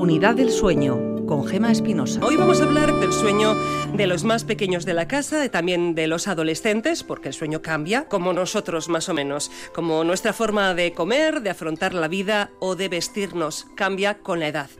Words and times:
Unidad 0.00 0.34
del 0.34 0.50
sueño 0.50 1.09
con 1.30 1.46
Gema 1.46 1.70
Espinosa. 1.70 2.18
Hoy 2.24 2.34
vamos 2.34 2.60
a 2.60 2.64
hablar 2.64 2.92
del 2.98 3.12
sueño 3.12 3.54
de 3.94 4.08
los 4.08 4.24
más 4.24 4.42
pequeños 4.42 4.84
de 4.84 4.94
la 4.94 5.06
casa, 5.06 5.48
también 5.48 5.94
de 5.94 6.08
los 6.08 6.26
adolescentes, 6.26 7.04
porque 7.04 7.28
el 7.28 7.34
sueño 7.34 7.62
cambia, 7.62 8.08
como 8.08 8.32
nosotros 8.32 8.88
más 8.88 9.08
o 9.08 9.14
menos, 9.14 9.48
como 9.72 10.02
nuestra 10.02 10.32
forma 10.32 10.74
de 10.74 10.92
comer, 10.92 11.40
de 11.40 11.50
afrontar 11.50 11.94
la 11.94 12.08
vida 12.08 12.50
o 12.58 12.74
de 12.74 12.88
vestirnos 12.88 13.68
cambia 13.76 14.18
con 14.18 14.40
la 14.40 14.48
edad. 14.48 14.70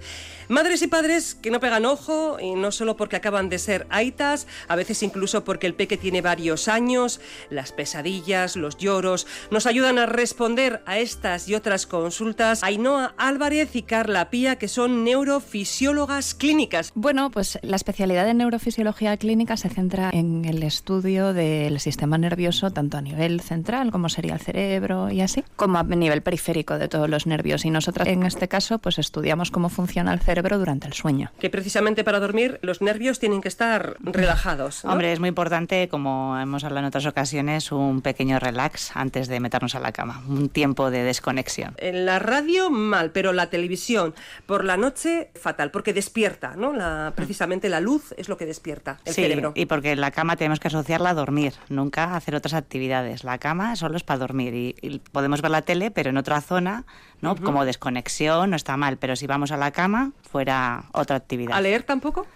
Madres 0.50 0.82
y 0.82 0.88
padres 0.88 1.36
que 1.36 1.52
no 1.52 1.60
pegan 1.60 1.86
ojo, 1.86 2.38
y 2.40 2.56
no 2.56 2.72
solo 2.72 2.96
porque 2.96 3.14
acaban 3.14 3.48
de 3.48 3.60
ser 3.60 3.86
aitas, 3.88 4.48
a 4.66 4.74
veces 4.74 5.00
incluso 5.04 5.44
porque 5.44 5.68
el 5.68 5.74
peque 5.74 5.96
tiene 5.96 6.22
varios 6.22 6.66
años, 6.66 7.20
las 7.50 7.70
pesadillas, 7.70 8.56
los 8.56 8.76
lloros, 8.76 9.28
nos 9.52 9.66
ayudan 9.66 10.00
a 10.00 10.06
responder 10.06 10.82
a 10.86 10.98
estas 10.98 11.48
y 11.48 11.54
otras 11.54 11.86
consultas 11.86 12.64
Ainhoa 12.64 13.14
Álvarez 13.16 13.76
y 13.76 13.82
Carla 13.82 14.28
Pía, 14.28 14.56
que 14.56 14.66
son 14.66 15.04
neurofisiólogas 15.04 16.34
clínicas. 16.40 16.90
Bueno, 16.94 17.30
pues 17.30 17.58
la 17.60 17.76
especialidad 17.76 18.24
de 18.24 18.32
neurofisiología 18.32 19.14
clínica 19.18 19.58
se 19.58 19.68
centra 19.68 20.08
en 20.10 20.46
el 20.46 20.62
estudio 20.62 21.34
del 21.34 21.78
sistema 21.80 22.16
nervioso, 22.16 22.70
tanto 22.70 22.96
a 22.96 23.02
nivel 23.02 23.42
central, 23.42 23.92
como 23.92 24.08
sería 24.08 24.32
el 24.32 24.40
cerebro 24.40 25.10
y 25.10 25.20
así, 25.20 25.44
como 25.56 25.78
a 25.78 25.82
nivel 25.82 26.22
periférico 26.22 26.78
de 26.78 26.88
todos 26.88 27.10
los 27.10 27.26
nervios. 27.26 27.66
Y 27.66 27.70
nosotras, 27.70 28.08
en 28.08 28.22
este 28.22 28.48
caso, 28.48 28.78
pues 28.78 28.98
estudiamos 28.98 29.50
cómo 29.50 29.68
funciona 29.68 30.14
el 30.14 30.20
cerebro 30.20 30.58
durante 30.58 30.86
el 30.86 30.94
sueño. 30.94 31.30
Que 31.38 31.50
precisamente 31.50 32.04
para 32.04 32.20
dormir 32.20 32.58
los 32.62 32.80
nervios 32.80 33.18
tienen 33.18 33.42
que 33.42 33.48
estar 33.48 33.96
relajados. 34.00 34.82
Hombre, 34.86 35.12
es 35.12 35.20
muy 35.20 35.28
importante, 35.28 35.88
como 35.88 36.38
hemos 36.38 36.64
hablado 36.64 36.80
en 36.80 36.86
otras 36.86 37.04
ocasiones, 37.04 37.70
un 37.70 38.00
pequeño 38.00 38.38
relax 38.38 38.96
antes 38.96 39.28
de 39.28 39.40
meternos 39.40 39.74
a 39.74 39.80
la 39.80 39.92
cama, 39.92 40.22
un 40.26 40.48
tiempo 40.48 40.90
de 40.90 41.02
desconexión. 41.02 41.74
En 41.76 42.06
la 42.06 42.18
radio 42.18 42.70
mal, 42.70 43.10
pero 43.10 43.34
la 43.34 43.50
televisión 43.50 44.14
por 44.46 44.64
la 44.64 44.78
noche 44.78 45.28
fatal, 45.34 45.70
porque 45.70 45.92
despierta, 45.92 46.29
¿no? 46.56 46.72
La, 46.72 47.12
precisamente 47.14 47.68
la 47.68 47.80
luz 47.80 48.14
es 48.16 48.28
lo 48.28 48.36
que 48.36 48.46
despierta 48.46 48.98
el 49.04 49.14
sí, 49.14 49.22
cerebro. 49.22 49.52
Y 49.54 49.66
porque 49.66 49.96
la 49.96 50.10
cama 50.10 50.36
tenemos 50.36 50.60
que 50.60 50.68
asociarla 50.68 51.10
a 51.10 51.14
dormir, 51.14 51.54
nunca 51.68 52.16
hacer 52.16 52.34
otras 52.34 52.54
actividades. 52.54 53.24
La 53.24 53.38
cama 53.38 53.76
solo 53.76 53.96
es 53.96 54.02
para 54.02 54.18
dormir 54.18 54.54
y, 54.54 55.00
podemos 55.12 55.42
ver 55.42 55.50
la 55.50 55.62
tele, 55.62 55.90
pero 55.90 56.10
en 56.10 56.16
otra 56.16 56.40
zona, 56.40 56.84
¿no? 57.20 57.36
Como 57.36 57.64
desconexión, 57.64 58.50
no 58.50 58.56
está 58.56 58.76
mal, 58.76 58.96
pero 58.96 59.16
si 59.16 59.26
vamos 59.26 59.52
a 59.52 59.56
la 59.56 59.70
cama, 59.70 60.12
fuera 60.22 60.84
otra 60.92 61.16
actividad. 61.16 61.56
¿A 61.56 61.60
leer 61.60 61.82
tampoco? 61.82 62.26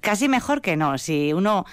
Casi 0.00 0.28
mejor 0.28 0.60
que 0.60 0.76
no. 0.76 0.98
Si 0.98 1.32
uno 1.32 1.64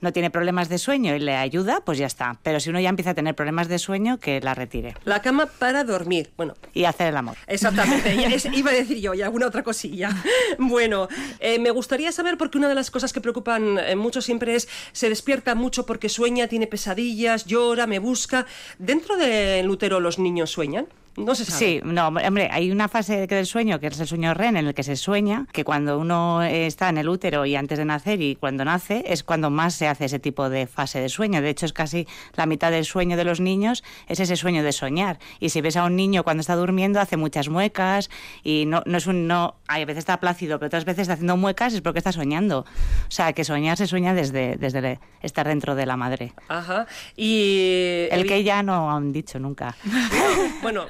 no 0.00 0.12
tiene 0.12 0.30
problemas 0.30 0.68
de 0.68 0.78
sueño 0.78 1.14
y 1.14 1.18
le 1.18 1.34
ayuda, 1.34 1.80
pues 1.84 1.98
ya 1.98 2.06
está. 2.06 2.38
Pero 2.42 2.60
si 2.60 2.70
uno 2.70 2.80
ya 2.80 2.88
empieza 2.88 3.10
a 3.10 3.14
tener 3.14 3.34
problemas 3.34 3.68
de 3.68 3.78
sueño, 3.78 4.18
que 4.18 4.40
la 4.40 4.54
retire. 4.54 4.94
La 5.04 5.22
cama 5.22 5.46
para 5.46 5.84
dormir. 5.84 6.30
Bueno. 6.36 6.54
Y 6.74 6.84
hacer 6.84 7.08
el 7.08 7.16
amor. 7.16 7.36
Exactamente. 7.46 8.14
iba 8.54 8.70
a 8.70 8.74
decir 8.74 8.98
yo, 9.00 9.14
y 9.14 9.22
alguna 9.22 9.46
otra 9.46 9.62
cosilla. 9.62 10.10
Bueno, 10.58 11.08
eh, 11.40 11.58
me 11.58 11.70
gustaría 11.70 12.12
saber, 12.12 12.36
porque 12.36 12.58
una 12.58 12.68
de 12.68 12.74
las 12.74 12.90
cosas 12.90 13.12
que 13.12 13.20
preocupan 13.20 13.78
eh, 13.78 13.96
mucho 13.96 14.20
siempre 14.20 14.54
es, 14.54 14.68
se 14.92 15.08
despierta 15.08 15.54
mucho 15.54 15.86
porque 15.86 16.08
sueña, 16.08 16.48
tiene 16.48 16.66
pesadillas, 16.66 17.44
llora, 17.46 17.86
me 17.86 17.98
busca. 17.98 18.46
¿Dentro 18.78 19.16
del 19.16 19.68
útero 19.68 20.00
los 20.00 20.18
niños 20.18 20.50
sueñan? 20.50 20.86
No 21.18 21.34
se 21.34 21.44
sabe. 21.44 21.58
Sí, 21.58 21.80
no, 21.84 22.08
hombre, 22.08 22.48
hay 22.50 22.70
una 22.70 22.88
fase 22.88 23.26
del 23.26 23.46
sueño 23.46 23.80
que 23.80 23.88
es 23.88 24.00
el 24.00 24.06
sueño 24.06 24.34
REN 24.34 24.56
en 24.56 24.66
el 24.66 24.74
que 24.74 24.82
se 24.82 24.96
sueña, 24.96 25.46
que 25.52 25.64
cuando 25.64 25.98
uno 25.98 26.42
está 26.42 26.88
en 26.88 26.98
el 26.98 27.08
útero 27.08 27.44
y 27.44 27.56
antes 27.56 27.78
de 27.78 27.84
nacer 27.84 28.20
y 28.22 28.36
cuando 28.36 28.64
nace 28.64 29.04
es 29.06 29.22
cuando 29.24 29.50
más 29.50 29.74
se 29.74 29.88
hace 29.88 30.04
ese 30.06 30.18
tipo 30.18 30.48
de 30.48 30.66
fase 30.66 31.00
de 31.00 31.08
sueño. 31.08 31.42
De 31.42 31.50
hecho, 31.50 31.66
es 31.66 31.72
casi 31.72 32.06
la 32.34 32.46
mitad 32.46 32.70
del 32.70 32.84
sueño 32.84 33.16
de 33.16 33.24
los 33.24 33.40
niños 33.40 33.84
es 34.06 34.20
ese 34.20 34.36
sueño 34.36 34.62
de 34.62 34.72
soñar. 34.72 35.18
Y 35.40 35.50
si 35.50 35.60
ves 35.60 35.76
a 35.76 35.84
un 35.84 35.96
niño 35.96 36.24
cuando 36.24 36.40
está 36.40 36.56
durmiendo 36.56 37.00
hace 37.00 37.16
muchas 37.16 37.48
muecas 37.48 38.10
y 38.42 38.64
no, 38.66 38.82
no 38.86 38.98
es 38.98 39.06
un 39.06 39.26
no, 39.26 39.56
a 39.66 39.78
veces 39.78 39.98
está 39.98 40.20
plácido, 40.20 40.58
pero 40.58 40.68
otras 40.68 40.84
veces 40.84 41.02
está 41.02 41.14
haciendo 41.14 41.36
muecas 41.36 41.74
es 41.74 41.80
porque 41.80 41.98
está 41.98 42.12
soñando. 42.12 42.60
O 42.60 43.10
sea, 43.10 43.32
que 43.32 43.44
soñar 43.44 43.76
se 43.76 43.86
sueña 43.86 44.14
desde, 44.14 44.56
desde 44.56 45.00
estar 45.22 45.46
dentro 45.46 45.74
de 45.74 45.86
la 45.86 45.96
madre. 45.96 46.32
Ajá. 46.48 46.86
Y 47.16 48.06
el 48.10 48.26
que 48.26 48.44
ya 48.44 48.62
no 48.62 48.90
han 48.94 49.12
dicho 49.12 49.38
nunca. 49.38 49.76
bueno, 50.62 50.86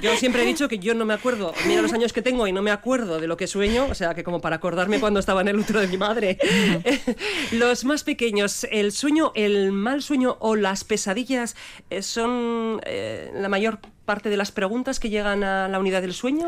yo 0.00 0.16
siempre 0.16 0.42
he 0.42 0.46
dicho 0.46 0.68
que 0.68 0.78
yo 0.78 0.94
no 0.94 1.04
me 1.04 1.14
acuerdo, 1.14 1.52
mira 1.66 1.82
los 1.82 1.92
años 1.92 2.12
que 2.12 2.22
tengo 2.22 2.46
y 2.46 2.52
no 2.52 2.62
me 2.62 2.70
acuerdo 2.70 3.20
de 3.20 3.26
lo 3.26 3.36
que 3.36 3.46
sueño, 3.46 3.86
o 3.90 3.94
sea 3.94 4.14
que 4.14 4.24
como 4.24 4.40
para 4.40 4.56
acordarme 4.56 5.00
cuando 5.00 5.20
estaba 5.20 5.40
en 5.40 5.48
el 5.48 5.58
útero 5.58 5.80
de 5.80 5.88
mi 5.88 5.96
madre. 5.96 6.38
los 7.52 7.84
más 7.84 8.04
pequeños, 8.04 8.66
el 8.70 8.92
sueño, 8.92 9.32
el 9.34 9.72
mal 9.72 10.02
sueño 10.02 10.36
o 10.40 10.56
las 10.56 10.84
pesadillas 10.84 11.56
eh, 11.90 12.02
son 12.02 12.80
eh, 12.84 13.30
la 13.34 13.48
mayor 13.48 13.80
parte 14.04 14.30
de 14.30 14.36
las 14.36 14.52
preguntas 14.52 15.00
que 15.00 15.10
llegan 15.10 15.42
a 15.44 15.68
la 15.68 15.78
unidad 15.78 16.02
del 16.02 16.12
sueño? 16.14 16.46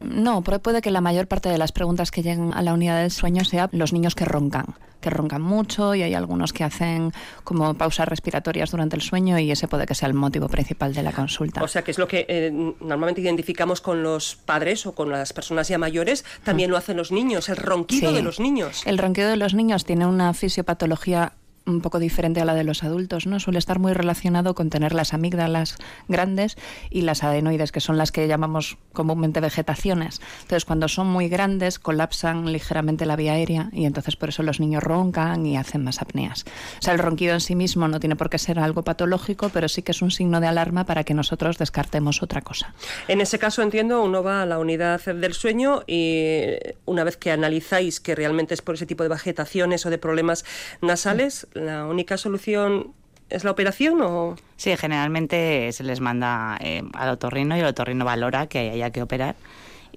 No, 0.00 0.42
puede 0.42 0.80
que 0.80 0.90
la 0.90 1.00
mayor 1.00 1.26
parte 1.26 1.48
de 1.48 1.58
las 1.58 1.72
preguntas 1.72 2.10
que 2.10 2.22
lleguen 2.22 2.52
a 2.54 2.62
la 2.62 2.74
unidad 2.74 3.00
del 3.00 3.10
sueño 3.10 3.44
sea 3.44 3.68
los 3.72 3.92
niños 3.92 4.14
que 4.14 4.24
roncan, 4.24 4.74
que 5.00 5.10
roncan 5.10 5.42
mucho 5.42 5.94
y 5.94 6.02
hay 6.02 6.14
algunos 6.14 6.52
que 6.52 6.64
hacen 6.64 7.12
como 7.44 7.74
pausas 7.74 8.08
respiratorias 8.08 8.70
durante 8.70 8.96
el 8.96 9.02
sueño 9.02 9.38
y 9.38 9.50
ese 9.50 9.68
puede 9.68 9.86
que 9.86 9.94
sea 9.94 10.08
el 10.08 10.14
motivo 10.14 10.48
principal 10.48 10.94
de 10.94 11.02
la 11.02 11.12
consulta. 11.12 11.62
O 11.62 11.68
sea, 11.68 11.82
que 11.82 11.90
es 11.90 11.98
lo 11.98 12.08
que 12.08 12.26
eh, 12.28 12.50
normalmente 12.80 13.20
identificamos 13.20 13.80
con 13.80 14.02
los 14.02 14.36
padres 14.36 14.86
o 14.86 14.94
con 14.94 15.10
las 15.10 15.32
personas 15.32 15.68
ya 15.68 15.78
mayores, 15.78 16.24
también 16.44 16.70
lo 16.70 16.76
hacen 16.76 16.96
los 16.96 17.12
niños, 17.12 17.48
el 17.48 17.56
ronquido 17.56 18.12
de 18.12 18.22
los 18.22 18.40
niños. 18.40 18.82
El 18.86 18.98
ronquido 18.98 19.28
de 19.28 19.36
los 19.36 19.54
niños 19.54 19.84
tiene 19.84 20.06
una 20.06 20.34
fisiopatología 20.34 21.32
un 21.68 21.80
poco 21.80 21.98
diferente 21.98 22.40
a 22.40 22.44
la 22.44 22.54
de 22.54 22.64
los 22.64 22.82
adultos, 22.84 23.26
¿no? 23.26 23.40
Suele 23.40 23.58
estar 23.58 23.78
muy 23.78 23.92
relacionado 23.92 24.54
con 24.54 24.70
tener 24.70 24.94
las 24.94 25.14
amígdalas 25.14 25.76
grandes 26.08 26.56
y 26.90 27.02
las 27.02 27.22
adenoides, 27.22 27.72
que 27.72 27.80
son 27.80 27.98
las 27.98 28.12
que 28.12 28.26
llamamos 28.26 28.78
comúnmente 28.92 29.40
vegetaciones. 29.40 30.20
Entonces, 30.42 30.64
cuando 30.64 30.88
son 30.88 31.06
muy 31.06 31.28
grandes, 31.28 31.78
colapsan 31.78 32.52
ligeramente 32.52 33.06
la 33.06 33.16
vía 33.16 33.32
aérea 33.32 33.70
y 33.72 33.84
entonces 33.84 34.16
por 34.16 34.30
eso 34.30 34.42
los 34.42 34.60
niños 34.60 34.82
roncan 34.82 35.46
y 35.46 35.56
hacen 35.56 35.84
más 35.84 36.00
apneas. 36.00 36.44
O 36.78 36.82
sea, 36.82 36.92
el 36.92 36.98
ronquido 36.98 37.34
en 37.34 37.40
sí 37.40 37.54
mismo 37.54 37.88
no 37.88 38.00
tiene 38.00 38.16
por 38.16 38.30
qué 38.30 38.38
ser 38.38 38.58
algo 38.58 38.82
patológico, 38.82 39.50
pero 39.50 39.68
sí 39.68 39.82
que 39.82 39.92
es 39.92 40.02
un 40.02 40.10
signo 40.10 40.40
de 40.40 40.46
alarma 40.46 40.84
para 40.84 41.04
que 41.04 41.14
nosotros 41.14 41.58
descartemos 41.58 42.22
otra 42.22 42.40
cosa. 42.40 42.74
En 43.08 43.20
ese 43.20 43.38
caso, 43.38 43.62
entiendo, 43.62 44.02
uno 44.02 44.22
va 44.22 44.42
a 44.42 44.46
la 44.46 44.58
unidad 44.58 45.04
del 45.04 45.34
sueño 45.34 45.82
y 45.86 46.56
una 46.86 47.04
vez 47.04 47.16
que 47.16 47.30
analizáis 47.30 48.00
que 48.00 48.14
realmente 48.14 48.54
es 48.54 48.62
por 48.62 48.74
ese 48.74 48.86
tipo 48.86 49.02
de 49.02 49.08
vegetaciones 49.08 49.84
o 49.86 49.90
de 49.90 49.98
problemas 49.98 50.44
nasales, 50.80 51.46
¿La 51.58 51.86
única 51.86 52.16
solución 52.16 52.92
es 53.30 53.44
la 53.44 53.50
operación 53.50 54.00
o...? 54.02 54.36
Sí, 54.56 54.76
generalmente 54.76 55.70
se 55.72 55.84
les 55.84 56.00
manda 56.00 56.56
eh, 56.60 56.82
al 56.94 57.10
otorrino 57.10 57.56
y 57.56 57.60
el 57.60 57.66
otorrino 57.66 58.04
valora 58.04 58.46
que 58.46 58.70
haya 58.70 58.90
que 58.90 59.02
operar. 59.02 59.36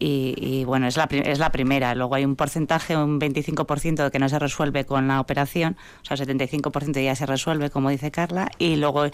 Y, 0.03 0.63
bueno, 0.65 0.87
es 0.87 0.97
la, 0.97 1.03
es 1.03 1.37
la 1.37 1.51
primera. 1.51 1.93
Luego 1.93 2.15
hay 2.15 2.25
un 2.25 2.35
porcentaje, 2.35 2.97
un 2.97 3.19
25% 3.19 4.09
que 4.09 4.17
no 4.17 4.29
se 4.29 4.39
resuelve 4.39 4.83
con 4.83 5.07
la 5.07 5.19
operación, 5.19 5.77
o 6.01 6.05
sea, 6.05 6.17
el 6.17 6.39
75% 6.39 7.03
ya 7.03 7.13
se 7.13 7.27
resuelve, 7.27 7.69
como 7.69 7.91
dice 7.91 8.09
Carla, 8.09 8.49
y 8.57 8.77
luego 8.77 9.05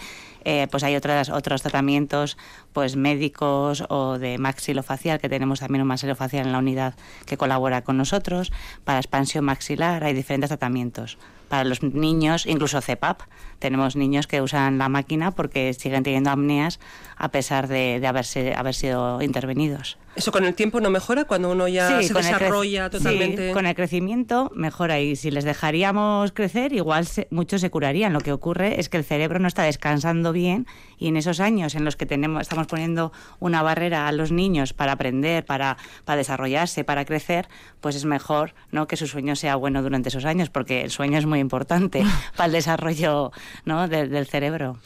eh, 0.46 0.66
pues 0.70 0.84
hay 0.84 0.96
otras, 0.96 1.28
otros 1.28 1.60
tratamientos 1.60 2.38
pues 2.72 2.96
médicos 2.96 3.84
o 3.90 4.18
de 4.18 4.38
maxilofacial, 4.38 5.20
que 5.20 5.28
tenemos 5.28 5.60
también 5.60 5.82
un 5.82 5.88
maxilofacial 5.88 6.46
en 6.46 6.52
la 6.52 6.58
unidad 6.58 6.94
que 7.26 7.36
colabora 7.36 7.82
con 7.82 7.98
nosotros, 7.98 8.50
para 8.84 8.98
expansión 8.98 9.44
maxilar, 9.44 10.04
hay 10.04 10.14
diferentes 10.14 10.48
tratamientos 10.48 11.18
para 11.48 11.64
los 11.64 11.82
niños, 11.82 12.46
incluso 12.46 12.80
CEPAP. 12.80 13.22
Tenemos 13.58 13.96
niños 13.96 14.26
que 14.26 14.40
usan 14.40 14.78
la 14.78 14.88
máquina 14.88 15.32
porque 15.32 15.72
siguen 15.74 16.02
teniendo 16.02 16.30
apneas 16.30 16.78
a 17.16 17.30
pesar 17.30 17.68
de, 17.68 17.98
de 18.00 18.06
haberse, 18.06 18.54
haber 18.54 18.74
sido 18.74 19.20
intervenidos. 19.22 19.98
¿Eso 20.18 20.32
con 20.32 20.44
el 20.44 20.54
tiempo 20.54 20.80
no 20.80 20.90
mejora 20.90 21.26
cuando 21.26 21.52
uno 21.52 21.68
ya 21.68 22.02
se 22.02 22.12
desarrolla 22.12 22.90
totalmente? 22.90 23.48
Sí, 23.48 23.54
con 23.54 23.66
el 23.66 23.76
crecimiento 23.76 24.50
mejora 24.52 24.98
y 24.98 25.14
si 25.14 25.30
les 25.30 25.44
dejaríamos 25.44 26.32
crecer, 26.32 26.72
igual 26.72 27.06
muchos 27.30 27.60
se 27.60 27.70
curarían. 27.70 28.12
Lo 28.12 28.20
que 28.20 28.32
ocurre 28.32 28.80
es 28.80 28.88
que 28.88 28.96
el 28.96 29.04
cerebro 29.04 29.38
no 29.38 29.46
está 29.46 29.62
descansando 29.62 30.32
bien 30.32 30.66
y 30.98 31.06
en 31.06 31.16
esos 31.16 31.38
años 31.38 31.76
en 31.76 31.84
los 31.84 31.94
que 31.94 32.04
tenemos, 32.04 32.42
estamos 32.42 32.66
poniendo 32.66 33.12
una 33.38 33.62
barrera 33.62 34.08
a 34.08 34.12
los 34.12 34.32
niños 34.32 34.72
para 34.72 34.90
aprender, 34.90 35.44
para, 35.44 35.76
para 36.04 36.16
desarrollarse, 36.16 36.82
para 36.82 37.04
crecer, 37.04 37.48
pues 37.80 37.94
es 37.94 38.04
mejor 38.04 38.54
¿no? 38.72 38.88
que 38.88 38.96
su 38.96 39.06
sueño 39.06 39.36
sea 39.36 39.54
bueno 39.54 39.84
durante 39.84 40.08
esos 40.08 40.24
años 40.24 40.50
porque 40.50 40.82
el 40.82 40.90
sueño 40.90 41.18
es 41.18 41.26
muy 41.26 41.37
importante 41.40 42.04
para 42.36 42.46
el 42.46 42.52
desarrollo 42.52 43.32
¿no? 43.64 43.88
del 43.88 44.26
cerebro. 44.26 44.78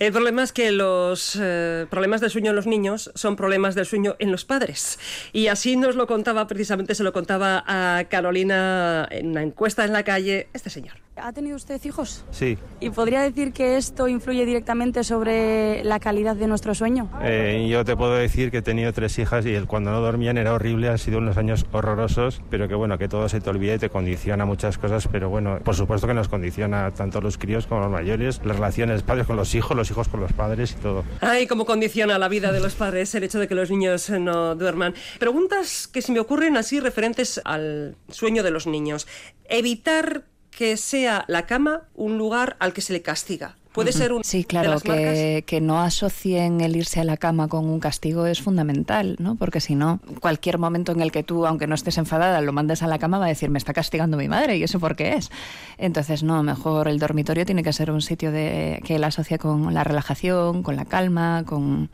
El 0.00 0.12
problema 0.12 0.42
es 0.42 0.52
que 0.52 0.72
los 0.72 1.38
eh, 1.38 1.86
problemas 1.90 2.22
del 2.22 2.30
sueño 2.30 2.50
en 2.50 2.56
los 2.56 2.66
niños 2.66 3.12
son 3.14 3.36
problemas 3.36 3.74
del 3.74 3.84
sueño 3.84 4.16
en 4.18 4.32
los 4.32 4.46
padres. 4.46 4.98
Y 5.34 5.48
así 5.48 5.76
nos 5.76 5.94
lo 5.94 6.06
contaba, 6.06 6.46
precisamente 6.46 6.94
se 6.94 7.04
lo 7.04 7.12
contaba 7.12 7.62
a 7.66 8.04
Carolina 8.04 9.06
en 9.10 9.28
una 9.28 9.42
encuesta 9.42 9.84
en 9.84 9.92
la 9.92 10.02
calle, 10.02 10.48
este 10.54 10.70
señor. 10.70 10.94
¿Ha 11.22 11.32
tenido 11.32 11.56
usted 11.56 11.80
hijos? 11.84 12.24
Sí. 12.30 12.58
¿Y 12.80 12.90
podría 12.90 13.20
decir 13.20 13.52
que 13.52 13.76
esto 13.76 14.08
influye 14.08 14.46
directamente 14.46 15.04
sobre 15.04 15.84
la 15.84 16.00
calidad 16.00 16.36
de 16.36 16.46
nuestro 16.46 16.74
sueño? 16.74 17.08
Eh, 17.22 17.68
yo 17.70 17.84
te 17.84 17.96
puedo 17.96 18.14
decir 18.14 18.50
que 18.50 18.58
he 18.58 18.62
tenido 18.62 18.92
tres 18.92 19.18
hijas 19.18 19.44
y 19.46 19.54
el 19.54 19.66
cuando 19.66 19.90
no 19.90 20.00
dormían 20.00 20.38
era 20.38 20.54
horrible, 20.54 20.88
han 20.88 20.98
sido 20.98 21.18
unos 21.18 21.36
años 21.36 21.66
horrorosos, 21.72 22.42
pero 22.50 22.68
que 22.68 22.74
bueno, 22.74 22.98
que 22.98 23.08
todo 23.08 23.28
se 23.28 23.40
te 23.40 23.50
olvida 23.50 23.74
y 23.74 23.78
te 23.78 23.90
condiciona 23.90 24.44
muchas 24.44 24.78
cosas, 24.78 25.08
pero 25.08 25.28
bueno, 25.28 25.58
por 25.62 25.74
supuesto 25.74 26.06
que 26.06 26.14
nos 26.14 26.28
condiciona 26.28 26.90
tanto 26.92 27.20
los 27.20 27.38
críos 27.38 27.66
como 27.66 27.82
los 27.82 27.90
mayores, 27.90 28.40
las 28.44 28.56
relaciones, 28.56 29.02
padres 29.02 29.26
con 29.26 29.36
los 29.36 29.54
hijos, 29.54 29.76
los 29.76 29.90
hijos 29.90 30.08
con 30.08 30.20
los 30.20 30.32
padres 30.32 30.72
y 30.72 30.82
todo. 30.82 31.04
Ay, 31.20 31.46
cómo 31.46 31.66
condiciona 31.66 32.18
la 32.18 32.28
vida 32.28 32.52
de 32.52 32.60
los 32.60 32.74
padres 32.74 33.14
el 33.14 33.24
hecho 33.24 33.38
de 33.38 33.48
que 33.48 33.54
los 33.54 33.70
niños 33.70 34.10
no 34.10 34.54
duerman. 34.54 34.94
Preguntas 35.18 35.86
que 35.86 36.02
se 36.02 36.12
me 36.12 36.20
ocurren 36.20 36.56
así 36.56 36.80
referentes 36.80 37.40
al 37.44 37.96
sueño 38.08 38.42
de 38.42 38.50
los 38.50 38.66
niños. 38.66 39.06
Evitar 39.48 40.24
que 40.50 40.76
sea 40.76 41.24
la 41.28 41.46
cama 41.46 41.82
un 41.94 42.18
lugar 42.18 42.56
al 42.58 42.72
que 42.72 42.80
se 42.80 42.92
le 42.92 43.02
castiga. 43.02 43.56
Puede 43.72 43.92
ser 43.92 44.12
un. 44.12 44.24
Sí, 44.24 44.42
claro, 44.42 44.80
que, 44.80 45.44
que, 45.46 45.60
no 45.60 45.80
asocien 45.80 46.60
el 46.60 46.74
irse 46.74 46.98
a 46.98 47.04
la 47.04 47.16
cama 47.16 47.46
con 47.46 47.66
un 47.66 47.78
castigo 47.78 48.26
es 48.26 48.42
fundamental, 48.42 49.14
¿no? 49.20 49.36
Porque 49.36 49.60
si 49.60 49.76
no, 49.76 50.00
cualquier 50.18 50.58
momento 50.58 50.90
en 50.90 51.00
el 51.00 51.12
que 51.12 51.22
tú, 51.22 51.46
aunque 51.46 51.68
no 51.68 51.76
estés 51.76 51.96
enfadada, 51.96 52.40
lo 52.40 52.52
mandes 52.52 52.82
a 52.82 52.88
la 52.88 52.98
cama, 52.98 53.18
va 53.18 53.26
a 53.26 53.28
decir, 53.28 53.48
me 53.48 53.58
está 53.58 53.72
castigando 53.72 54.16
mi 54.16 54.26
madre, 54.26 54.56
¿y 54.56 54.64
eso 54.64 54.80
por 54.80 54.96
qué 54.96 55.12
es? 55.14 55.30
Entonces, 55.78 56.24
no, 56.24 56.42
mejor 56.42 56.88
el 56.88 56.98
dormitorio 56.98 57.46
tiene 57.46 57.62
que 57.62 57.72
ser 57.72 57.92
un 57.92 58.02
sitio 58.02 58.32
de, 58.32 58.82
que 58.84 58.96
él 58.96 59.04
asocia 59.04 59.38
con 59.38 59.72
la 59.72 59.84
relajación, 59.84 60.64
con 60.64 60.74
la 60.74 60.84
calma, 60.84 61.44
con, 61.46 61.90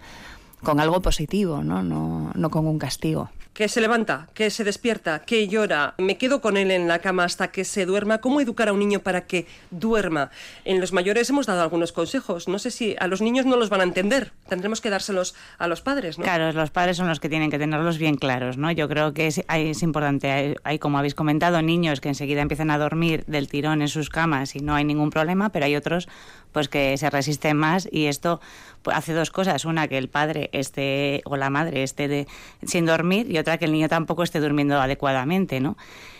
con 0.63 0.81
algo 0.81 1.03
positivo, 1.03 1.63
¿no? 1.63 1.83
No, 1.83 2.33
no 2.35 2.51
con 2.51 2.67
un 2.67 2.79
castigo 2.79 3.29
que 3.57 3.69
se 3.69 3.81
levanta, 3.81 4.29
que 4.35 4.51
se 4.51 4.65
despierta, 4.65 5.21
que 5.21 5.49
llora, 5.49 5.95
me 5.97 6.19
quedo 6.19 6.43
con 6.43 6.59
él 6.59 6.71
en 6.71 6.89
la 6.89 6.99
cama 6.99 7.25
hasta 7.25 7.49
que 7.49 7.65
se 7.65 7.87
duerma. 7.87 8.19
¿Cómo 8.19 8.43
educar 8.43 8.69
a 8.69 8.75
un 8.75 8.79
niño 8.79 9.01
para 9.01 9.23
que 9.23 9.47
duerma? 9.71 10.31
En 10.67 10.79
los 10.79 10.93
mayores 10.93 11.31
hemos 11.31 11.47
dado 11.47 11.63
algunos 11.63 11.91
consejos. 11.93 12.49
No 12.49 12.59
sé 12.59 12.71
si 12.71 12.97
a 13.01 13.07
los 13.07 13.23
niños 13.23 13.47
no 13.47 13.57
los 13.57 13.71
van 13.71 13.81
a 13.81 13.85
entender. 13.85 14.33
Tendremos 14.47 14.83
que 14.83 14.91
dárselos 14.91 15.35
a 15.57 15.69
los 15.69 15.81
padres, 15.81 16.19
¿no? 16.19 16.25
Claro, 16.25 16.53
los 16.53 16.71
padres 16.71 16.99
son 16.99 17.09
los 17.09 17.19
que 17.19 17.31
tienen 17.31 17.51
que 17.51 17.59
tenerlos 17.59 17.97
bien 17.97 18.17
claros, 18.17 18.59
¿no? 18.59 18.71
Yo 18.73 18.91
creo 18.91 19.15
que 19.15 19.27
es, 19.27 19.83
importante. 19.83 20.31
Hay, 20.31 20.55
hay, 20.63 20.79
como 20.79 20.99
habéis 20.99 21.15
comentado, 21.15 21.63
niños 21.63 22.03
que 22.03 22.11
enseguida 22.11 22.43
empiezan 22.43 22.71
a 22.71 22.77
dormir 22.77 23.25
del 23.27 23.49
tirón 23.49 23.81
en 23.81 23.89
sus 23.89 24.11
camas 24.11 24.55
y 24.55 24.61
no 24.61 24.75
hay 24.75 24.85
ningún 24.85 25.09
problema, 25.09 25.49
pero 25.49 25.65
hay 25.65 25.77
otros 25.77 26.09
pues 26.57 26.69
que 26.71 26.97
se 26.97 27.11
resisten 27.11 27.57
más 27.57 27.87
y 27.93 28.07
esto 28.07 28.41
hace 28.93 29.13
dos 29.13 29.31
cosas. 29.31 29.65
Una, 29.65 29.89
que 29.89 29.99
el 29.99 30.09
padre 30.09 30.51
esté 30.53 31.23
o 31.25 31.37
la 31.37 31.51
madre 31.51 31.83
esté 31.83 32.09
de, 32.09 32.27
sin 32.65 32.87
dormir 32.87 33.31
y 33.31 33.39
otra, 33.39 33.59
que 33.59 33.65
el 33.65 33.73
niño 33.73 33.89
tampoco 33.89 34.23
esté 34.23 34.41
durmiendo 34.41 34.81
adecuadamente, 34.81 35.61
¿no? 35.61 35.77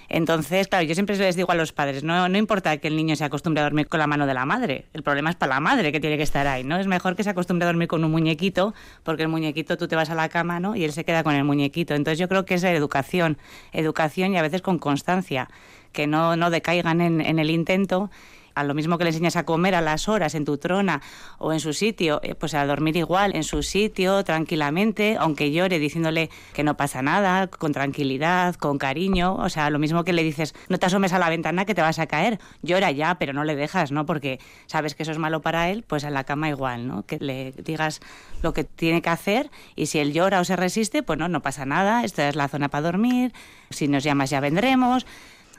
Entonces, 0.09 0.69
claro, 0.69 0.85
yo 0.85 0.95
siempre 0.95 1.17
les 1.17 1.35
digo 1.35 1.51
a 1.51 1.55
los 1.55 1.73
padres, 1.73 2.05
no, 2.05 2.29
no 2.29 2.39
importa 2.39 2.77
que 2.77 2.89
el 2.89 2.97
niño 2.97 3.17
se 3.17 3.25
acostumbre 3.25 3.61
a 3.61 3.65
dormir 3.65 3.89
con 3.89 3.99
la 3.99 4.07
mano 4.07 4.27
de 4.27 4.35
la 4.35 4.45
madre, 4.47 4.87
el 4.93 5.03
problema 5.03 5.31
es 5.31 5.37
para 5.37 5.55
la 5.55 5.61
madre 5.61 5.91
que 5.91 5.99
tiene 5.99 6.17
que 6.17 6.23
estar 6.23 6.47
ahí, 6.47 6.63
¿no? 6.63 6.79
Es 6.79 6.87
mejor 6.87 7.17
que 7.17 7.25
se 7.25 7.31
acostumbre 7.31 7.65
a 7.65 7.67
dormir 7.67 7.89
con 7.89 8.05
un 8.05 8.13
muñequito, 8.13 8.75
porque 9.03 9.23
el 9.23 9.29
muñequito 9.29 9.77
tú 9.77 9.89
te 9.89 9.97
vas 9.97 10.11
a 10.11 10.15
la 10.15 10.29
cama, 10.29 10.61
¿no? 10.61 10.77
Y 10.77 10.85
él 10.85 10.93
se 10.93 11.05
queda 11.05 11.25
con 11.25 11.35
el 11.35 11.45
muñequito. 11.45 11.95
Entonces 11.95 12.19
yo 12.19 12.29
creo 12.29 12.45
que 12.45 12.55
es 12.55 12.65
educación, 12.65 13.37
educación 13.73 14.33
y 14.33 14.39
a 14.39 14.43
veces 14.43 14.63
con 14.63 14.79
constancia, 14.79 15.49
que 15.93 16.07
no, 16.07 16.37
no 16.37 16.51
decaigan 16.51 17.01
en, 17.01 17.21
en 17.21 17.39
el 17.39 17.51
intento 17.51 18.11
a 18.57 18.65
lo 18.65 18.75
mismo 18.75 18.97
que 18.99 19.05
le 19.05 19.11
enseñas 19.11 19.37
a 19.37 19.45
comer 19.45 19.75
a 19.75 19.83
las 19.83 20.09
horas 20.09 20.35
en 20.35 20.45
tu 20.45 20.57
trona 20.57 21.03
o 21.39 21.53
en 21.53 21.61
su 21.61 21.75
sitio, 21.75 22.21
eh, 22.23 22.35
pues 22.35 22.55
a 22.55 22.67
dormir 22.67 22.97
igual 22.97 23.37
en 23.37 23.45
su 23.45 23.63
sitio, 23.63 24.25
tranquilamente, 24.25 25.17
aunque 25.21 25.53
llore, 25.53 25.79
diciéndole 25.79 26.31
que 26.55 26.65
no 26.65 26.77
pasa 26.77 27.03
nada, 27.03 27.49
con 27.49 27.73
tranquilidad, 27.73 28.55
con 28.55 28.79
cariño. 28.79 29.35
O 29.35 29.51
sea, 29.51 29.69
lo 29.69 29.79
mismo 29.79 30.05
que 30.05 30.15
le 30.15 30.23
dices, 30.23 30.55
no 30.71 30.79
te 30.79 30.87
asomes 30.87 31.13
a 31.13 31.19
la 31.19 31.29
ventana 31.29 31.67
que 31.67 31.75
te 31.75 31.83
vas 31.83 31.99
a 31.99 32.07
caer. 32.07 32.41
Llora 32.63 32.91
ya, 32.91 33.17
pero 33.17 33.35
no 33.35 33.45
le 33.45 33.55
dejas, 33.57 33.93
¿no? 33.93 34.07
Porque 34.07 34.41
sabes 34.67 34.95
que 34.95 35.03
eso 35.03 35.13
es 35.13 35.19
malo 35.19 35.43
para 35.43 35.69
él, 35.69 35.85
pues 35.87 36.05
en 36.05 36.15
la 36.15 36.25
cama 36.25 36.49
igual, 36.49 36.89
¿no? 36.89 37.05
Que 37.05 37.19
le 37.19 37.53
digas 37.53 38.01
lo 38.43 38.55
que 38.55 38.65
tiene 38.65 39.03
que 39.03 39.11
hacer 39.11 39.51
y 39.75 39.87
si 39.87 39.99
él 39.99 40.15
llora 40.15 40.41
o 40.41 40.45
se 40.45 40.57
resiste, 40.57 41.03
pues 41.03 41.19
no, 41.19 41.29
no 41.29 41.43
pasa 41.43 41.67
nada, 41.67 42.05
esta 42.05 42.27
es 42.29 42.37
la 42.37 42.49
zona 42.49 42.71
para 42.71 42.83
dormir, 42.83 43.33
si 43.71 43.87
nos 43.87 44.03
llamas 44.03 44.31
ya 44.31 44.41
vendremos 44.41 45.07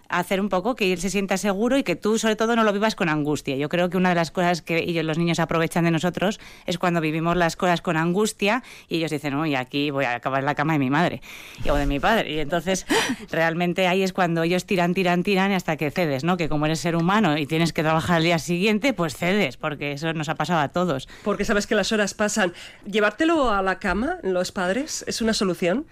hacer 0.10 0.42
un 0.42 0.50
poco 0.50 0.76
que 0.76 0.94
él 0.94 1.00
se 1.00 1.10
sienta 1.10 1.38
seguro 1.38 1.78
y 1.78 1.84
que 1.84 1.96
tú 1.96 2.18
sobre 2.18 2.36
todo 2.36 2.56
no 2.56 2.64
lo 2.64 2.74
vivas 2.74 2.96
con 2.96 3.10
angustia. 3.10 3.56
Yo 3.56 3.70
creo 3.70 3.90
que 3.90 3.98
una 3.98 4.10
de 4.10 4.16
las 4.16 4.32
cosas 4.32 4.62
que 4.62 4.78
ellos, 4.80 5.06
los 5.06 5.18
niños 5.18 5.40
aprovechan 5.40 5.86
de 5.86 5.92
nosotros 5.92 6.40
es 6.66 6.78
cuando 6.78 7.02
vivimos 7.02 7.36
las 7.36 7.56
cosas 7.56 7.82
con 7.82 7.98
angustia 7.98 8.64
y 8.88 8.98
ellos 8.98 9.12
dicen, 9.12 9.36
uy, 9.36 9.56
aquí 9.56 9.92
voy 9.92 10.06
a 10.06 10.16
acabar 10.16 10.44
la 10.44 10.56
cama 10.56 10.74
de 10.74 10.80
mi 10.80 10.90
madre 10.90 11.22
o 11.70 11.76
de 11.76 11.86
mi 11.86 12.00
padre. 12.00 12.32
Y 12.32 12.40
entonces 12.40 12.86
realmente 13.32 13.88
ahí 13.88 14.04
es 14.04 14.14
cuando 14.14 14.44
ellos 14.44 14.66
tiran, 14.66 14.94
tiran, 14.94 15.24
tiran 15.24 15.52
hasta 15.52 15.78
que 15.78 15.92
cedes, 15.92 16.24
¿no? 16.24 16.38
Que 16.38 16.50
como 16.50 16.66
eres 16.66 16.80
ser 16.80 16.96
humano 16.96 17.38
y 17.38 17.46
tienes 17.46 17.74
que 17.74 17.84
trabajar 17.84 18.18
al 18.18 18.24
día 18.24 18.40
siguiente, 18.40 18.94
pues 18.94 19.16
cedes, 19.16 19.58
porque 19.58 19.94
eso 19.94 20.14
nos 20.14 20.30
ha 20.30 20.36
pasado 20.36 20.62
a 20.62 20.70
todos. 20.70 21.08
Porque 21.24 21.46
sabes 21.46 21.68
que 21.68 21.76
las 21.76 21.92
horas 21.92 22.14
pasan. 22.14 22.54
¿Llevártelo 22.86 23.52
a 23.52 23.62
la 23.62 23.80
cama, 23.80 24.18
los 24.24 24.52
padres, 24.52 25.04
es 25.08 25.22
una 25.22 25.34
solución? 25.34 25.86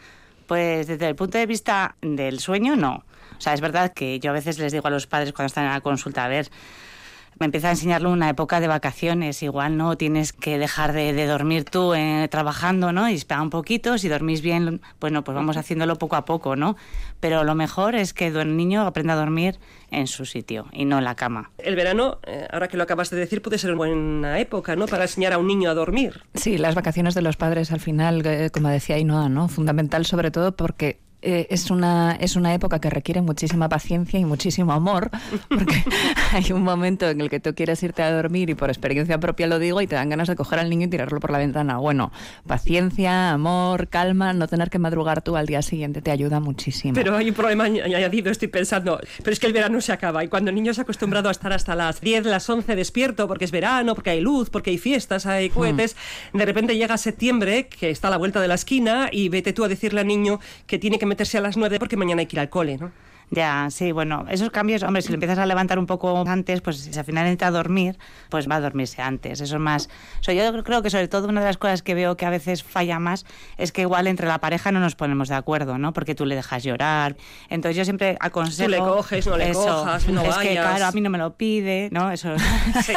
Pues 0.48 0.88
desde 0.88 1.08
el 1.08 1.16
punto 1.16 1.38
de 1.38 1.46
vista 1.46 1.96
del 2.02 2.40
sueño, 2.40 2.76
no. 2.76 3.04
O 3.38 3.42
sea, 3.42 3.54
es 3.54 3.62
verdad 3.62 3.94
que 3.94 4.20
yo 4.20 4.32
a 4.32 4.34
veces 4.34 4.60
les 4.60 4.72
digo 4.72 4.88
a 4.88 4.92
los 4.92 5.08
padres 5.08 5.34
cuando 5.34 5.48
están 5.48 5.66
en 5.66 5.72
la 5.72 5.82
consulta, 5.82 6.26
a 6.26 6.28
ver, 6.28 6.50
me 7.40 7.46
empieza 7.46 7.68
a 7.68 7.72
enseñarlo 7.72 8.12
una 8.12 8.30
época 8.30 8.60
de 8.60 8.68
vacaciones, 8.68 9.44
igual 9.44 9.78
no 9.78 9.98
tienes 9.98 10.32
que 10.32 10.58
dejar 10.58 10.94
de, 10.94 11.26
dormir 11.26 11.66
tú 11.66 11.94
eh, 11.94 12.28
trabajando, 12.30 12.92
¿no? 12.92 13.10
Y 13.10 13.16
espera 13.16 13.42
un 13.42 13.50
poquito, 13.50 13.98
si 13.98 14.08
dormís 14.08 14.42
bien, 14.42 14.82
bueno, 15.00 15.24
pues 15.24 15.36
vamos 15.36 15.58
haciéndolo 15.58 15.98
poco 15.98 16.16
a 16.16 16.26
poco, 16.26 16.56
¿no? 16.56 16.78
Pero 17.20 17.44
lo 17.44 17.56
mejor 17.56 17.96
es 17.96 18.14
que 18.14 18.28
el 18.28 18.56
niño 18.56 18.86
aprenda 18.86 19.14
a 19.14 19.18
dormir 19.18 19.60
en 19.92 20.08
su 20.08 20.26
sitio 20.26 20.68
y 20.72 20.86
no 20.86 20.98
en 20.98 21.04
la 21.04 21.16
cama. 21.16 21.52
El 21.58 21.76
verano, 21.76 22.20
eh, 22.26 22.48
ahora 22.52 22.68
que 22.68 22.78
lo 22.78 22.84
acabas 22.84 23.10
de 23.10 23.18
decir, 23.18 23.42
puede 23.42 23.58
ser 23.58 23.72
una 23.72 23.78
buena 23.78 24.40
época, 24.40 24.76
¿no? 24.76 24.86
Para 24.86 25.04
enseñar 25.04 25.34
a 25.34 25.38
un 25.38 25.48
niño 25.48 25.70
a 25.70 25.74
dormir. 25.74 26.24
Sí, 26.36 26.58
las 26.58 26.76
vacaciones 26.76 27.16
de 27.16 27.22
los 27.22 27.36
padres 27.36 27.72
al 27.72 27.80
final, 27.80 28.26
eh, 28.26 28.50
como 28.52 28.70
decía 28.70 28.96
Ainhoa, 28.96 29.30
¿no? 29.30 29.48
Fundamental 29.48 30.06
sobre 30.06 30.32
todo 30.32 30.56
porque 30.56 31.00
eh, 31.22 31.48
es, 31.50 31.72
una, 31.72 32.18
es 32.20 32.36
una 32.36 32.54
época 32.54 32.80
que 32.80 32.90
requiere 32.90 33.22
muchísima 33.22 33.68
paciencia 33.70 34.20
y 34.20 34.26
muchísimo 34.26 34.74
amor, 34.74 35.10
porque 35.50 35.84
hay 36.32 36.52
un 36.52 36.64
momento 36.64 37.10
en 37.10 37.22
el 37.22 37.30
que 37.30 37.40
tú 37.40 37.56
quieres 37.56 37.82
irte 37.84 38.04
a 38.04 38.12
dormir 38.12 38.50
y 38.50 38.56
por 38.56 38.70
experiencia 38.70 39.20
propia 39.20 39.48
lo 39.48 39.60
digo 39.60 39.82
y 39.82 39.88
te 39.88 39.96
dan 39.96 40.10
ganas 40.10 40.28
de 40.28 40.36
coger 40.36 40.60
al 40.60 40.70
niño 40.70 40.86
y 40.86 40.90
tirarlo 40.90 41.20
por 41.20 41.32
la 41.32 41.40
ventana. 41.40 41.78
Bueno, 41.78 42.12
paciencia, 42.46 43.32
amor, 43.32 43.88
calma, 43.88 44.34
no 44.34 44.48
tener 44.48 44.70
que 44.70 44.80
madrugar 44.80 45.22
tú 45.22 45.36
al 45.36 45.46
día 45.46 45.62
siguiente 45.62 46.02
te 46.02 46.12
ayuda 46.12 46.40
muchísimo. 46.40 46.94
Pero 46.94 47.16
hay 47.16 47.30
un 47.30 47.36
problema 47.36 47.64
añadido, 47.64 48.32
estoy 48.32 48.48
pensando, 48.48 49.00
pero 49.20 49.32
es 49.32 49.40
que 49.40 49.48
el 49.48 49.54
verano 49.54 49.82
se 49.82 49.94
acaba 49.94 50.24
y 50.24 50.28
cuando 50.28 50.50
el 50.50 50.56
niño 50.56 50.74
se 50.74 50.82
ha 50.82 50.84
acostumbrado 50.84 51.30
a 51.30 51.32
estar 51.32 51.52
hasta 51.54 51.76
las 51.76 52.02
10, 52.02 52.26
las 52.26 52.50
11 52.50 52.76
despierto 52.76 53.28
porque 53.28 53.46
es 53.46 53.52
verano, 53.52 53.96
porque 53.96 54.12
hay 54.12 54.22
luz, 54.22 54.50
porque 54.50 54.70
hay 54.70 54.78
fiestas, 54.78 55.26
hay 55.26 55.50
cohetes, 55.50 55.96
mm. 56.34 56.38
de 56.38 56.46
repente 56.46 56.78
llega 56.78 56.98
septiembre, 56.98 57.68
que 57.68 57.90
está 57.90 58.10
a 58.10 58.12
la 58.12 58.18
vuelta 58.18 58.42
de 58.42 58.48
la 58.48 58.56
esquina 58.56 59.10
y 59.12 59.30
vete 59.30 59.54
tú 59.54 59.64
a 59.64 59.68
decirle 59.68 60.02
al 60.02 60.08
niño 60.08 60.40
que 60.68 60.80
tiene 60.80 61.00
que 61.00 61.06
meterse 61.16 61.38
a 61.38 61.42
las 61.42 61.56
nueve 61.56 61.80
porque 61.80 61.96
mañana 61.96 62.20
hay 62.20 62.26
que 62.26 62.36
ir 62.36 62.42
al 62.42 62.50
cole, 62.50 62.78
¿no? 62.78 62.92
Ya, 63.32 63.68
sí, 63.72 63.92
bueno, 63.92 64.26
esos 64.30 64.50
cambios, 64.50 64.84
hombre, 64.84 65.02
si 65.02 65.10
lo 65.10 65.16
empiezas 65.16 65.40
a 65.40 65.46
levantar 65.46 65.80
un 65.80 65.88
poco 65.88 66.24
antes, 66.28 66.62
pues 66.62 66.78
si 66.78 66.98
al 66.98 67.06
final 67.06 67.28
entra 67.28 67.48
a 67.48 67.52
dormir, 67.52 67.98
pues 68.30 68.50
va 68.50 68.56
a 68.56 68.62
dormirse 68.62 69.02
antes. 69.02 69.42
Eso 69.42 69.56
es 69.56 69.62
más. 69.62 69.90
yo 70.22 70.64
creo 70.64 70.82
que 70.82 70.90
sobre 70.90 71.08
todo 71.08 71.28
una 71.28 71.42
de 71.42 71.48
las 71.48 71.58
cosas 71.58 71.82
que 71.82 71.96
veo 71.96 72.18
que 72.18 72.26
a 72.26 72.30
veces 72.30 72.64
falla 72.64 73.00
más 73.00 73.26
es 73.58 73.72
que 73.72 73.82
igual 73.82 74.08
entre 74.08 74.28
la 74.28 74.40
pareja 74.40 74.72
no 74.72 74.80
nos 74.80 74.96
ponemos 74.96 75.30
de 75.30 75.36
acuerdo, 75.36 75.78
¿no? 75.78 75.94
Porque 75.94 76.16
tú 76.16 76.26
le 76.26 76.36
dejas 76.36 76.64
llorar. 76.64 77.16
Entonces 77.50 77.78
yo 77.78 77.86
siempre 77.86 78.18
aconsejo. 78.20 78.66
Tú 78.66 78.72
le 78.72 78.80
coges, 78.80 79.28
no 79.28 79.38
le 79.38 79.52
cojas, 79.54 80.08
no 80.08 80.22
es 80.22 80.38
que, 80.38 80.52
claro, 80.52 80.86
a 80.86 80.92
mí 80.92 81.02
no 81.02 81.10
me 81.10 81.18
lo 81.18 81.36
pide, 81.36 81.90
¿no? 81.92 82.12
Eso. 82.12 82.36
Sí, 82.84 82.94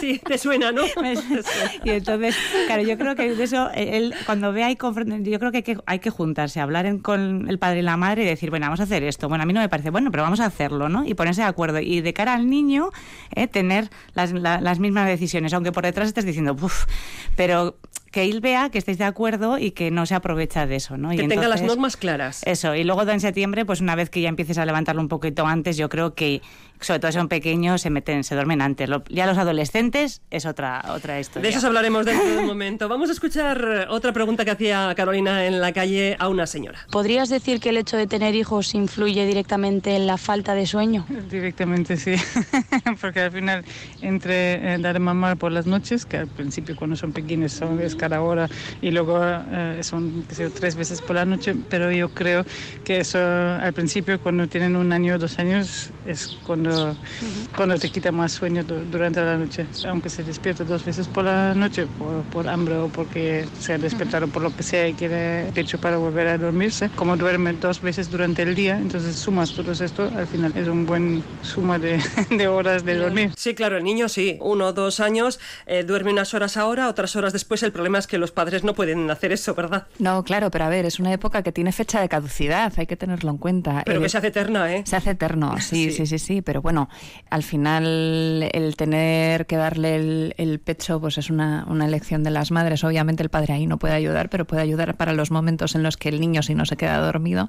sí 0.00 0.20
te 0.24 0.38
suena, 0.38 0.72
¿no? 0.72 0.82
y 1.84 1.90
entonces, 1.90 2.36
claro, 2.66 2.82
yo 2.82 2.98
creo 2.98 3.14
que 3.14 3.42
eso, 3.42 3.70
él, 3.74 4.14
cuando 4.26 4.52
vea 4.52 4.70
y 4.70 4.76
yo 4.76 5.38
creo 5.38 5.50
que 5.50 5.58
hay 5.58 5.62
que, 5.62 5.78
hay 5.86 5.98
que 5.98 6.10
juntarse, 6.10 6.60
hablar 6.60 7.00
con 7.02 7.48
el 7.48 7.58
padre 7.58 7.80
y 7.80 7.82
la 7.82 7.96
madre 7.96 8.22
y 8.22 8.26
decir, 8.26 8.50
bueno, 8.50 8.66
vamos 8.66 8.80
a 8.80 8.84
hacer 8.84 9.02
esto. 9.04 9.28
Bueno, 9.28 9.44
a 9.44 9.46
mí 9.46 9.51
no 9.52 9.60
me 9.60 9.68
parece 9.68 9.90
bueno, 9.90 10.10
pero 10.10 10.22
vamos 10.22 10.40
a 10.40 10.46
hacerlo, 10.46 10.88
¿no? 10.88 11.04
Y 11.04 11.14
ponerse 11.14 11.42
de 11.42 11.48
acuerdo. 11.48 11.80
Y 11.80 12.00
de 12.00 12.12
cara 12.12 12.34
al 12.34 12.48
niño, 12.48 12.90
eh, 13.34 13.46
tener 13.46 13.90
las, 14.14 14.32
las 14.32 14.78
mismas 14.78 15.06
decisiones, 15.06 15.52
aunque 15.52 15.72
por 15.72 15.84
detrás 15.84 16.08
estés 16.08 16.24
diciendo, 16.24 16.56
uff, 16.60 16.86
pero 17.36 17.76
que 18.12 18.24
él 18.24 18.40
vea 18.40 18.70
que 18.70 18.78
estéis 18.78 18.98
de 18.98 19.04
acuerdo 19.04 19.58
y 19.58 19.72
que 19.72 19.90
no 19.90 20.06
se 20.06 20.14
aprovecha 20.14 20.66
de 20.66 20.76
eso, 20.76 20.96
¿no? 20.96 21.10
Que 21.10 21.26
tenga 21.26 21.48
las 21.48 21.62
normas 21.62 21.96
claras. 21.96 22.42
Eso, 22.44 22.74
y 22.76 22.84
luego 22.84 23.02
en 23.02 23.20
septiembre, 23.20 23.64
pues 23.64 23.80
una 23.80 23.96
vez 23.96 24.10
que 24.10 24.20
ya 24.20 24.28
empieces 24.28 24.58
a 24.58 24.66
levantarlo 24.66 25.00
un 25.00 25.08
poquito 25.08 25.46
antes, 25.46 25.76
yo 25.76 25.88
creo 25.88 26.14
que 26.14 26.42
sobre 26.84 27.00
todo 27.00 27.12
si 27.12 27.18
son 27.18 27.28
pequeños, 27.28 27.80
se 27.80 27.90
meten, 27.90 28.24
se 28.24 28.34
duermen 28.34 28.60
antes. 28.60 28.90
ya 29.08 29.26
los 29.26 29.38
adolescentes 29.38 30.20
es 30.30 30.46
otra, 30.46 30.84
otra 30.88 31.20
historia. 31.20 31.50
De 31.50 31.56
eso 31.56 31.66
hablaremos 31.66 32.04
dentro 32.04 32.28
de 32.28 32.38
un 32.38 32.46
momento. 32.46 32.88
Vamos 32.88 33.08
a 33.08 33.12
escuchar 33.12 33.86
otra 33.88 34.12
pregunta 34.12 34.44
que 34.44 34.50
hacía 34.50 34.92
Carolina 34.96 35.46
en 35.46 35.60
la 35.60 35.72
calle 35.72 36.16
a 36.18 36.28
una 36.28 36.46
señora. 36.46 36.80
¿Podrías 36.90 37.28
decir 37.28 37.60
que 37.60 37.70
el 37.70 37.76
hecho 37.76 37.96
de 37.96 38.06
tener 38.06 38.34
hijos 38.34 38.74
influye 38.74 39.24
directamente 39.26 39.94
en 39.96 40.06
la 40.06 40.18
falta 40.18 40.54
de 40.54 40.66
sueño? 40.66 41.06
Directamente 41.30 41.96
sí, 41.96 42.14
porque 43.00 43.20
al 43.20 43.32
final 43.32 43.64
entre 44.00 44.74
eh, 44.74 44.78
dar 44.78 44.98
mamar 44.98 45.36
por 45.36 45.52
las 45.52 45.66
noches, 45.66 46.04
que 46.04 46.18
al 46.18 46.26
principio 46.26 46.76
cuando 46.76 46.96
son 46.96 47.12
pequeños 47.12 47.52
son, 47.52 47.80
es 47.80 47.94
cada 48.02 48.20
hora 48.20 48.48
y 48.80 48.90
luego 48.90 49.20
eh, 49.22 49.78
son 49.82 50.24
tres 50.58 50.74
veces 50.74 51.00
por 51.00 51.14
la 51.14 51.24
noche, 51.24 51.54
pero 51.68 51.92
yo 51.92 52.08
creo 52.08 52.44
que 52.84 52.98
eso 52.98 53.20
al 53.20 53.72
principio 53.72 54.18
cuando 54.18 54.48
tienen 54.48 54.74
un 54.74 54.92
año 54.92 55.14
o 55.14 55.18
dos 55.18 55.38
años 55.38 55.90
es 56.04 56.36
cuando, 56.44 56.96
cuando 57.56 57.78
te 57.78 57.90
quita 57.90 58.10
más 58.10 58.32
sueño 58.32 58.64
durante 58.64 59.20
la 59.20 59.36
noche, 59.36 59.66
aunque 59.86 60.10
se 60.10 60.24
despierte 60.24 60.64
dos 60.64 60.84
veces 60.84 61.06
por 61.06 61.26
la 61.26 61.54
noche 61.54 61.86
por, 61.86 62.24
por 62.24 62.48
hambre 62.48 62.74
o 62.74 62.88
porque 62.88 63.46
se 63.60 63.74
ha 63.74 63.78
despertado 63.78 64.26
por 64.26 64.42
lo 64.42 64.50
que 64.56 64.64
sea 64.64 64.88
y 64.88 64.94
quiere 64.94 65.52
pecho 65.54 65.78
para 65.78 65.96
volver 65.96 66.26
a 66.26 66.38
dormirse, 66.38 66.90
como 66.96 67.16
duerme 67.16 67.52
dos 67.52 67.80
veces 67.80 68.10
durante 68.10 68.42
el 68.42 68.56
día, 68.56 68.78
entonces 68.78 69.14
sumas 69.14 69.52
todo 69.52 69.70
esto, 69.70 70.10
al 70.16 70.26
final 70.26 70.52
es 70.56 70.66
un 70.66 70.86
buen 70.86 71.22
suma 71.42 71.78
de, 71.78 72.02
de 72.30 72.48
horas 72.48 72.84
de 72.84 72.96
dormir. 72.96 73.30
Sí, 73.36 73.54
claro, 73.54 73.76
el 73.76 73.84
niño 73.84 74.08
sí, 74.08 74.38
uno 74.40 74.66
o 74.66 74.72
dos 74.72 74.98
años, 74.98 75.38
eh, 75.66 75.84
duerme 75.84 76.10
unas 76.10 76.34
horas 76.34 76.56
ahora, 76.56 76.88
otras 76.88 77.14
horas 77.14 77.32
después, 77.32 77.62
el 77.62 77.70
problema 77.70 77.91
es 77.98 78.06
que 78.06 78.18
los 78.18 78.32
padres 78.32 78.64
no 78.64 78.74
pueden 78.74 79.10
hacer 79.10 79.32
eso, 79.32 79.54
¿verdad? 79.54 79.86
No, 79.98 80.22
claro, 80.24 80.50
pero 80.50 80.64
a 80.64 80.68
ver, 80.68 80.86
es 80.86 81.00
una 81.00 81.12
época 81.12 81.42
que 81.42 81.52
tiene 81.52 81.72
fecha 81.72 82.00
de 82.00 82.08
caducidad, 82.08 82.72
hay 82.76 82.86
que 82.86 82.96
tenerlo 82.96 83.30
en 83.30 83.38
cuenta. 83.38 83.82
Pero 83.84 84.00
que 84.00 84.08
se 84.08 84.18
hace 84.18 84.28
eterna, 84.28 84.74
¿eh? 84.74 84.82
Se 84.86 84.96
hace 84.96 85.10
eterno, 85.10 85.56
sí, 85.60 85.90
sí, 85.90 86.06
sí, 86.06 86.18
sí, 86.18 86.42
pero 86.42 86.62
bueno, 86.62 86.88
al 87.30 87.42
final 87.42 88.48
el 88.52 88.76
tener 88.76 89.46
que 89.46 89.56
darle 89.56 90.32
el, 90.36 90.60
pecho 90.64 91.00
pues 91.00 91.18
es 91.18 91.30
una, 91.30 91.64
una 91.68 91.86
elección 91.86 92.22
de 92.22 92.30
las 92.30 92.50
madres. 92.50 92.84
Obviamente 92.84 93.22
el 93.22 93.28
padre 93.28 93.54
ahí 93.54 93.66
no 93.66 93.78
puede 93.78 93.94
ayudar, 93.94 94.28
pero 94.28 94.44
puede 94.44 94.62
ayudar 94.62 94.96
para 94.96 95.12
los 95.12 95.30
momentos 95.30 95.74
en 95.74 95.82
los 95.82 95.96
que 95.96 96.08
el 96.08 96.20
niño, 96.20 96.42
si 96.42 96.54
no 96.54 96.66
se 96.66 96.76
queda 96.76 96.98
dormido, 96.98 97.48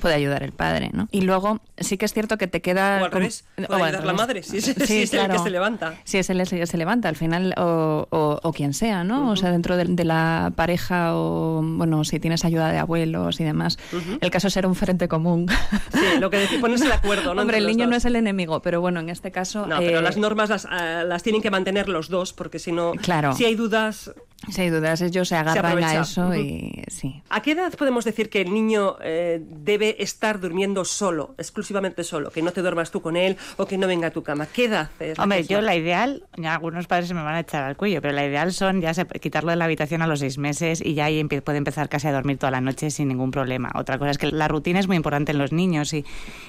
puede 0.00 0.14
ayudar 0.14 0.42
el 0.42 0.52
padre, 0.52 0.90
¿no? 0.92 1.08
Y 1.10 1.22
luego 1.22 1.60
sí 1.78 1.96
que 1.96 2.04
es 2.04 2.12
cierto 2.12 2.38
que 2.38 2.46
te 2.46 2.60
queda... 2.60 3.00
O 3.00 3.04
al 3.04 3.12
revés, 3.12 3.44
puede 3.56 3.82
ayudar 3.82 4.04
la 4.04 4.12
madre, 4.12 4.42
si 4.42 4.58
es, 4.58 4.68
el 4.68 4.74
que 4.74 5.06
se 5.06 5.50
levanta. 5.50 5.94
Si 6.04 6.18
es 6.18 6.30
el 6.30 6.46
que 6.48 6.66
se 6.66 6.76
levanta, 6.76 7.08
al 7.08 7.16
final, 7.16 7.54
o, 7.56 8.06
o, 8.10 8.52
quien 8.52 8.74
sea, 8.74 9.04
¿no? 9.04 9.30
O 9.30 9.36
sea, 9.36 9.50
dentro 9.50 9.76
de, 9.76 9.81
la 9.88 10.52
pareja 10.54 11.14
o, 11.14 11.60
bueno, 11.62 12.04
si 12.04 12.20
tienes 12.20 12.44
ayuda 12.44 12.70
de 12.70 12.78
abuelos 12.78 13.40
y 13.40 13.44
demás. 13.44 13.78
El 14.20 14.30
caso 14.30 14.48
es 14.48 14.54
ser 14.54 14.66
un 14.66 14.74
frente 14.74 15.08
común. 15.08 15.46
Sí, 15.92 16.20
lo 16.20 16.30
que 16.30 16.38
decir, 16.38 16.60
ponerse 16.60 16.86
de 16.86 16.94
acuerdo, 16.94 17.34
¿no? 17.34 17.42
Hombre, 17.42 17.58
el 17.58 17.66
niño 17.66 17.86
no 17.86 17.96
es 17.96 18.04
el 18.04 18.16
enemigo, 18.16 18.60
pero 18.62 18.80
bueno, 18.80 19.00
en 19.00 19.08
este 19.08 19.30
caso... 19.30 19.66
No, 19.66 19.78
pero 19.78 20.00
las 20.00 20.16
eh, 20.16 20.20
normas 20.20 20.50
las, 20.50 20.66
ah, 20.66 21.04
las, 21.04 21.22
tienen 21.22 21.42
que 21.42 21.50
mantener 21.50 21.88
los 21.88 22.08
dos, 22.08 22.32
porque 22.32 22.58
si 22.58 22.72
no, 22.72 22.92
claro. 22.92 23.34
si 23.34 23.44
hay 23.44 23.54
dudas... 23.54 24.12
Si 24.50 24.60
hay 24.60 24.70
dudas, 24.70 25.00
ellos 25.00 25.28
se 25.28 25.36
agarran 25.36 25.84
a 25.84 26.00
eso 26.00 26.34
y 26.34 26.82
sí. 26.88 27.22
¿A 27.30 27.42
qué 27.42 27.52
edad 27.52 27.72
podemos 27.74 28.04
decir 28.04 28.28
que 28.28 28.40
el 28.40 28.52
niño 28.52 28.96
eh, 29.00 29.40
debe 29.40 30.02
estar 30.02 30.40
durmiendo 30.40 30.84
solo, 30.84 31.36
exclusivamente 31.38 32.02
solo? 32.02 32.30
Que 32.30 32.42
no 32.42 32.50
te 32.50 32.60
duermas 32.60 32.90
tú 32.90 33.00
con 33.02 33.16
él 33.16 33.36
o 33.56 33.66
que 33.66 33.78
no 33.78 33.86
venga 33.86 34.08
a 34.08 34.10
tu 34.10 34.24
cama. 34.24 34.46
¿Qué 34.46 34.64
edad 34.64 34.90
es? 34.98 35.16
Hombre, 35.20 35.44
yo 35.44 35.60
la 35.60 35.76
ideal, 35.76 36.24
ya 36.36 36.54
algunos 36.54 36.88
padres 36.88 37.06
se 37.06 37.14
me 37.14 37.22
van 37.22 37.36
a 37.36 37.40
echar 37.40 37.62
al 37.62 37.76
cuello, 37.76 38.02
pero 38.02 38.14
la 38.14 38.26
ideal 38.26 38.52
son 38.52 38.80
ya 38.80 38.92
quitarlo 38.94 39.50
de 39.50 39.56
la 39.56 39.68
habitación 39.72 40.02
a 40.02 40.06
los 40.06 40.20
seis 40.20 40.38
meses 40.38 40.82
y 40.84 40.94
ya 40.94 41.06
ahí 41.06 41.24
puede 41.24 41.58
empezar 41.58 41.88
casi 41.88 42.08
a 42.08 42.12
dormir 42.12 42.38
toda 42.38 42.50
la 42.50 42.60
noche 42.60 42.90
sin 42.90 43.08
ningún 43.08 43.30
problema. 43.30 43.72
Otra 43.74 43.98
cosa 43.98 44.10
es 44.10 44.18
que 44.18 44.30
la 44.30 44.48
rutina 44.48 44.78
es 44.78 44.86
muy 44.86 44.96
importante 44.96 45.32
en 45.32 45.38
los 45.38 45.52
niños 45.52 45.92
y, 45.92 46.04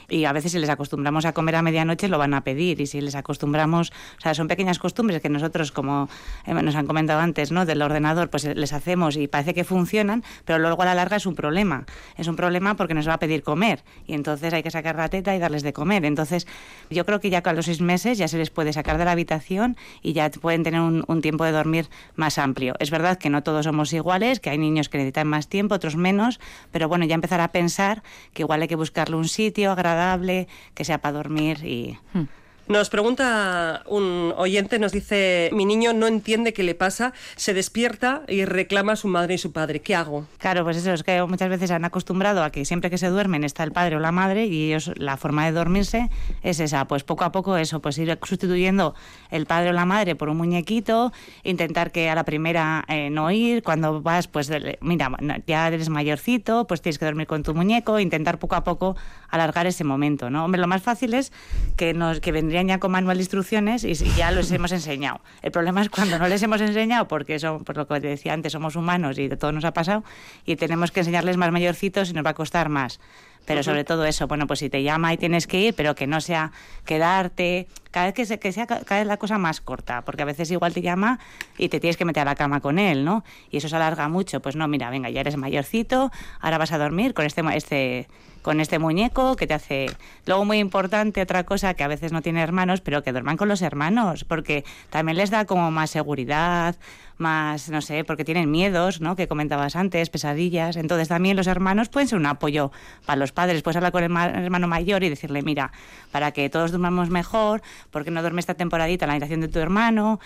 y 0.09 0.25
a 0.25 0.33
veces 0.33 0.51
si 0.51 0.59
les 0.59 0.69
acostumbramos 0.69 1.25
a 1.25 1.33
comer 1.33 1.55
a 1.55 1.61
medianoche 1.61 2.07
lo 2.07 2.17
van 2.17 2.33
a 2.33 2.41
pedir 2.41 2.81
y 2.81 2.87
si 2.87 3.01
les 3.01 3.15
acostumbramos, 3.15 3.91
o 4.17 4.21
sea, 4.21 4.33
son 4.33 4.47
pequeñas 4.47 4.79
costumbres 4.79 5.21
que 5.21 5.29
nosotros, 5.29 5.71
como 5.71 6.09
eh, 6.45 6.53
nos 6.53 6.75
han 6.75 6.85
comentado 6.85 7.19
antes, 7.19 7.51
¿no? 7.51 7.65
Del 7.65 7.81
ordenador, 7.81 8.29
pues 8.29 8.43
les 8.43 8.73
hacemos 8.73 9.15
y 9.15 9.27
parece 9.27 9.53
que 9.53 9.63
funcionan, 9.63 10.23
pero 10.45 10.59
luego 10.59 10.81
a 10.81 10.85
la 10.85 10.95
larga 10.95 11.17
es 11.17 11.25
un 11.25 11.35
problema. 11.35 11.85
Es 12.17 12.27
un 12.27 12.35
problema 12.35 12.75
porque 12.75 12.93
nos 12.93 13.07
va 13.07 13.13
a 13.13 13.19
pedir 13.19 13.43
comer 13.43 13.83
y 14.05 14.13
entonces 14.13 14.53
hay 14.53 14.63
que 14.63 14.71
sacar 14.71 14.95
la 14.95 15.09
teta 15.09 15.35
y 15.35 15.39
darles 15.39 15.63
de 15.63 15.73
comer. 15.73 16.05
Entonces, 16.05 16.47
yo 16.89 17.05
creo 17.05 17.19
que 17.19 17.29
ya 17.29 17.39
a 17.43 17.53
los 17.53 17.65
seis 17.65 17.81
meses 17.81 18.17
ya 18.17 18.27
se 18.27 18.37
les 18.37 18.49
puede 18.49 18.73
sacar 18.73 18.97
de 18.97 19.05
la 19.05 19.11
habitación 19.11 19.77
y 20.01 20.13
ya 20.13 20.29
pueden 20.29 20.63
tener 20.63 20.81
un, 20.81 21.03
un 21.07 21.21
tiempo 21.21 21.45
de 21.45 21.51
dormir 21.51 21.89
más 22.15 22.37
amplio. 22.37 22.75
Es 22.79 22.91
verdad 22.91 23.12
que 23.17 23.29
no 23.29 23.43
todos 23.43 23.65
somos 23.65 23.93
iguales, 23.93 24.39
que 24.39 24.49
hay 24.49 24.57
niños 24.57 24.89
que 24.89 24.97
necesitan 24.97 25.27
más 25.27 25.47
tiempo, 25.47 25.75
otros 25.75 25.95
menos, 25.95 26.39
pero 26.71 26.87
bueno, 26.87 27.05
ya 27.05 27.15
empezar 27.15 27.41
a 27.41 27.51
pensar 27.51 28.03
que 28.33 28.43
igual 28.43 28.61
hay 28.61 28.67
que 28.67 28.75
buscarle 28.75 29.15
un 29.15 29.27
sitio 29.27 29.71
agradable, 29.71 30.47
que 30.73 30.85
sea 30.85 30.99
para 30.99 31.17
dormir 31.17 31.63
y... 31.63 31.97
Hmm. 32.13 32.25
Nos 32.67 32.89
pregunta 32.89 33.83
un 33.87 34.33
oyente, 34.37 34.79
nos 34.79 34.93
dice, 34.93 35.49
mi 35.51 35.65
niño 35.65 35.91
no 35.91 36.07
entiende 36.07 36.53
qué 36.53 36.63
le 36.63 36.75
pasa, 36.75 37.11
se 37.35 37.53
despierta 37.53 38.21
y 38.29 38.45
reclama 38.45 38.93
a 38.93 38.95
su 38.95 39.09
madre 39.09 39.33
y 39.33 39.37
su 39.37 39.51
padre. 39.51 39.81
¿Qué 39.81 39.93
hago? 39.95 40.25
Claro, 40.37 40.63
pues 40.63 40.77
eso 40.77 40.93
es 40.93 41.03
que 41.03 41.21
muchas 41.23 41.49
veces 41.49 41.71
han 41.71 41.83
acostumbrado 41.83 42.41
a 42.41 42.51
que 42.51 42.63
siempre 42.63 42.89
que 42.89 42.97
se 42.97 43.09
duermen 43.09 43.43
está 43.43 43.63
el 43.63 43.73
padre 43.73 43.97
o 43.97 43.99
la 43.99 44.13
madre 44.13 44.45
y 44.45 44.67
ellos 44.67 44.91
la 44.95 45.17
forma 45.17 45.45
de 45.45 45.51
dormirse 45.51 46.09
es 46.41 46.61
esa, 46.61 46.87
pues 46.87 47.03
poco 47.03 47.25
a 47.25 47.33
poco 47.33 47.57
eso, 47.57 47.81
pues 47.81 47.97
ir 47.97 48.17
sustituyendo 48.23 48.95
el 49.29 49.45
padre 49.45 49.71
o 49.71 49.73
la 49.73 49.85
madre 49.85 50.15
por 50.15 50.29
un 50.29 50.37
muñequito, 50.37 51.11
intentar 51.43 51.91
que 51.91 52.09
a 52.09 52.15
la 52.15 52.23
primera 52.23 52.85
eh, 52.87 53.09
no 53.09 53.29
ir, 53.29 53.61
cuando 53.61 54.01
vas, 54.01 54.29
pues 54.29 54.49
mira, 54.79 55.11
ya 55.45 55.67
eres 55.67 55.89
mayorcito, 55.89 56.65
pues 56.65 56.81
tienes 56.81 56.97
que 56.97 57.03
dormir 57.03 57.27
con 57.27 57.43
tu 57.43 57.53
muñeco, 57.53 57.99
intentar 57.99 58.39
poco 58.39 58.55
a 58.55 58.63
poco 58.63 58.95
alargar 59.33 59.65
ese 59.65 59.83
momento, 59.83 60.29
¿no? 60.29 60.47
Lo 60.47 60.67
más 60.67 60.83
fácil 60.83 61.15
es 61.15 61.31
que 61.75 61.93
nos 61.95 62.19
que 62.19 62.31
ya 62.31 62.79
con 62.79 62.91
manual 62.91 63.17
de 63.17 63.23
instrucciones 63.23 63.83
y 63.83 63.95
ya 64.15 64.29
los 64.31 64.51
hemos 64.51 64.71
enseñado. 64.71 65.21
El 65.41 65.51
problema 65.51 65.81
es 65.81 65.89
cuando 65.89 66.19
no 66.19 66.27
les 66.27 66.43
hemos 66.43 66.61
enseñado, 66.61 67.07
porque 67.07 67.39
son, 67.39 67.63
por 67.63 67.75
lo 67.75 67.87
que 67.87 67.99
te 67.99 68.07
decía 68.07 68.33
antes, 68.33 68.53
somos 68.53 68.75
humanos 68.75 69.17
y 69.17 69.27
de 69.27 69.35
todo 69.35 69.51
nos 69.51 69.65
ha 69.65 69.73
pasado, 69.73 70.03
y 70.45 70.55
tenemos 70.55 70.91
que 70.91 70.99
enseñarles 70.99 71.37
más 71.37 71.51
mayorcitos 71.51 72.11
y 72.11 72.13
nos 72.13 72.23
va 72.23 72.29
a 72.29 72.35
costar 72.35 72.69
más. 72.69 72.99
Pero 73.45 73.63
sobre 73.63 73.83
todo 73.83 74.05
eso, 74.05 74.27
bueno, 74.27 74.47
pues 74.47 74.59
si 74.59 74.69
te 74.69 74.83
llama 74.83 75.13
y 75.13 75.17
tienes 75.17 75.47
que 75.47 75.59
ir, 75.59 75.75
pero 75.75 75.95
que 75.95 76.07
no 76.07 76.21
sea 76.21 76.51
quedarte, 76.85 77.67
cada 77.91 78.07
vez 78.07 78.15
que, 78.15 78.25
se, 78.25 78.39
que 78.39 78.51
sea 78.51 78.65
cada 78.67 78.99
vez 78.99 79.07
la 79.07 79.17
cosa 79.17 79.37
más 79.37 79.61
corta, 79.61 80.03
porque 80.03 80.23
a 80.23 80.25
veces 80.25 80.49
igual 80.51 80.73
te 80.73 80.81
llama 80.81 81.19
y 81.57 81.69
te 81.69 81.79
tienes 81.79 81.97
que 81.97 82.05
meter 82.05 82.21
a 82.21 82.25
la 82.25 82.35
cama 82.35 82.61
con 82.61 82.79
él, 82.79 83.03
¿no? 83.05 83.23
Y 83.51 83.57
eso 83.57 83.69
se 83.69 83.75
alarga 83.75 84.07
mucho, 84.07 84.41
pues 84.41 84.55
no, 84.55 84.67
mira, 84.67 84.89
venga, 84.89 85.09
ya 85.09 85.21
eres 85.21 85.37
mayorcito, 85.37 86.11
ahora 86.39 86.57
vas 86.57 86.71
a 86.71 86.77
dormir 86.77 87.13
con 87.13 87.25
este, 87.25 87.41
este 87.55 88.07
con 88.43 88.59
este 88.59 88.77
muñeco 88.77 89.35
que 89.35 89.47
te 89.47 89.55
hace... 89.55 89.87
Luego, 90.27 90.45
muy 90.45 90.59
importante, 90.59 91.21
otra 91.21 91.45
cosa 91.45 91.73
que 91.73 91.83
a 91.83 91.87
veces 91.87 92.11
no 92.11 92.21
tiene 92.21 92.41
hermanos, 92.41 92.81
pero 92.81 93.01
que 93.01 93.11
duerman 93.11 93.37
con 93.37 93.47
los 93.47 93.63
hermanos, 93.63 94.25
porque 94.25 94.63
también 94.89 95.17
les 95.17 95.31
da 95.31 95.45
como 95.45 95.71
más 95.71 95.89
seguridad, 95.89 96.75
más, 97.17 97.69
no 97.69 97.81
sé, 97.81 98.03
porque 98.03 98.25
tienen 98.25 98.51
miedos, 98.51 99.01
¿no? 99.01 99.15
Que 99.15 99.27
comentabas 99.27 99.75
antes, 99.75 100.09
pesadillas. 100.09 100.75
Entonces 100.75 101.07
también 101.07 101.37
los 101.37 101.47
hermanos 101.47 101.89
pueden 101.89 102.07
ser 102.07 102.19
un 102.19 102.25
apoyo 102.25 102.71
para 103.05 103.15
los 103.15 103.31
padres. 103.33 103.61
Puedes 103.61 103.77
hablar 103.77 103.91
con 103.91 104.03
el 104.03 104.11
hermano 104.15 104.67
mayor 104.67 105.03
y 105.03 105.09
decirle, 105.09 105.41
mira, 105.41 105.71
para 106.11 106.31
que 106.31 106.49
todos 106.49 106.71
durmamos 106.71 107.09
mejor, 107.09 107.61
¿por 107.91 108.03
qué 108.03 108.11
no 108.11 108.21
duerme 108.21 108.39
esta 108.39 108.53
temporadita 108.53 109.05
en 109.05 109.07
la 109.07 109.13
habitación 109.13 109.41
de 109.41 109.47
tu 109.47 109.59
hermano? 109.59 110.19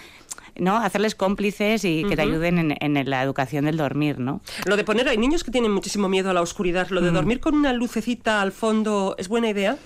¿no? 0.60 0.78
Hacerles 0.78 1.16
cómplices 1.16 1.86
y 1.86 2.04
que 2.04 2.16
te 2.16 2.22
ayuden 2.22 2.76
en, 2.80 3.10
la 3.10 3.24
educación 3.24 3.66
del 3.66 3.78
dormir, 3.78 4.20
¿no? 4.20 4.42
Lo 4.66 4.76
de 4.76 4.84
poner, 4.84 5.08
hay 5.08 5.18
niños 5.18 5.44
que 5.44 5.52
tienen 5.52 5.72
muchísimo 5.72 6.10
miedo 6.10 6.30
a 6.30 6.34
la 6.34 6.42
oscuridad. 6.42 6.90
Lo 6.90 7.02
de 7.02 7.12
dormir 7.12 7.40
con 7.40 7.56
una 7.56 7.74
lucecita 7.74 8.42
al 8.42 8.52
fondo, 8.52 9.16
¿es 9.18 9.28
buena 9.28 9.50
idea? 9.50 9.78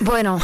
Bueno. 0.00 0.38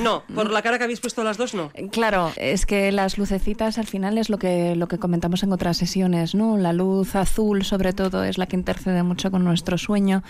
No, 0.00 0.22
por 0.34 0.50
la 0.50 0.62
cara 0.62 0.78
que 0.78 0.84
habéis 0.84 1.00
puesto 1.00 1.22
las 1.22 1.36
dos, 1.36 1.52
no. 1.52 1.70
Claro, 1.90 2.32
es 2.36 2.64
que 2.64 2.90
las 2.92 3.18
lucecitas 3.18 3.76
al 3.76 3.86
final 3.86 4.16
es 4.16 4.30
lo 4.30 4.38
que, 4.38 4.74
lo 4.74 4.88
que 4.88 4.98
comentamos 4.98 5.42
en 5.42 5.52
otras 5.52 5.76
sesiones, 5.76 6.34
¿no? 6.34 6.56
La 6.56 6.72
luz 6.72 7.14
azul, 7.14 7.62
sobre 7.62 7.92
todo, 7.92 8.24
es 8.24 8.38
la 8.38 8.46
que 8.46 8.56
intercede 8.56 9.02
mucho 9.02 9.30
con 9.30 9.44
nuestro 9.44 9.76
sueño 9.76 10.22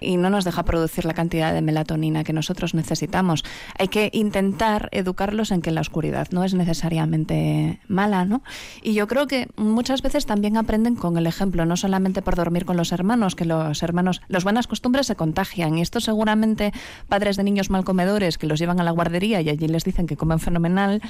y 0.00 0.16
no 0.16 0.30
nos 0.30 0.44
deja 0.46 0.64
producir 0.64 1.04
la 1.04 1.12
cantidad 1.12 1.52
de 1.52 1.60
melatonina 1.60 2.24
que 2.24 2.32
nosotros 2.32 2.72
necesitamos. 2.72 3.44
Hay 3.78 3.88
que 3.88 4.08
intentar 4.14 4.88
educarlos 4.92 5.50
en 5.50 5.60
que 5.60 5.70
la 5.70 5.82
oscuridad 5.82 6.28
no 6.30 6.42
es 6.42 6.54
necesariamente 6.54 7.78
mala, 7.88 8.24
¿no? 8.24 8.42
Y 8.82 8.94
yo 8.94 9.06
creo 9.06 9.26
que 9.26 9.48
muchas 9.56 10.00
veces 10.00 10.24
también 10.24 10.56
aprenden 10.56 10.96
con 10.96 11.18
el 11.18 11.26
ejemplo, 11.26 11.66
no 11.66 11.76
solamente 11.76 12.22
por 12.22 12.36
dormir 12.36 12.64
con 12.64 12.78
los 12.78 12.90
hermanos, 12.92 13.34
que 13.34 13.44
los 13.44 13.82
hermanos, 13.82 14.22
las 14.28 14.44
buenas 14.44 14.66
costumbres 14.66 15.06
se 15.06 15.16
contagian 15.16 15.76
y 15.76 15.82
esto 15.82 16.00
seguramente 16.00 16.72
padres 17.08 17.36
de 17.36 17.44
niños 17.44 17.68
mal 17.68 17.84
comedores 17.84 18.29
que 18.38 18.46
los 18.46 18.58
llevan 18.58 18.80
a 18.80 18.84
la 18.84 18.90
guardería 18.90 19.40
y 19.40 19.48
allí 19.48 19.68
les 19.68 19.84
dicen 19.84 20.06
que 20.06 20.16
comen 20.16 20.40
fenomenal, 20.40 21.00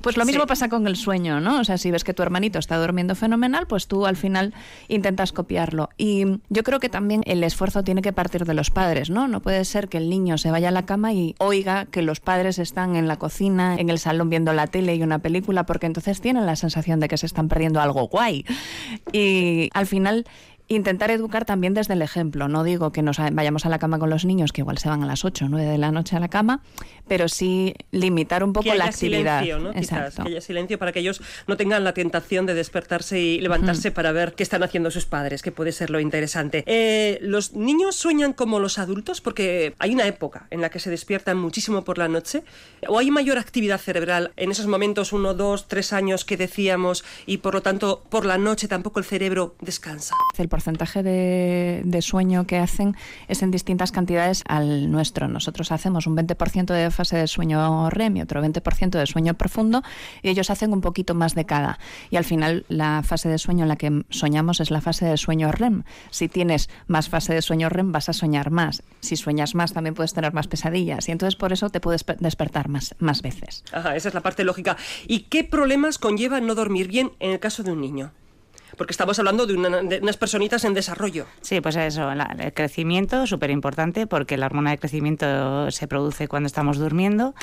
pues 0.00 0.16
lo 0.16 0.24
mismo 0.24 0.46
pasa 0.46 0.68
con 0.68 0.86
el 0.86 0.96
sueño, 0.96 1.40
¿no? 1.40 1.60
O 1.60 1.64
sea, 1.64 1.78
si 1.78 1.90
ves 1.90 2.04
que 2.04 2.14
tu 2.14 2.22
hermanito 2.22 2.58
está 2.58 2.76
durmiendo 2.78 3.14
fenomenal, 3.14 3.66
pues 3.66 3.86
tú 3.86 4.06
al 4.06 4.16
final 4.16 4.54
intentas 4.88 5.32
copiarlo. 5.32 5.90
Y 5.96 6.24
yo 6.48 6.62
creo 6.62 6.80
que 6.80 6.88
también 6.88 7.22
el 7.26 7.42
esfuerzo 7.44 7.82
tiene 7.84 8.02
que 8.02 8.12
partir 8.12 8.44
de 8.44 8.54
los 8.54 8.70
padres, 8.70 9.10
¿no? 9.10 9.28
No 9.28 9.40
puede 9.40 9.64
ser 9.64 9.88
que 9.88 9.98
el 9.98 10.08
niño 10.10 10.38
se 10.38 10.50
vaya 10.50 10.68
a 10.68 10.72
la 10.72 10.86
cama 10.86 11.12
y 11.12 11.34
oiga 11.38 11.86
que 11.86 12.02
los 12.02 12.20
padres 12.20 12.58
están 12.58 12.96
en 12.96 13.08
la 13.08 13.18
cocina, 13.18 13.76
en 13.76 13.90
el 13.90 13.98
salón 13.98 14.30
viendo 14.30 14.52
la 14.52 14.66
tele 14.66 14.94
y 14.94 15.02
una 15.02 15.18
película, 15.18 15.66
porque 15.66 15.86
entonces 15.86 16.20
tienen 16.20 16.46
la 16.46 16.56
sensación 16.56 17.00
de 17.00 17.08
que 17.08 17.16
se 17.16 17.26
están 17.26 17.48
perdiendo 17.48 17.80
algo 17.80 18.08
guay. 18.08 18.44
Y 19.12 19.70
al 19.72 19.86
final 19.86 20.26
Intentar 20.72 21.10
educar 21.10 21.44
también 21.44 21.74
desde 21.74 21.94
el 21.94 22.02
ejemplo. 22.02 22.46
No 22.46 22.62
digo 22.62 22.92
que 22.92 23.02
nos 23.02 23.18
vayamos 23.18 23.66
a 23.66 23.68
la 23.68 23.80
cama 23.80 23.98
con 23.98 24.08
los 24.08 24.24
niños, 24.24 24.52
que 24.52 24.60
igual 24.60 24.78
se 24.78 24.88
van 24.88 25.02
a 25.02 25.06
las 25.06 25.24
8 25.24 25.46
o 25.46 25.48
9 25.48 25.68
de 25.68 25.78
la 25.78 25.90
noche 25.90 26.14
a 26.14 26.20
la 26.20 26.28
cama, 26.28 26.62
pero 27.08 27.28
sí 27.28 27.74
limitar 27.90 28.44
un 28.44 28.52
poco 28.52 28.62
que 28.62 28.70
haya 28.70 28.84
la 28.84 28.90
actividad. 28.90 29.40
Silencio, 29.40 29.58
¿no? 29.58 29.72
Quizás, 29.72 30.14
que 30.14 30.28
haya 30.28 30.40
silencio 30.40 30.78
para 30.78 30.92
que 30.92 31.00
ellos 31.00 31.22
no 31.48 31.56
tengan 31.56 31.82
la 31.82 31.92
tentación 31.92 32.46
de 32.46 32.54
despertarse 32.54 33.18
y 33.18 33.40
levantarse 33.40 33.90
para 33.90 34.12
ver 34.12 34.34
qué 34.34 34.44
están 34.44 34.62
haciendo 34.62 34.92
sus 34.92 35.06
padres, 35.06 35.42
que 35.42 35.50
puede 35.50 35.72
ser 35.72 35.90
lo 35.90 35.98
interesante. 35.98 36.62
Eh, 36.68 37.18
¿Los 37.20 37.54
niños 37.54 37.96
sueñan 37.96 38.32
como 38.32 38.60
los 38.60 38.78
adultos? 38.78 39.20
Porque 39.20 39.74
hay 39.80 39.92
una 39.92 40.06
época 40.06 40.46
en 40.50 40.60
la 40.60 40.70
que 40.70 40.78
se 40.78 40.88
despiertan 40.88 41.36
muchísimo 41.36 41.82
por 41.82 41.98
la 41.98 42.06
noche. 42.06 42.44
¿O 42.86 42.96
hay 43.00 43.10
mayor 43.10 43.38
actividad 43.38 43.80
cerebral 43.80 44.30
en 44.36 44.52
esos 44.52 44.68
momentos, 44.68 45.12
uno, 45.12 45.34
dos, 45.34 45.66
tres 45.66 45.92
años 45.92 46.24
que 46.24 46.36
decíamos, 46.36 47.04
y 47.26 47.38
por 47.38 47.54
lo 47.54 47.60
tanto 47.60 48.04
por 48.08 48.24
la 48.24 48.38
noche 48.38 48.68
tampoco 48.68 49.00
el 49.00 49.04
cerebro 49.04 49.56
descansa? 49.60 50.14
El 50.38 50.48
porcentaje 50.60 51.02
de, 51.02 52.02
sueño 52.02 52.46
que 52.46 52.58
hacen 52.58 52.94
es 53.28 53.42
en 53.42 53.50
distintas 53.50 53.92
cantidades 53.92 54.42
al 54.46 54.90
nuestro. 54.90 55.26
Nosotros 55.26 55.72
hacemos 55.72 56.06
un 56.06 56.16
20% 56.16 56.66
de 56.74 56.90
fase 56.90 57.16
de 57.16 57.26
sueño 57.28 57.88
REM 57.88 58.18
y 58.18 58.22
otro 58.22 58.42
20% 58.44 58.90
de 58.90 59.06
sueño 59.06 59.32
profundo 59.34 59.82
y 60.22 60.28
ellos 60.28 60.50
hacen 60.50 60.74
un 60.74 60.82
poquito 60.82 61.14
más 61.14 61.34
de 61.34 61.46
cada. 61.46 61.78
Y 62.10 62.16
al 62.16 62.24
final 62.24 62.66
la 62.68 63.02
fase 63.02 63.30
de 63.30 63.38
sueño 63.38 63.62
en 63.64 63.68
la 63.68 63.76
que 63.76 64.04
soñamos 64.10 64.60
es 64.60 64.70
la 64.70 64.82
fase 64.82 65.06
de 65.06 65.16
sueño 65.16 65.50
REM. 65.50 65.84
Si 66.10 66.28
tienes 66.28 66.68
más 66.88 67.08
fase 67.08 67.32
de 67.32 67.40
sueño 67.40 67.70
REM 67.70 67.90
vas 67.92 68.10
a 68.10 68.12
soñar 68.12 68.50
más. 68.50 68.82
Si 69.00 69.16
sueñas 69.16 69.54
más 69.54 69.72
también 69.72 69.94
puedes 69.94 70.12
tener 70.12 70.34
más 70.34 70.46
pesadillas 70.46 71.08
y 71.08 71.12
entonces 71.12 71.36
por 71.36 71.54
eso 71.54 71.70
te 71.70 71.80
puedes 71.80 72.04
pe- 72.04 72.16
despertar 72.20 72.68
más, 72.68 72.94
más 72.98 73.22
veces. 73.22 73.64
Ajá, 73.72 73.96
esa 73.96 74.08
es 74.08 74.14
la 74.14 74.20
parte 74.20 74.44
lógica. 74.44 74.76
¿Y 75.06 75.20
qué 75.20 75.42
problemas 75.42 75.96
conlleva 75.98 76.40
no 76.40 76.54
dormir 76.54 76.88
bien 76.88 77.12
en 77.18 77.30
el 77.30 77.40
caso 77.40 77.62
de 77.62 77.72
un 77.72 77.80
niño? 77.80 78.12
Porque 78.80 78.92
estamos 78.92 79.18
hablando 79.18 79.44
de, 79.46 79.52
una- 79.52 79.82
de 79.82 79.98
unas 80.00 80.16
personitas 80.16 80.64
en 80.64 80.72
desarrollo. 80.72 81.26
Sí, 81.42 81.60
pues 81.60 81.76
eso, 81.76 82.14
la- 82.14 82.34
el 82.38 82.54
crecimiento, 82.54 83.26
súper 83.26 83.50
importante, 83.50 84.06
porque 84.06 84.38
la 84.38 84.46
hormona 84.46 84.70
de 84.70 84.78
crecimiento 84.78 85.70
se 85.70 85.86
produce 85.86 86.28
cuando 86.28 86.46
estamos 86.46 86.78
durmiendo. 86.78 87.34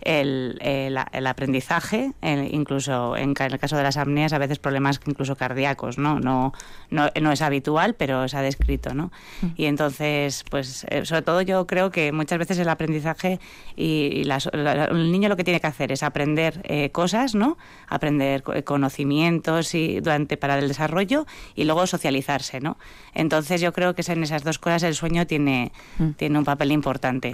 El, 0.00 0.58
el- 0.62 0.98
el 1.12 1.26
aprendizaje, 1.26 2.12
el- 2.22 2.54
incluso 2.54 3.14
en, 3.16 3.34
en 3.38 3.52
el 3.52 3.58
caso 3.58 3.76
de 3.76 3.82
las 3.82 3.98
apneas, 3.98 4.32
a 4.32 4.38
veces 4.38 4.58
problemas 4.58 4.98
incluso 5.06 5.36
cardíacos, 5.36 5.98
¿no? 5.98 6.18
No, 6.18 6.54
no, 6.88 7.10
no 7.20 7.30
es 7.32 7.42
habitual, 7.42 7.94
pero 7.94 8.26
se 8.26 8.38
ha 8.38 8.42
descrito, 8.42 8.94
¿no? 8.94 9.12
Y 9.56 9.66
entonces, 9.66 10.44
pues, 10.50 10.86
eh, 10.88 11.04
sobre 11.04 11.20
todo 11.22 11.42
yo 11.42 11.66
creo 11.66 11.90
que 11.90 12.10
muchas 12.12 12.38
veces 12.38 12.58
el 12.58 12.70
aprendizaje 12.70 13.38
y, 13.76 14.08
y 14.14 14.24
las- 14.24 14.48
la- 14.54 14.86
el 14.86 15.12
niño 15.12 15.28
lo 15.28 15.36
que 15.36 15.44
tiene 15.44 15.60
que 15.60 15.66
hacer 15.66 15.92
es 15.92 16.02
aprender 16.02 16.62
eh, 16.64 16.88
cosas, 16.90 17.34
¿no? 17.34 17.58
Aprender 17.88 18.42
co- 18.42 18.54
conocimientos 18.64 19.74
y 19.74 20.00
durante 20.00 20.38
para 20.38 20.58
el 20.58 20.68
desarrollo 20.68 20.85
y 21.54 21.64
luego 21.64 21.86
socializarse, 21.86 22.60
¿no? 22.60 22.76
Entonces 23.14 23.60
yo 23.60 23.72
creo 23.72 23.94
que 23.94 24.02
en 24.06 24.22
esas 24.22 24.44
dos 24.44 24.58
cosas 24.58 24.82
el 24.82 24.94
sueño 24.94 25.26
tiene, 25.26 25.72
tiene 26.16 26.38
un 26.38 26.44
papel 26.44 26.72
importante. 26.72 27.32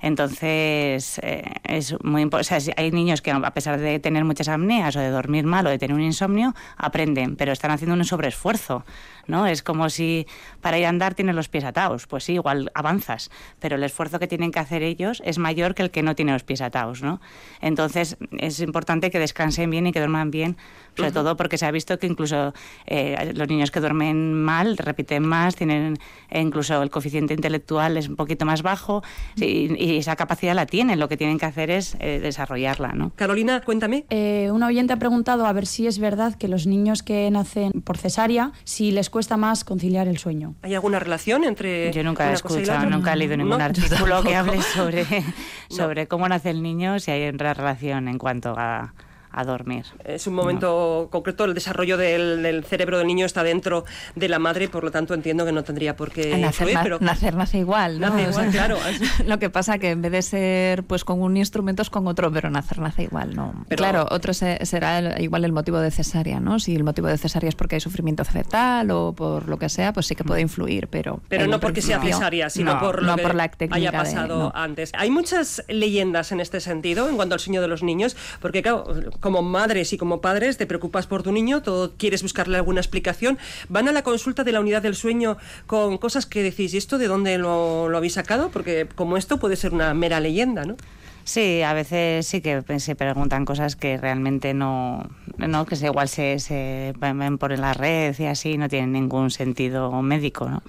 Entonces 0.00 1.18
eh, 1.22 1.42
es 1.64 1.94
muy 2.02 2.22
importante. 2.22 2.72
hay 2.76 2.90
niños 2.90 3.22
que 3.22 3.30
a 3.30 3.50
pesar 3.52 3.78
de 3.78 3.98
tener 3.98 4.24
muchas 4.24 4.48
apneas 4.48 4.96
o 4.96 5.00
de 5.00 5.10
dormir 5.10 5.44
mal 5.44 5.66
o 5.66 5.70
de 5.70 5.78
tener 5.78 5.94
un 5.94 6.02
insomnio, 6.02 6.54
aprenden, 6.76 7.36
pero 7.36 7.52
están 7.52 7.70
haciendo 7.70 7.94
un 7.94 8.04
sobreesfuerzo, 8.04 8.84
¿no? 9.26 9.46
Es 9.46 9.62
como 9.62 9.90
si 9.90 10.26
para 10.60 10.78
ir 10.78 10.86
a 10.86 10.88
andar 10.88 11.14
tienes 11.14 11.34
los 11.34 11.48
pies 11.48 11.64
atados. 11.64 12.06
Pues 12.06 12.24
sí, 12.24 12.34
igual 12.34 12.70
avanzas, 12.74 13.30
pero 13.60 13.76
el 13.76 13.84
esfuerzo 13.84 14.18
que 14.18 14.26
tienen 14.26 14.50
que 14.50 14.58
hacer 14.58 14.82
ellos 14.82 15.22
es 15.24 15.38
mayor 15.38 15.74
que 15.74 15.82
el 15.82 15.90
que 15.90 16.02
no 16.02 16.14
tiene 16.14 16.32
los 16.32 16.44
pies 16.44 16.60
atados, 16.60 17.02
¿no? 17.02 17.20
Entonces 17.60 18.16
es 18.38 18.60
importante 18.60 19.10
que 19.10 19.18
descansen 19.18 19.70
bien 19.70 19.86
y 19.86 19.92
que 19.92 20.00
duerman 20.00 20.30
bien, 20.30 20.56
sobre 20.96 21.12
todo 21.12 21.36
porque 21.36 21.58
se 21.58 21.66
ha 21.66 21.70
visto 21.70 21.98
que 21.98 22.06
incluso 22.06 22.54
eh, 22.86 23.32
los 23.34 23.48
niños 23.48 23.70
que 23.70 23.80
duermen 23.80 24.34
mal 24.34 24.76
repiten 24.76 25.26
más, 25.26 25.56
tienen 25.56 25.98
eh, 26.30 26.40
incluso 26.40 26.82
el 26.82 26.90
coeficiente 26.90 27.34
intelectual 27.34 27.96
es 27.96 28.08
un 28.08 28.16
poquito 28.16 28.44
más 28.44 28.62
bajo 28.62 29.02
y, 29.36 29.74
y 29.82 29.98
esa 29.98 30.16
capacidad 30.16 30.54
la 30.54 30.66
tienen. 30.66 30.98
Lo 30.98 31.08
que 31.08 31.16
tienen 31.16 31.38
que 31.38 31.46
hacer 31.46 31.70
es 31.70 31.96
eh, 32.00 32.20
desarrollarla, 32.20 32.92
¿no? 32.92 33.12
Carolina, 33.16 33.60
cuéntame. 33.60 34.04
Eh, 34.10 34.50
una 34.52 34.66
oyente 34.66 34.92
ha 34.92 34.98
preguntado 34.98 35.46
a 35.46 35.52
ver 35.52 35.66
si 35.66 35.86
es 35.86 35.98
verdad 35.98 36.34
que 36.34 36.48
los 36.48 36.66
niños 36.66 37.02
que 37.02 37.30
nacen 37.30 37.72
por 37.82 37.98
cesárea, 37.98 38.52
si 38.64 38.90
les 38.90 39.10
cuesta 39.14 39.36
más 39.36 39.62
conciliar 39.62 40.08
el 40.08 40.18
sueño. 40.18 40.56
¿Hay 40.62 40.74
alguna 40.74 40.98
relación 40.98 41.44
entre 41.44 41.92
Yo 41.92 42.02
nunca 42.02 42.32
he 42.32 42.34
escuchado, 42.34 42.90
nunca 42.90 43.12
he 43.12 43.16
leído 43.16 43.36
ningún 43.36 43.58
No, 43.58 43.64
artículo 43.64 44.24
que 44.24 44.34
hable 44.34 44.60
sobre, 44.60 45.06
sobre 45.70 46.08
cómo 46.08 46.28
nace 46.28 46.50
el 46.50 46.64
niño, 46.64 46.98
si 46.98 47.12
hay 47.12 47.28
una 47.28 47.54
relación 47.54 48.08
en 48.08 48.18
cuanto 48.18 48.54
a, 48.58 48.92
a 49.36 49.44
dormir. 49.44 49.84
Es 50.04 50.26
un 50.26 50.34
momento 50.34 51.08
concreto, 51.10 51.44
el 51.44 51.54
desarrollo 51.54 51.96
del, 51.96 52.42
del 52.42 52.64
cerebro 52.64 52.98
del 52.98 53.06
niño 53.06 53.26
está 53.26 53.42
dentro 53.42 53.84
de 54.14 54.28
la 54.28 54.38
madre, 54.38 54.68
por 54.68 54.84
lo 54.84 54.90
tanto 54.90 55.14
entiendo 55.14 55.44
que 55.44 55.52
no 55.52 55.64
tendría 55.64 55.96
por 55.96 56.10
qué 56.12 56.36
nacer, 56.38 56.68
influir, 56.68 56.78
pero 56.82 56.98
nacer 57.00 57.34
nace 57.34 57.58
igual, 57.58 58.00
¿no? 58.00 58.10
Nace 58.10 58.30
igual, 58.30 58.50
claro. 58.50 58.78
Lo 59.26 59.38
que 59.38 59.50
pasa 59.50 59.78
que 59.78 59.90
en 59.90 60.02
vez 60.02 60.12
de 60.12 60.22
ser 60.22 60.84
pues 60.84 61.04
con 61.04 61.20
un 61.20 61.36
instrumento 61.36 61.82
es 61.82 61.90
con 61.90 62.06
otro, 62.06 62.30
pero 62.32 62.50
nacer 62.50 62.78
nace 62.78 63.02
igual, 63.04 63.34
¿no? 63.34 63.64
Pero- 63.68 63.78
claro, 63.78 64.06
otro 64.10 64.32
se- 64.34 64.64
será 64.66 64.98
el- 64.98 65.20
igual 65.22 65.44
el 65.44 65.52
motivo 65.52 65.78
de 65.78 65.90
cesárea, 65.90 66.40
¿no? 66.40 66.58
Si 66.58 66.74
el 66.74 66.84
motivo 66.84 67.08
de 67.08 67.18
cesárea 67.18 67.48
es 67.48 67.54
porque 67.56 67.74
hay 67.76 67.80
sufrimiento 67.80 68.24
fetal 68.24 68.90
o 68.90 69.12
por 69.12 69.48
lo 69.48 69.58
que 69.58 69.68
sea, 69.68 69.92
pues 69.92 70.06
sí 70.06 70.14
que 70.14 70.24
puede 70.24 70.40
influir, 70.40 70.88
pero... 70.88 71.20
Pero 71.28 71.46
no 71.46 71.58
porque 71.60 71.82
sea 71.82 72.00
cesárea, 72.00 72.50
sino 72.50 72.74
no, 72.74 72.80
por 72.80 73.02
lo 73.02 73.08
no 73.08 73.16
que 73.16 73.22
por 73.22 73.34
la 73.34 73.48
técnica 73.48 73.76
haya 73.76 73.92
pasado 73.92 74.52
antes. 74.54 74.90
Hay 74.96 75.10
muchas 75.10 75.62
leyendas 75.68 76.30
en 76.32 76.40
este 76.40 76.60
sentido 76.60 77.08
en 77.08 77.16
cuanto 77.16 77.34
al 77.34 77.40
sueño 77.40 77.60
de 77.60 77.68
los 77.68 77.82
niños, 77.82 78.16
porque 78.40 78.62
claro, 78.62 78.84
como 79.24 79.40
madres 79.40 79.94
y 79.94 79.96
como 79.96 80.20
padres 80.20 80.58
te 80.58 80.66
preocupas 80.66 81.06
por 81.06 81.22
tu 81.22 81.32
niño, 81.32 81.62
todo 81.62 81.94
quieres 81.96 82.22
buscarle 82.22 82.58
alguna 82.58 82.80
explicación. 82.80 83.38
Van 83.70 83.88
a 83.88 83.92
la 83.92 84.02
consulta 84.02 84.44
de 84.44 84.52
la 84.52 84.60
unidad 84.60 84.82
del 84.82 84.94
sueño 84.94 85.38
con 85.66 85.96
cosas 85.96 86.26
que 86.26 86.42
decís, 86.42 86.74
¿y 86.74 86.76
esto 86.76 86.98
de 86.98 87.06
dónde 87.06 87.38
lo, 87.38 87.88
lo 87.88 87.96
habéis 87.96 88.12
sacado? 88.12 88.50
Porque 88.50 88.86
como 88.94 89.16
esto 89.16 89.38
puede 89.38 89.56
ser 89.56 89.72
una 89.72 89.94
mera 89.94 90.20
leyenda, 90.20 90.66
¿no? 90.66 90.76
Sí, 91.24 91.62
a 91.62 91.72
veces 91.72 92.26
sí 92.26 92.42
que 92.42 92.62
se 92.78 92.94
preguntan 92.96 93.46
cosas 93.46 93.76
que 93.76 93.96
realmente 93.96 94.52
no, 94.52 95.08
no 95.38 95.64
que 95.64 95.76
se, 95.76 95.86
igual 95.86 96.10
se, 96.10 96.38
se 96.38 96.92
ven 96.98 97.38
por 97.38 97.58
la 97.58 97.72
red 97.72 98.14
y 98.18 98.26
así, 98.26 98.58
no 98.58 98.68
tienen 98.68 98.92
ningún 98.92 99.30
sentido 99.30 100.02
médico, 100.02 100.50
¿no? 100.50 100.62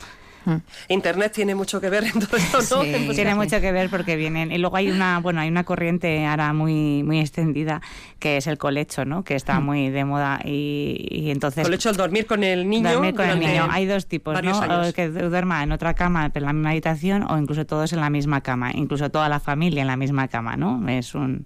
Internet 0.89 1.31
tiene 1.33 1.55
mucho 1.55 1.81
que 1.81 1.89
ver 1.89 2.03
en 2.05 2.13
todo 2.13 2.37
esto, 2.37 2.57
¿no? 2.77 2.83
Sí. 2.83 3.09
Tiene 3.15 3.35
mucho 3.35 3.59
que 3.61 3.71
ver 3.71 3.89
porque 3.89 4.15
vienen 4.15 4.51
y 4.51 4.57
luego 4.57 4.77
hay 4.77 4.89
una 4.89 5.19
bueno 5.19 5.41
hay 5.41 5.49
una 5.49 5.63
corriente 5.63 6.25
ahora 6.25 6.53
muy 6.53 7.03
muy 7.03 7.19
extendida 7.19 7.81
que 8.19 8.37
es 8.37 8.47
el 8.47 8.57
colecho, 8.57 9.05
¿no? 9.05 9.23
Que 9.23 9.35
está 9.35 9.59
muy 9.59 9.89
de 9.89 10.05
moda 10.05 10.39
y, 10.43 11.07
y 11.09 11.31
entonces 11.31 11.63
Con 11.63 11.73
el 11.73 11.97
dormir 11.97 12.25
con 12.25 12.43
el 12.43 12.69
niño. 12.69 12.93
dormir 12.93 13.15
con 13.15 13.29
el 13.29 13.39
niño. 13.39 13.67
Hay 13.69 13.85
dos 13.85 14.07
tipos, 14.07 14.41
¿no? 14.41 14.59
O 14.59 14.93
que 14.93 15.09
duerma 15.09 15.63
en 15.63 15.71
otra 15.71 15.93
cama, 15.93 16.29
pero 16.33 16.45
en 16.45 16.47
la 16.47 16.53
misma 16.53 16.69
habitación, 16.71 17.23
o 17.29 17.37
incluso 17.37 17.65
todos 17.65 17.93
en 17.93 18.01
la 18.01 18.09
misma 18.09 18.41
cama, 18.41 18.71
incluso 18.73 19.09
toda 19.09 19.29
la 19.29 19.39
familia 19.39 19.81
en 19.81 19.87
la 19.87 19.97
misma 19.97 20.27
cama, 20.27 20.55
¿no? 20.57 20.87
Es 20.89 21.15
un, 21.15 21.45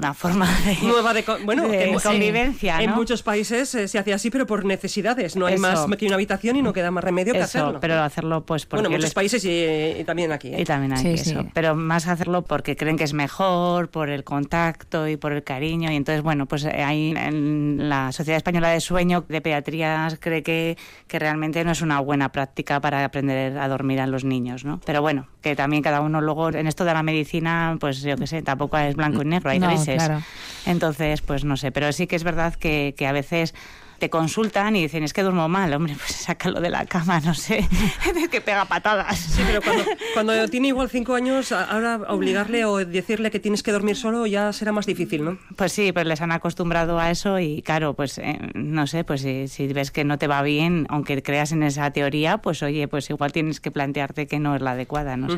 una 0.00 0.14
forma 0.14 0.46
de, 0.64 0.86
nueva 0.86 1.12
de, 1.14 1.24
bueno, 1.44 1.68
de 1.68 1.90
que 1.92 1.98
convivencia, 2.02 2.80
En 2.82 2.90
¿no? 2.90 2.96
muchos 2.96 3.22
países 3.22 3.74
eh, 3.74 3.88
se 3.88 3.98
hace 3.98 4.12
así, 4.12 4.30
pero 4.30 4.46
por 4.46 4.64
necesidades. 4.64 5.36
No 5.36 5.46
hay 5.46 5.54
Eso. 5.54 5.62
más 5.62 5.96
que 5.96 6.06
una 6.06 6.14
habitación 6.14 6.56
y 6.56 6.62
no 6.62 6.72
queda 6.72 6.90
más 6.90 7.02
remedio 7.04 7.32
que 7.32 7.40
Eso, 7.40 7.58
hacerlo. 7.58 7.80
pero 7.80 8.00
hacerlo 8.02 8.44
pues 8.44 8.66
porque 8.66 8.82
bueno, 8.82 8.88
en 8.88 8.92
muchos 8.92 9.04
les- 9.10 9.14
países 9.14 9.44
y, 9.44 10.00
y 10.00 10.04
también 10.04 10.32
aquí. 10.32 10.48
¿eh? 10.48 10.60
Y 10.60 10.64
también 10.64 10.92
hay 10.92 10.98
Sí, 10.98 11.08
eso. 11.30 11.42
sí. 11.42 11.48
Pero 11.52 11.74
más 11.74 12.06
hacerlo 12.06 12.42
porque 12.42 12.76
creen 12.76 12.96
que 12.96 13.04
es 13.04 13.12
mejor, 13.12 13.88
por 13.90 14.10
el 14.10 14.24
contacto 14.24 15.08
y 15.08 15.16
por 15.16 15.32
el 15.32 15.42
cariño. 15.44 15.90
Y 15.90 15.96
entonces, 15.96 16.22
bueno, 16.22 16.46
pues 16.46 16.64
eh, 16.64 16.82
ahí 16.84 17.14
en 17.16 17.88
la 17.88 18.12
Sociedad 18.12 18.36
Española 18.36 18.68
de 18.70 18.80
Sueño 18.80 19.24
de 19.28 19.40
Pediatría 19.40 20.08
cree 20.20 20.42
que, 20.42 20.76
que 21.06 21.18
realmente 21.18 21.64
no 21.64 21.72
es 21.72 21.82
una 21.82 22.00
buena 22.00 22.30
práctica 22.30 22.80
para 22.80 23.04
aprender 23.04 23.58
a 23.58 23.68
dormir 23.68 24.00
a 24.00 24.06
los 24.06 24.24
niños, 24.24 24.64
¿no? 24.64 24.80
Pero 24.84 25.02
bueno, 25.02 25.26
que 25.42 25.56
también 25.56 25.82
cada 25.82 26.00
uno 26.00 26.20
luego, 26.20 26.50
en 26.50 26.66
esto 26.66 26.84
de 26.84 26.94
la 26.94 27.02
medicina, 27.02 27.76
pues 27.80 28.02
yo 28.02 28.16
qué 28.16 28.26
sé, 28.26 28.42
tampoco 28.42 28.78
es 28.78 28.94
blanco 28.96 29.22
y 29.22 29.24
negro, 29.24 29.50
hay 29.50 29.58
No, 29.58 29.66
claro. 29.96 30.22
Entonces, 30.66 31.22
pues 31.22 31.44
no 31.44 31.56
sé, 31.56 31.72
pero 31.72 31.92
sí 31.92 32.06
que 32.06 32.16
es 32.16 32.24
verdad 32.24 32.54
que 32.54 32.94
a 33.06 33.12
veces 33.12 33.54
te 33.98 34.10
consultan 34.10 34.76
y 34.76 34.82
dicen, 34.82 35.02
es 35.02 35.12
que 35.12 35.22
duermo 35.22 35.48
mal, 35.48 35.72
hombre, 35.74 35.94
pues 35.94 36.12
sácalo 36.26 36.60
de 36.60 36.70
la 36.70 36.86
cama, 36.86 37.20
no 37.20 37.34
sé, 37.34 37.58
es 38.16 38.28
que 38.28 38.40
pega 38.40 38.64
patadas. 38.64 39.18
Sí, 39.18 39.42
pero 39.46 39.62
cuando, 39.62 39.84
cuando 40.14 40.48
tiene 40.48 40.68
igual 40.68 40.88
cinco 40.88 41.14
años, 41.14 41.52
ahora 41.52 42.00
obligarle 42.08 42.64
o 42.64 42.76
decirle 42.78 43.30
que 43.30 43.40
tienes 43.40 43.62
que 43.62 43.72
dormir 43.72 43.96
solo 43.96 44.26
ya 44.26 44.52
será 44.52 44.72
más 44.72 44.86
difícil, 44.86 45.24
¿no? 45.24 45.38
Pues 45.56 45.72
sí, 45.72 45.92
pues 45.92 46.06
les 46.06 46.20
han 46.20 46.32
acostumbrado 46.32 46.98
a 46.98 47.10
eso 47.10 47.38
y 47.38 47.62
claro, 47.62 47.94
pues 47.94 48.18
eh, 48.18 48.38
no 48.54 48.86
sé, 48.86 49.04
pues 49.04 49.22
si, 49.22 49.48
si 49.48 49.66
ves 49.72 49.90
que 49.90 50.04
no 50.04 50.18
te 50.18 50.26
va 50.26 50.42
bien, 50.42 50.86
aunque 50.88 51.22
creas 51.22 51.52
en 51.52 51.62
esa 51.62 51.90
teoría, 51.90 52.38
pues 52.38 52.62
oye, 52.62 52.88
pues 52.88 53.10
igual 53.10 53.32
tienes 53.32 53.60
que 53.60 53.70
plantearte 53.70 54.26
que 54.26 54.38
no 54.38 54.54
es 54.54 54.62
la 54.62 54.72
adecuada, 54.72 55.16
no. 55.16 55.28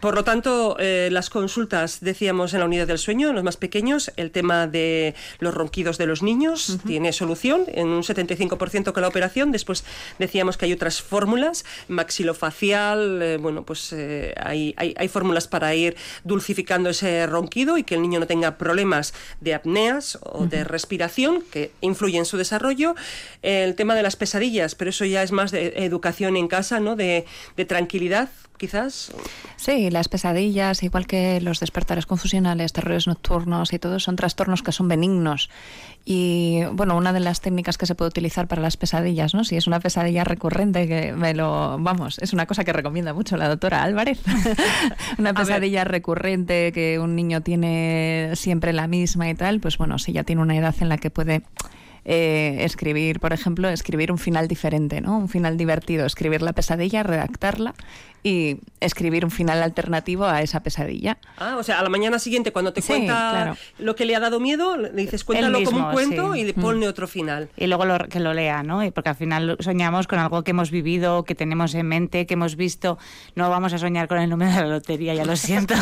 Por 0.00 0.14
lo 0.14 0.24
tanto, 0.24 0.76
eh, 0.78 1.08
las 1.10 1.30
consultas, 1.30 2.00
decíamos 2.00 2.54
en 2.54 2.60
la 2.60 2.66
unidad 2.66 2.86
del 2.86 2.98
sueño, 2.98 3.30
en 3.30 3.34
los 3.34 3.44
más 3.44 3.56
pequeños, 3.56 4.12
el 4.16 4.30
tema 4.30 4.66
de 4.66 5.14
los 5.38 5.54
ronquidos 5.54 5.98
de 5.98 6.06
los 6.06 6.22
niños 6.22 6.78
tiene 6.86 7.12
solución 7.12 7.64
en 7.74 7.88
un 7.88 8.02
75% 8.02 8.92
con 8.92 9.02
la 9.02 9.08
operación. 9.08 9.52
Después 9.52 9.84
decíamos 10.18 10.56
que 10.56 10.66
hay 10.66 10.72
otras 10.72 11.02
fórmulas, 11.02 11.64
maxilofacial, 11.88 13.22
eh, 13.22 13.36
bueno, 13.36 13.64
pues 13.64 13.92
eh, 13.92 14.34
hay, 14.42 14.74
hay, 14.76 14.94
hay, 14.96 15.08
fórmulas 15.08 15.48
para 15.48 15.74
ir 15.74 15.96
dulcificando 16.24 16.90
ese 16.90 17.26
ronquido 17.26 17.78
y 17.78 17.84
que 17.84 17.94
el 17.94 18.02
niño 18.02 18.20
no 18.20 18.26
tenga 18.26 18.58
problemas 18.58 19.14
de 19.40 19.54
apneas 19.54 20.18
o 20.22 20.46
de 20.46 20.64
respiración 20.64 21.42
que 21.50 21.72
influyen 21.80 22.20
en 22.20 22.26
su 22.26 22.36
desarrollo. 22.36 22.94
El 23.42 23.74
tema 23.74 23.94
de 23.94 24.02
las 24.02 24.16
pesadillas, 24.16 24.74
pero 24.74 24.90
eso 24.90 25.04
ya 25.04 25.22
es 25.22 25.32
más 25.32 25.50
de 25.50 25.74
educación 25.84 26.36
en 26.36 26.48
casa, 26.48 26.80
¿no? 26.80 26.96
De, 26.96 27.24
de 27.56 27.64
tranquilidad, 27.64 28.30
quizás. 28.60 29.12
Sí, 29.56 29.90
las 29.90 30.08
pesadillas, 30.08 30.82
igual 30.82 31.06
que 31.06 31.40
los 31.40 31.60
despertares 31.60 32.06
confusionales, 32.06 32.72
terrores 32.72 33.06
nocturnos 33.06 33.72
y 33.72 33.78
todo, 33.78 33.98
son 33.98 34.16
trastornos 34.16 34.62
que 34.62 34.70
son 34.70 34.86
benignos. 34.86 35.50
Y 36.04 36.62
bueno, 36.72 36.96
una 36.96 37.12
de 37.12 37.20
las 37.20 37.40
técnicas 37.40 37.76
que 37.76 37.86
se 37.86 37.94
puede 37.94 38.08
utilizar 38.08 38.48
para 38.48 38.62
las 38.62 38.76
pesadillas, 38.76 39.34
¿no? 39.34 39.44
Si 39.44 39.56
es 39.56 39.66
una 39.66 39.80
pesadilla 39.80 40.24
recurrente, 40.24 40.88
que 40.88 41.12
me 41.12 41.34
lo. 41.34 41.78
Vamos, 41.78 42.18
es 42.18 42.32
una 42.32 42.46
cosa 42.46 42.64
que 42.64 42.72
recomienda 42.72 43.12
mucho 43.12 43.36
la 43.36 43.48
doctora 43.48 43.82
Álvarez. 43.82 44.20
una 45.18 45.34
pesadilla 45.34 45.84
recurrente 45.84 46.72
que 46.72 46.98
un 46.98 47.16
niño 47.16 47.42
tiene 47.42 48.30
siempre 48.34 48.72
la 48.72 48.86
misma 48.86 49.28
y 49.28 49.34
tal, 49.34 49.60
pues 49.60 49.76
bueno, 49.76 49.98
si 49.98 50.12
ya 50.12 50.24
tiene 50.24 50.42
una 50.42 50.56
edad 50.56 50.74
en 50.80 50.88
la 50.88 50.96
que 50.96 51.10
puede 51.10 51.42
eh, 52.04 52.58
escribir, 52.60 53.20
por 53.20 53.34
ejemplo, 53.34 53.68
escribir 53.68 54.10
un 54.10 54.18
final 54.18 54.48
diferente, 54.48 55.00
¿no? 55.02 55.18
Un 55.18 55.28
final 55.28 55.58
divertido, 55.58 56.06
escribir 56.06 56.40
la 56.40 56.54
pesadilla, 56.54 57.02
redactarla 57.02 57.74
y 58.22 58.58
escribir 58.80 59.24
un 59.24 59.30
final 59.30 59.62
alternativo 59.62 60.24
a 60.24 60.42
esa 60.42 60.62
pesadilla. 60.62 61.18
Ah, 61.38 61.56
o 61.58 61.62
sea, 61.62 61.80
a 61.80 61.82
la 61.82 61.88
mañana 61.88 62.18
siguiente 62.18 62.52
cuando 62.52 62.72
te 62.72 62.82
cuenta 62.82 63.56
lo 63.78 63.94
que 63.94 64.04
le 64.04 64.14
ha 64.14 64.20
dado 64.20 64.40
miedo, 64.40 64.76
le 64.76 64.90
dices 64.90 65.24
cuéntalo 65.24 65.62
como 65.64 65.86
un 65.86 65.92
cuento 65.92 66.34
y 66.34 66.44
le 66.44 66.52
mm. 66.52 66.60
ponle 66.60 66.88
otro 66.88 67.08
final. 67.08 67.48
Y 67.56 67.66
luego 67.66 67.84
que 68.08 68.20
lo 68.20 68.34
lea, 68.34 68.62
¿no? 68.62 68.80
Porque 68.92 69.10
al 69.10 69.16
final 69.16 69.56
soñamos 69.60 70.06
con 70.06 70.18
algo 70.18 70.42
que 70.44 70.50
hemos 70.50 70.70
vivido, 70.70 71.24
que 71.24 71.34
tenemos 71.34 71.74
en 71.74 71.86
mente, 71.86 72.26
que 72.26 72.34
hemos 72.34 72.56
visto. 72.56 72.98
No 73.34 73.48
vamos 73.48 73.72
a 73.72 73.78
soñar 73.78 74.08
con 74.08 74.18
el 74.18 74.28
número 74.28 74.52
de 74.52 74.60
la 74.60 74.66
lotería, 74.66 75.14
ya 75.14 75.24
lo 75.24 75.36
siento. 75.36 75.74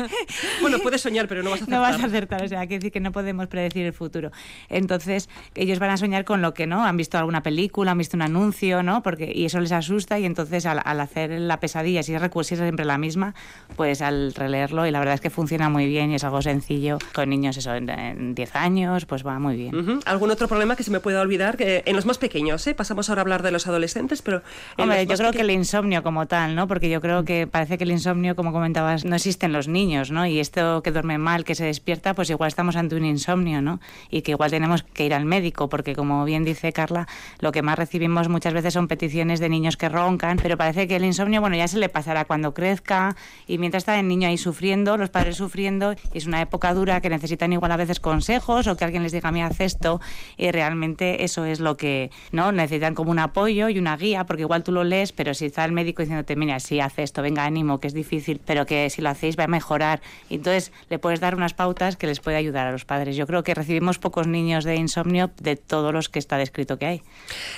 bueno, 0.60 0.78
puedes 0.80 1.00
soñar, 1.00 1.28
pero 1.28 1.42
no 1.42 1.50
vas 1.50 1.60
a 1.60 1.64
acertar. 1.64 1.76
No 1.76 1.82
vas 1.82 2.00
a 2.00 2.06
acertar, 2.06 2.42
o 2.42 2.48
sea, 2.48 2.60
hay 2.60 2.68
que 2.68 2.76
decir 2.76 2.90
que 2.90 3.00
no 3.00 3.12
podemos 3.12 3.48
predecir 3.48 3.84
el 3.84 3.92
futuro. 3.92 4.30
Entonces, 4.70 5.28
ellos 5.54 5.78
van 5.78 5.90
a 5.90 5.98
soñar 5.98 6.24
con 6.24 6.40
lo 6.40 6.54
que 6.54 6.66
no, 6.66 6.86
han 6.86 6.96
visto 6.96 7.18
alguna 7.18 7.42
película, 7.42 7.90
han 7.90 7.98
visto 7.98 8.16
un 8.16 8.22
anuncio, 8.22 8.82
¿no? 8.82 9.02
Porque 9.02 9.30
y 9.34 9.44
eso 9.44 9.60
les 9.60 9.72
asusta 9.72 10.18
y 10.18 10.24
entonces 10.24 10.64
al, 10.64 10.80
al 10.82 11.00
hacer 11.00 11.32
la 11.32 11.60
pesadilla 11.60 11.75
y 11.84 12.02
si 12.02 12.14
es 12.14 12.22
siempre 12.46 12.84
la 12.84 12.98
misma, 12.98 13.34
pues 13.76 14.02
al 14.02 14.32
releerlo, 14.34 14.86
y 14.86 14.90
la 14.90 14.98
verdad 14.98 15.14
es 15.14 15.20
que 15.20 15.30
funciona 15.30 15.68
muy 15.68 15.86
bien 15.86 16.10
y 16.12 16.14
es 16.14 16.24
algo 16.24 16.42
sencillo, 16.42 16.98
con 17.14 17.28
niños 17.28 17.56
eso, 17.56 17.74
en 17.74 18.34
10 18.34 18.56
años, 18.56 19.06
pues 19.06 19.26
va 19.26 19.38
muy 19.38 19.56
bien. 19.56 20.00
¿Algún 20.04 20.30
otro 20.30 20.48
problema 20.48 20.76
que 20.76 20.82
se 20.82 20.90
me 20.90 21.00
pueda 21.00 21.20
olvidar? 21.20 21.56
Que 21.56 21.82
en 21.86 21.96
los 21.96 22.06
más 22.06 22.18
pequeños, 22.18 22.66
¿eh? 22.66 22.74
Pasamos 22.74 23.08
ahora 23.08 23.20
a 23.20 23.24
hablar 23.24 23.42
de 23.42 23.50
los 23.50 23.66
adolescentes, 23.66 24.22
pero... 24.22 24.42
Hombre, 24.78 25.06
yo 25.06 25.16
creo 25.16 25.32
que 25.32 25.40
el 25.40 25.50
insomnio 25.50 26.02
como 26.02 26.26
tal, 26.26 26.54
¿no? 26.54 26.68
Porque 26.68 26.88
yo 26.88 27.00
creo 27.00 27.24
que 27.24 27.46
parece 27.46 27.78
que 27.78 27.84
el 27.84 27.90
insomnio, 27.90 28.36
como 28.36 28.52
comentabas, 28.52 29.04
no 29.04 29.16
existe 29.16 29.46
en 29.46 29.52
los 29.52 29.68
niños, 29.68 30.10
¿no? 30.10 30.26
Y 30.26 30.40
esto 30.40 30.82
que 30.82 30.92
duerme 30.92 31.18
mal, 31.18 31.44
que 31.44 31.54
se 31.54 31.64
despierta, 31.64 32.14
pues 32.14 32.30
igual 32.30 32.48
estamos 32.48 32.76
ante 32.76 32.96
un 32.96 33.04
insomnio, 33.04 33.62
¿no? 33.62 33.80
Y 34.10 34.22
que 34.22 34.32
igual 34.32 34.50
tenemos 34.50 34.82
que 34.82 35.06
ir 35.06 35.14
al 35.14 35.24
médico, 35.24 35.68
porque 35.68 35.94
como 35.94 36.24
bien 36.24 36.44
dice 36.44 36.72
Carla, 36.72 37.06
lo 37.40 37.52
que 37.52 37.62
más 37.62 37.78
recibimos 37.78 38.28
muchas 38.28 38.52
veces 38.54 38.74
son 38.74 38.88
peticiones 38.88 39.40
de 39.40 39.48
niños 39.48 39.76
que 39.76 39.88
roncan, 39.88 40.38
pero 40.42 40.56
parece 40.56 40.86
que 40.88 40.96
el 40.96 41.04
insomnio, 41.04 41.40
bueno, 41.40 41.56
ya 41.56 41.65
se 41.68 41.78
le 41.78 41.88
pasará 41.88 42.24
cuando 42.24 42.54
crezca 42.54 43.16
y 43.46 43.58
mientras 43.58 43.82
está 43.82 43.98
el 43.98 44.08
niño 44.08 44.28
ahí 44.28 44.38
sufriendo, 44.38 44.96
los 44.96 45.10
padres 45.10 45.36
sufriendo, 45.36 45.94
y 46.12 46.18
es 46.18 46.26
una 46.26 46.40
época 46.40 46.74
dura 46.74 47.00
que 47.00 47.08
necesitan 47.08 47.52
igual 47.52 47.72
a 47.72 47.76
veces 47.76 48.00
consejos 48.00 48.66
o 48.66 48.76
que 48.76 48.84
alguien 48.84 49.02
les 49.02 49.12
diga, 49.12 49.30
mira, 49.32 49.46
haz 49.46 49.60
esto, 49.60 50.00
y 50.36 50.50
realmente 50.50 51.24
eso 51.24 51.44
es 51.44 51.60
lo 51.60 51.76
que, 51.76 52.10
¿no? 52.32 52.52
Necesitan 52.52 52.94
como 52.94 53.10
un 53.10 53.18
apoyo 53.18 53.68
y 53.68 53.78
una 53.78 53.96
guía, 53.96 54.24
porque 54.24 54.42
igual 54.42 54.62
tú 54.62 54.72
lo 54.72 54.84
lees, 54.84 55.12
pero 55.12 55.34
si 55.34 55.46
está 55.46 55.64
el 55.64 55.72
médico 55.72 56.02
diciéndote, 56.02 56.36
mira, 56.36 56.60
sí, 56.60 56.80
haz 56.80 56.98
esto, 56.98 57.22
venga, 57.22 57.44
ánimo, 57.44 57.80
que 57.80 57.88
es 57.88 57.94
difícil, 57.94 58.40
pero 58.44 58.66
que 58.66 58.90
si 58.90 59.02
lo 59.02 59.10
hacéis 59.10 59.38
va 59.38 59.44
a 59.44 59.48
mejorar, 59.48 60.00
entonces 60.30 60.72
le 60.90 60.98
puedes 60.98 61.20
dar 61.20 61.34
unas 61.34 61.54
pautas 61.54 61.96
que 61.96 62.06
les 62.06 62.20
puede 62.20 62.36
ayudar 62.36 62.66
a 62.66 62.72
los 62.72 62.84
padres. 62.84 63.16
Yo 63.16 63.26
creo 63.26 63.42
que 63.42 63.54
recibimos 63.54 63.98
pocos 63.98 64.26
niños 64.26 64.64
de 64.64 64.76
insomnio 64.76 65.30
de 65.40 65.56
todos 65.56 65.92
los 65.92 66.08
que 66.08 66.18
está 66.18 66.38
descrito 66.38 66.78
que 66.78 66.86
hay. 66.86 67.02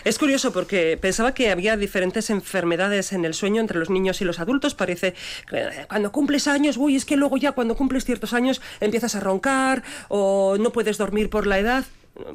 Es 0.05 0.19
curioso 0.19 0.53
porque 0.53 0.99
pensaba 1.01 1.35
que 1.35 1.51
había 1.51 1.77
diferentes 1.77 2.31
enfermedades 2.31 3.13
en 3.13 3.25
el 3.25 3.35
sueño 3.35 3.61
entre 3.61 3.79
los 3.79 3.91
niños 3.91 3.98
y 3.99 4.25
los 4.25 4.41
adultos. 4.41 4.75
Parece 4.75 5.15
que 5.49 5.87
cuando 5.89 6.13
cumples 6.13 6.49
años, 6.49 6.77
uy, 6.77 6.97
es 6.97 7.05
que 7.05 7.17
luego 7.17 7.37
ya 7.37 7.53
cuando 7.53 7.77
cumples 7.77 8.05
ciertos 8.05 8.33
años 8.33 8.61
empiezas 8.81 9.15
a 9.15 9.21
roncar 9.21 9.83
o 10.09 10.57
no 10.59 10.71
puedes 10.71 10.99
dormir 10.99 11.31
por 11.31 11.47
la 11.47 11.59
edad 11.59 11.85